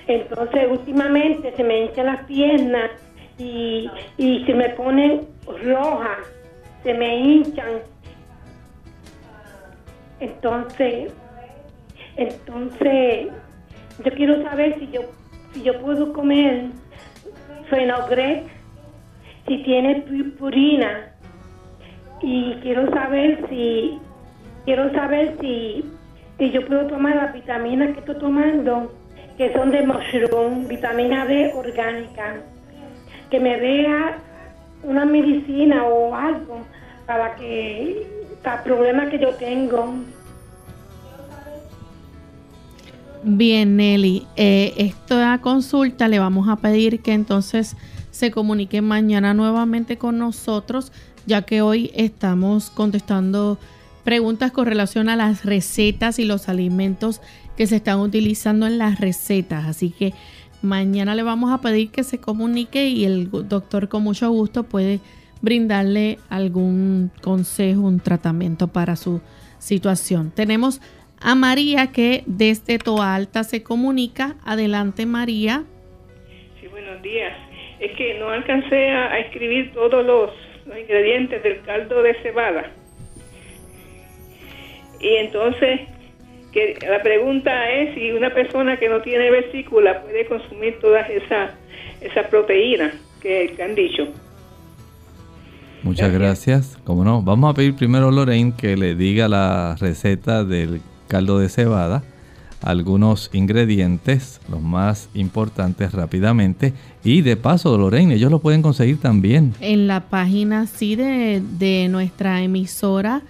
Entonces, 0.07 0.67
últimamente 0.71 1.53
se 1.57 1.65
me 1.65 1.85
hinchan 1.85 2.07
las 2.07 2.25
piernas 2.25 2.91
y, 3.39 3.91
y 4.19 4.45
se 4.45 4.55
me 4.55 4.71
ponen 4.71 5.23
rojas, 5.47 6.19
se 6.83 6.95
me 6.95 7.17
hinchan. 7.19 7.81
Entonces, 10.21 11.13
entonces, 12.17 13.29
yo 14.05 14.13
quiero 14.13 14.43
saber 14.43 14.79
si 14.79 14.89
yo, 14.91 15.03
si 15.53 15.63
yo 15.63 15.81
puedo 15.81 16.13
comer 16.13 16.67
fenogrex, 17.71 18.45
si 19.47 19.59
tiene 19.63 20.05
purina, 20.39 21.09
y 22.23 22.55
quiero 22.63 22.89
saber 22.93 23.45
si, 23.49 23.99
quiero 24.65 24.93
saber 24.93 25.37
si, 25.41 25.85
si 26.39 26.51
yo 26.51 26.65
puedo 26.67 26.87
tomar 26.87 27.17
las 27.17 27.33
vitaminas 27.33 27.93
que 27.95 28.01
estoy 28.01 28.19
tomando, 28.19 28.93
que 29.37 29.53
son 29.53 29.71
de 29.71 29.87
mushroom, 29.87 30.69
vitamina 30.69 31.27
D 31.27 31.53
orgánica 31.55 32.37
que 33.31 33.41
me 33.41 33.59
vea 33.59 34.19
una 34.83 35.07
medicina 35.07 35.85
o 35.85 36.15
algo 36.15 36.61
para 37.07 37.35
que 37.37 38.07
para 38.43 38.63
problemas 38.63 39.09
que 39.09 39.19
yo 39.19 39.31
tengo. 39.37 39.95
Bien, 43.23 43.77
Nelly, 43.77 44.27
eh, 44.37 44.75
esta 44.77 45.39
consulta 45.41 46.09
le 46.09 46.19
vamos 46.19 46.49
a 46.49 46.57
pedir 46.57 47.01
que 47.01 47.15
entonces 47.15 47.77
se 48.11 48.31
comunique 48.31 48.83
mañana 48.83 49.33
nuevamente 49.33 49.97
con 49.97 50.19
nosotros, 50.19 50.93
ya 51.25 51.43
que 51.43 51.63
hoy 51.63 51.91
estamos 51.95 52.69
contestando 52.69 53.59
preguntas 54.05 54.51
con 54.51 54.67
relación 54.67 55.09
a 55.09 55.17
las 55.17 55.45
recetas 55.45 56.19
y 56.19 56.25
los 56.25 56.49
alimentos 56.49 57.23
que 57.57 57.67
se 57.67 57.77
están 57.77 58.01
utilizando 58.01 58.67
en 58.67 58.79
las 58.79 59.01
recetas. 59.01 59.67
Así 59.67 59.91
que 59.91 60.13
Mañana 60.63 61.17
le 61.17 61.25
vamos 61.25 61.53
a 61.53 61.61
pedir 61.61 61.91
que 61.91 62.05
se 62.05 62.21
comunique 62.21 62.87
y 62.87 63.05
el 63.05 63.29
doctor 63.31 63.89
con 63.89 64.05
mucho 64.05 64.31
gusto 64.31 64.63
puede 64.63 65.01
brindarle 65.41 66.19
algún 66.31 67.11
consejo, 67.21 67.81
un 67.81 67.99
tratamiento 67.99 68.69
para 68.69 68.95
su 68.95 69.21
situación. 69.59 70.31
Tenemos 70.31 70.81
a 71.21 71.35
María 71.35 71.89
que 71.89 72.23
desde 72.27 72.79
Toa 72.79 73.17
Alta 73.17 73.43
se 73.43 73.65
comunica. 73.65 74.37
Adelante 74.45 75.05
María. 75.05 75.65
Sí, 76.61 76.69
buenos 76.69 77.03
días. 77.03 77.37
Es 77.81 77.91
que 77.97 78.21
no 78.21 78.31
alcancé 78.31 78.91
a, 78.93 79.19
escribir 79.19 79.73
todos 79.73 80.07
los, 80.07 80.31
los 80.67 80.79
ingredientes 80.79 81.43
del 81.43 81.61
caldo 81.63 82.05
de 82.05 82.15
cebada. 82.23 82.71
Y 85.01 85.17
entonces 85.17 85.81
que 86.53 86.79
la 86.89 87.03
pregunta 87.03 87.71
es 87.71 87.95
si 87.95 88.13
una 88.13 88.33
persona 88.33 88.77
que 88.77 88.89
no 88.89 89.01
tiene 89.01 89.31
vesícula 89.31 90.03
puede 90.03 90.27
consumir 90.27 90.79
todas 90.81 91.09
esas 91.09 91.51
esa 92.03 92.29
proteínas 92.29 92.95
que, 93.21 93.57
han 93.63 93.75
dicho. 93.75 94.09
Muchas 95.83 96.13
gracias. 96.13 96.79
Como 96.85 97.05
no, 97.05 97.23
vamos 97.23 97.51
a 97.51 97.55
pedir 97.55 97.75
primero 97.75 98.09
a 98.09 98.13
Lorraine 98.13 98.53
que 98.57 98.77
le 98.77 98.95
diga 98.95 99.29
la 99.29 99.77
receta 99.81 100.45
del 100.45 100.81
caldo 101.09 101.39
de 101.39 101.49
cebada, 101.49 102.05
algunos 102.63 103.31
ingredientes, 103.33 104.41
los 104.49 104.61
más 104.61 105.09
importantes 105.15 105.93
rápidamente. 105.93 106.73
Y 107.03 107.23
de 107.23 107.37
paso, 107.37 107.77
Lorraine, 107.77 108.15
ellos 108.15 108.31
lo 108.31 108.41
pueden 108.41 108.63
conseguir 108.63 109.01
también. 109.01 109.55
En 109.61 109.87
la 109.87 110.01
página 110.09 110.67
sí 110.67 110.95
de, 110.95 111.43
de 111.59 111.89
nuestra 111.89 112.43
emisora 112.43 113.23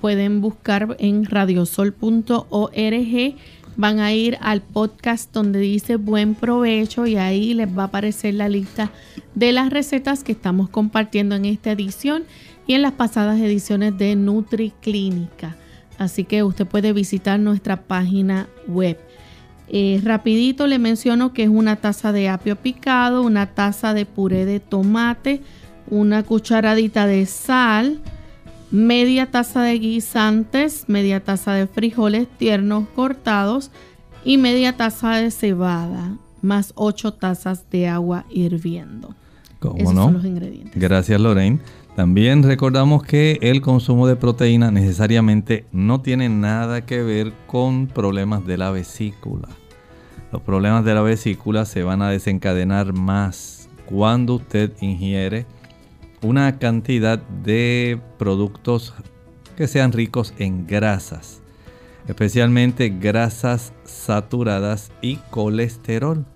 pueden 0.00 0.40
buscar 0.40 0.96
en 0.98 1.24
radiosol.org. 1.24 3.36
Van 3.76 4.00
a 4.00 4.12
ir 4.12 4.36
al 4.40 4.60
podcast 4.60 5.32
donde 5.32 5.60
dice 5.60 5.96
buen 5.96 6.34
provecho 6.34 7.06
y 7.06 7.16
ahí 7.16 7.54
les 7.54 7.76
va 7.76 7.84
a 7.84 7.86
aparecer 7.86 8.34
la 8.34 8.48
lista 8.48 8.90
de 9.34 9.52
las 9.52 9.70
recetas 9.70 10.24
que 10.24 10.32
estamos 10.32 10.68
compartiendo 10.68 11.34
en 11.34 11.44
esta 11.44 11.72
edición 11.72 12.24
y 12.66 12.74
en 12.74 12.82
las 12.82 12.92
pasadas 12.92 13.40
ediciones 13.40 13.96
de 13.96 14.16
NutriClínica. 14.16 15.56
Así 15.98 16.24
que 16.24 16.42
usted 16.42 16.66
puede 16.66 16.92
visitar 16.92 17.38
nuestra 17.38 17.82
página 17.82 18.48
web. 18.66 18.98
Eh, 19.68 20.00
rapidito 20.02 20.66
le 20.66 20.78
menciono 20.78 21.32
que 21.32 21.44
es 21.44 21.48
una 21.48 21.76
taza 21.76 22.10
de 22.10 22.28
apio 22.28 22.56
picado, 22.56 23.22
una 23.22 23.46
taza 23.46 23.94
de 23.94 24.04
puré 24.04 24.44
de 24.44 24.60
tomate, 24.60 25.42
una 25.88 26.22
cucharadita 26.22 27.06
de 27.06 27.26
sal, 27.26 28.00
media 28.70 29.30
taza 29.30 29.62
de 29.62 29.78
guisantes, 29.78 30.84
media 30.88 31.20
taza 31.20 31.52
de 31.54 31.66
frijoles 31.66 32.28
tiernos 32.38 32.88
cortados 32.94 33.70
y 34.24 34.38
media 34.38 34.76
taza 34.76 35.16
de 35.16 35.30
cebada, 35.30 36.16
más 36.42 36.72
8 36.76 37.14
tazas 37.14 37.68
de 37.70 37.88
agua 37.88 38.24
hirviendo. 38.30 39.14
¿Cómo 39.58 39.92
no? 39.92 40.04
Son 40.04 40.14
los 40.14 40.24
ingredientes. 40.24 40.80
Gracias, 40.80 41.20
Lorraine. 41.20 41.60
También 41.96 42.42
recordamos 42.42 43.02
que 43.02 43.38
el 43.42 43.60
consumo 43.60 44.06
de 44.06 44.16
proteína 44.16 44.70
necesariamente 44.70 45.66
no 45.72 46.00
tiene 46.00 46.28
nada 46.28 46.86
que 46.86 47.02
ver 47.02 47.32
con 47.46 47.88
problemas 47.88 48.46
de 48.46 48.56
la 48.56 48.70
vesícula. 48.70 49.48
Los 50.32 50.40
problemas 50.42 50.84
de 50.84 50.94
la 50.94 51.02
vesícula 51.02 51.64
se 51.64 51.82
van 51.82 52.00
a 52.02 52.08
desencadenar 52.08 52.92
más 52.92 53.68
cuando 53.86 54.36
usted 54.36 54.72
ingiere 54.80 55.44
una 56.22 56.58
cantidad 56.58 57.18
de 57.18 58.00
productos 58.18 58.94
que 59.56 59.66
sean 59.66 59.92
ricos 59.92 60.34
en 60.38 60.66
grasas, 60.66 61.40
especialmente 62.06 62.88
grasas 62.90 63.72
saturadas 63.84 64.90
y 65.00 65.16
colesterol, 65.30 66.26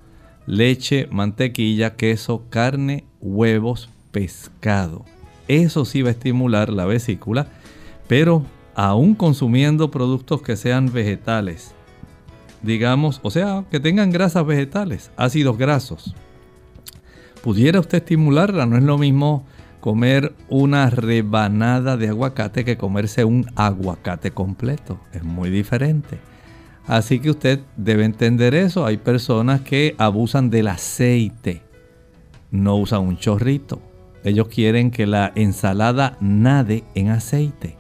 leche, 0.47 1.09
mantequilla, 1.11 1.97
queso, 1.97 2.45
carne, 2.51 3.05
huevos, 3.21 3.91
pescado. 4.11 5.05
Eso 5.49 5.85
sí 5.85 6.03
va 6.03 6.09
a 6.09 6.13
estimular 6.13 6.71
la 6.71 6.87
vesícula, 6.87 7.49
pero 8.09 8.45
aún 8.75 9.15
consumiendo 9.15 9.91
productos 9.91 10.43
que 10.43 10.57
sean 10.57 10.93
vegetales, 10.93 11.75
digamos, 12.63 13.21
o 13.23 13.31
sea, 13.31 13.65
que 13.71 13.81
tengan 13.81 14.11
grasas 14.11 14.47
vegetales, 14.47 15.11
ácidos 15.17 15.59
grasos, 15.59 16.15
pudiera 17.43 17.81
usted 17.81 17.99
estimularla, 17.99 18.65
no 18.65 18.79
es 18.79 18.83
lo 18.83 18.97
mismo 18.97 19.45
comer 19.85 20.33
una 20.49 20.89
rebanada 20.89 21.99
de 21.99 22.09
aguacate 22.09 22.65
que 22.65 22.79
comerse 22.79 23.27
un 23.27 23.45
aguacate 23.55 24.31
completo, 24.31 24.99
es 25.13 25.23
muy 25.23 25.51
diferente. 25.51 26.21
Así 26.87 27.19
que 27.21 27.29
usted 27.29 27.61
debe 27.77 28.07
entender 28.07 28.55
eso, 28.55 28.87
hay 28.87 28.97
personas 28.97 29.61
que 29.61 29.95
abusan 29.99 30.49
del 30.49 30.69
aceite, 30.69 31.61
no 32.51 32.77
usan 32.77 33.03
un 33.03 33.19
chorrito, 33.19 33.79
ellos 34.25 34.49
quieren 34.49 34.91
que 34.91 35.07
la 35.07 35.33
ensalada 35.35 36.17
nade 36.19 36.85
en 36.95 37.11
aceite. 37.11 37.77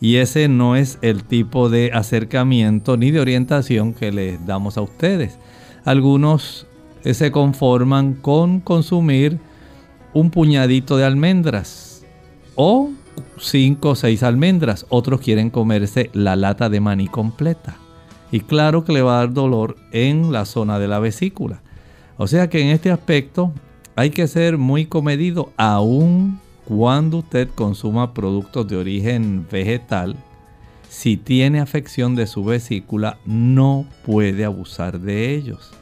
Y 0.00 0.18
ese 0.18 0.46
no 0.46 0.76
es 0.76 1.00
el 1.02 1.24
tipo 1.24 1.68
de 1.68 1.90
acercamiento 1.92 2.96
ni 2.96 3.10
de 3.10 3.18
orientación 3.18 3.92
que 3.92 4.12
les 4.12 4.46
damos 4.46 4.78
a 4.78 4.82
ustedes. 4.82 5.36
Algunos 5.84 6.68
eh, 7.02 7.12
se 7.12 7.32
conforman 7.32 8.14
con 8.14 8.60
consumir 8.60 9.40
un 10.12 10.30
puñadito 10.30 10.96
de 10.96 11.04
almendras 11.04 12.04
o 12.54 12.90
cinco 13.38 13.90
o 13.90 13.94
seis 13.94 14.22
almendras. 14.22 14.86
Otros 14.88 15.20
quieren 15.20 15.50
comerse 15.50 16.10
la 16.12 16.36
lata 16.36 16.68
de 16.68 16.80
maní 16.80 17.08
completa. 17.08 17.76
Y 18.32 18.40
claro 18.40 18.84
que 18.84 18.92
le 18.92 19.02
va 19.02 19.16
a 19.16 19.18
dar 19.20 19.32
dolor 19.32 19.76
en 19.92 20.32
la 20.32 20.44
zona 20.44 20.78
de 20.78 20.88
la 20.88 20.98
vesícula. 20.98 21.62
O 22.16 22.26
sea 22.26 22.48
que 22.48 22.60
en 22.60 22.68
este 22.68 22.90
aspecto 22.90 23.52
hay 23.96 24.10
que 24.10 24.28
ser 24.28 24.58
muy 24.58 24.86
comedido 24.86 25.52
aún 25.56 26.38
cuando 26.64 27.18
usted 27.18 27.48
consuma 27.54 28.14
productos 28.14 28.68
de 28.68 28.76
origen 28.76 29.46
vegetal, 29.50 30.16
si 30.88 31.16
tiene 31.16 31.60
afección 31.60 32.14
de 32.14 32.26
su 32.26 32.44
vesícula, 32.44 33.18
no 33.26 33.86
puede 34.04 34.44
abusar 34.44 35.00
de 35.00 35.34
ellos. 35.34 35.72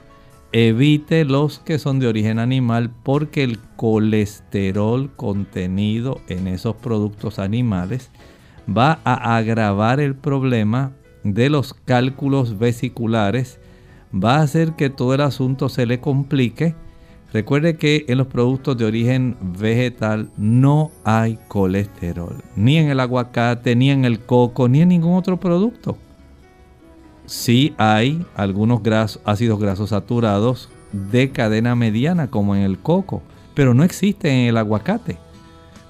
Evite 0.52 1.24
los 1.24 1.58
que 1.58 1.78
son 1.78 1.98
de 1.98 2.06
origen 2.06 2.38
animal 2.38 2.90
porque 3.02 3.42
el 3.44 3.58
colesterol 3.76 5.10
contenido 5.14 6.20
en 6.28 6.48
esos 6.48 6.76
productos 6.76 7.38
animales 7.38 8.10
va 8.68 9.00
a 9.04 9.36
agravar 9.36 10.00
el 10.00 10.14
problema 10.14 10.92
de 11.22 11.50
los 11.50 11.74
cálculos 11.74 12.58
vesiculares, 12.58 13.60
va 14.12 14.36
a 14.36 14.42
hacer 14.42 14.72
que 14.72 14.88
todo 14.88 15.14
el 15.14 15.20
asunto 15.20 15.68
se 15.68 15.84
le 15.84 16.00
complique 16.00 16.74
Recuerde 17.32 17.76
que 17.76 18.06
en 18.08 18.18
los 18.18 18.26
productos 18.26 18.78
de 18.78 18.86
origen 18.86 19.36
vegetal 19.58 20.30
no 20.38 20.90
hay 21.04 21.38
colesterol, 21.48 22.36
ni 22.56 22.78
en 22.78 22.88
el 22.88 23.00
aguacate, 23.00 23.76
ni 23.76 23.90
en 23.90 24.06
el 24.06 24.20
coco, 24.20 24.66
ni 24.66 24.80
en 24.80 24.88
ningún 24.88 25.14
otro 25.14 25.38
producto. 25.38 25.98
Sí 27.28 27.74
hay 27.78 28.26
algunos 28.34 28.80
ácidos 29.24 29.60
grasos 29.60 29.90
saturados 29.90 30.68
de 30.92 31.30
cadena 31.30 31.76
mediana 31.76 32.28
como 32.28 32.56
en 32.56 32.62
el 32.62 32.78
coco, 32.78 33.22
pero 33.54 33.74
no 33.74 33.84
existe 33.84 34.30
en 34.30 34.48
el 34.48 34.56
aguacate. 34.56 35.18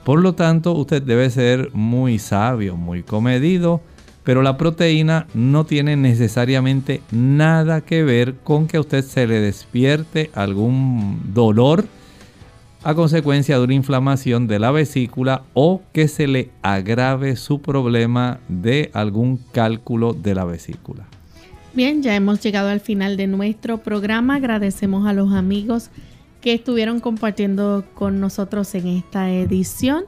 Por 0.05 0.21
lo 0.21 0.35
tanto, 0.35 0.73
usted 0.73 1.03
debe 1.03 1.31
ser 1.31 1.71
muy 1.73 2.19
sabio, 2.19 2.77
muy 2.77 3.03
comedido 3.03 3.81
pero 4.29 4.43
la 4.43 4.59
proteína 4.59 5.27
no 5.33 5.65
tiene 5.65 5.97
necesariamente 5.97 7.01
nada 7.11 7.81
que 7.81 8.05
ver 8.05 8.35
con 8.45 8.67
que 8.67 8.77
a 8.77 8.81
usted 8.81 9.03
se 9.03 9.27
le 9.27 9.41
despierte 9.41 10.31
algún 10.35 11.33
dolor 11.33 11.87
a 12.85 12.95
consecuencia 12.95 13.57
de 13.57 13.65
una 13.65 13.73
inflamación 13.73 14.47
de 14.47 14.59
la 14.59 14.71
vesícula 14.71 15.45
o 15.55 15.81
que 15.95 16.09
se 16.09 16.27
le 16.27 16.51
agrave 16.61 17.37
su 17.37 17.63
problema 17.63 18.39
de 18.51 18.91
algún 18.93 19.39
cálculo 19.39 20.13
de 20.13 20.35
la 20.35 20.45
vesícula. 20.45 21.07
Bien, 21.79 22.03
ya 22.03 22.17
hemos 22.17 22.41
llegado 22.41 22.71
al 22.71 22.81
final 22.81 23.17
de 23.17 23.29
nuestro 23.29 23.79
programa. 23.79 24.35
Agradecemos 24.35 25.07
a 25.07 25.13
los 25.13 25.33
amigos 25.33 25.91
que 26.41 26.53
estuvieron 26.53 26.99
compartiendo 26.99 27.85
con 27.95 28.19
nosotros 28.19 28.75
en 28.75 28.89
esta 28.89 29.31
edición. 29.31 30.03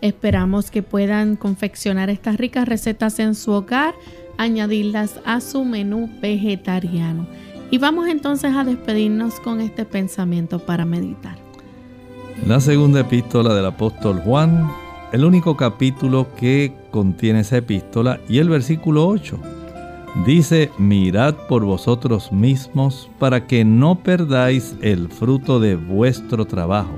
Esperamos 0.00 0.72
que 0.72 0.82
puedan 0.82 1.36
confeccionar 1.36 2.10
estas 2.10 2.38
ricas 2.38 2.66
recetas 2.66 3.20
en 3.20 3.36
su 3.36 3.52
hogar, 3.52 3.94
añadirlas 4.36 5.20
a 5.24 5.40
su 5.40 5.64
menú 5.64 6.10
vegetariano. 6.20 7.28
Y 7.70 7.78
vamos 7.78 8.08
entonces 8.08 8.52
a 8.56 8.64
despedirnos 8.64 9.38
con 9.38 9.60
este 9.60 9.84
pensamiento 9.84 10.58
para 10.58 10.84
meditar. 10.84 11.36
La 12.48 12.58
segunda 12.58 12.98
epístola 12.98 13.54
del 13.54 13.66
apóstol 13.66 14.18
Juan, 14.24 14.68
el 15.12 15.24
único 15.24 15.56
capítulo 15.56 16.34
que 16.34 16.72
contiene 16.90 17.42
esa 17.42 17.58
epístola 17.58 18.18
y 18.28 18.38
el 18.38 18.48
versículo 18.48 19.06
8. 19.06 19.61
Dice, 20.26 20.70
mirad 20.78 21.34
por 21.48 21.64
vosotros 21.64 22.32
mismos 22.32 23.10
para 23.18 23.46
que 23.46 23.64
no 23.64 24.02
perdáis 24.02 24.76
el 24.82 25.08
fruto 25.08 25.58
de 25.58 25.76
vuestro 25.76 26.44
trabajo 26.44 26.92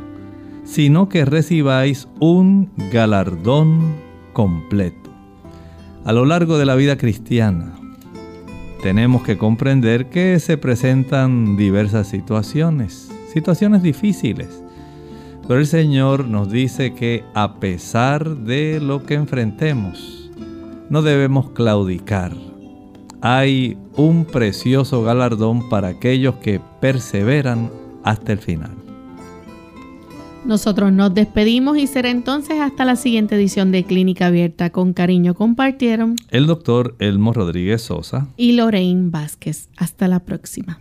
sino 0.65 1.09
que 1.09 1.25
recibáis 1.25 2.09
un 2.19 2.71
galardón 2.91 3.95
completo. 4.33 5.11
A 6.05 6.13
lo 6.13 6.25
largo 6.25 6.59
de 6.59 6.67
la 6.67 6.75
vida 6.75 6.97
cristiana, 6.97 7.75
tenemos 8.83 9.23
que 9.23 9.39
comprender 9.39 10.09
que 10.09 10.39
se 10.41 10.59
presentan 10.59 11.57
diversas 11.57 12.09
situaciones, 12.09 13.11
situaciones 13.33 13.83
difíciles. 13.83 14.63
Pero 15.47 15.61
el 15.61 15.67
Señor 15.67 16.27
nos 16.27 16.51
dice 16.51 16.95
que 16.95 17.25
a 17.35 17.61
pesar 17.61 18.37
de 18.39 18.81
lo 18.81 19.05
que 19.05 19.15
enfrentemos, 19.15 20.31
no 20.89 21.03
debemos 21.03 21.51
claudicar. 21.51 22.33
Hay 23.27 23.79
un 23.97 24.27
precioso 24.27 25.03
galardón 25.03 25.71
para 25.71 25.89
aquellos 25.89 26.35
que 26.35 26.61
perseveran 26.83 27.71
hasta 28.03 28.33
el 28.33 28.39
final. 28.39 28.73
Nosotros 30.45 30.93
nos 30.93 31.15
despedimos 31.15 31.79
y 31.79 31.87
será 31.87 32.11
entonces 32.11 32.61
hasta 32.61 32.85
la 32.85 32.97
siguiente 32.97 33.37
edición 33.37 33.73
de 33.73 33.85
Clínica 33.85 34.27
Abierta. 34.27 34.69
Con 34.69 34.93
cariño 34.93 35.33
compartieron 35.33 36.17
el 36.29 36.47
doctor 36.47 36.97
Elmo 36.99 37.33
Rodríguez 37.33 37.81
Sosa 37.81 38.29
y 38.37 38.53
Lorraine 38.53 39.09
Vázquez. 39.09 39.71
Hasta 39.79 40.07
la 40.07 40.21
próxima. 40.21 40.81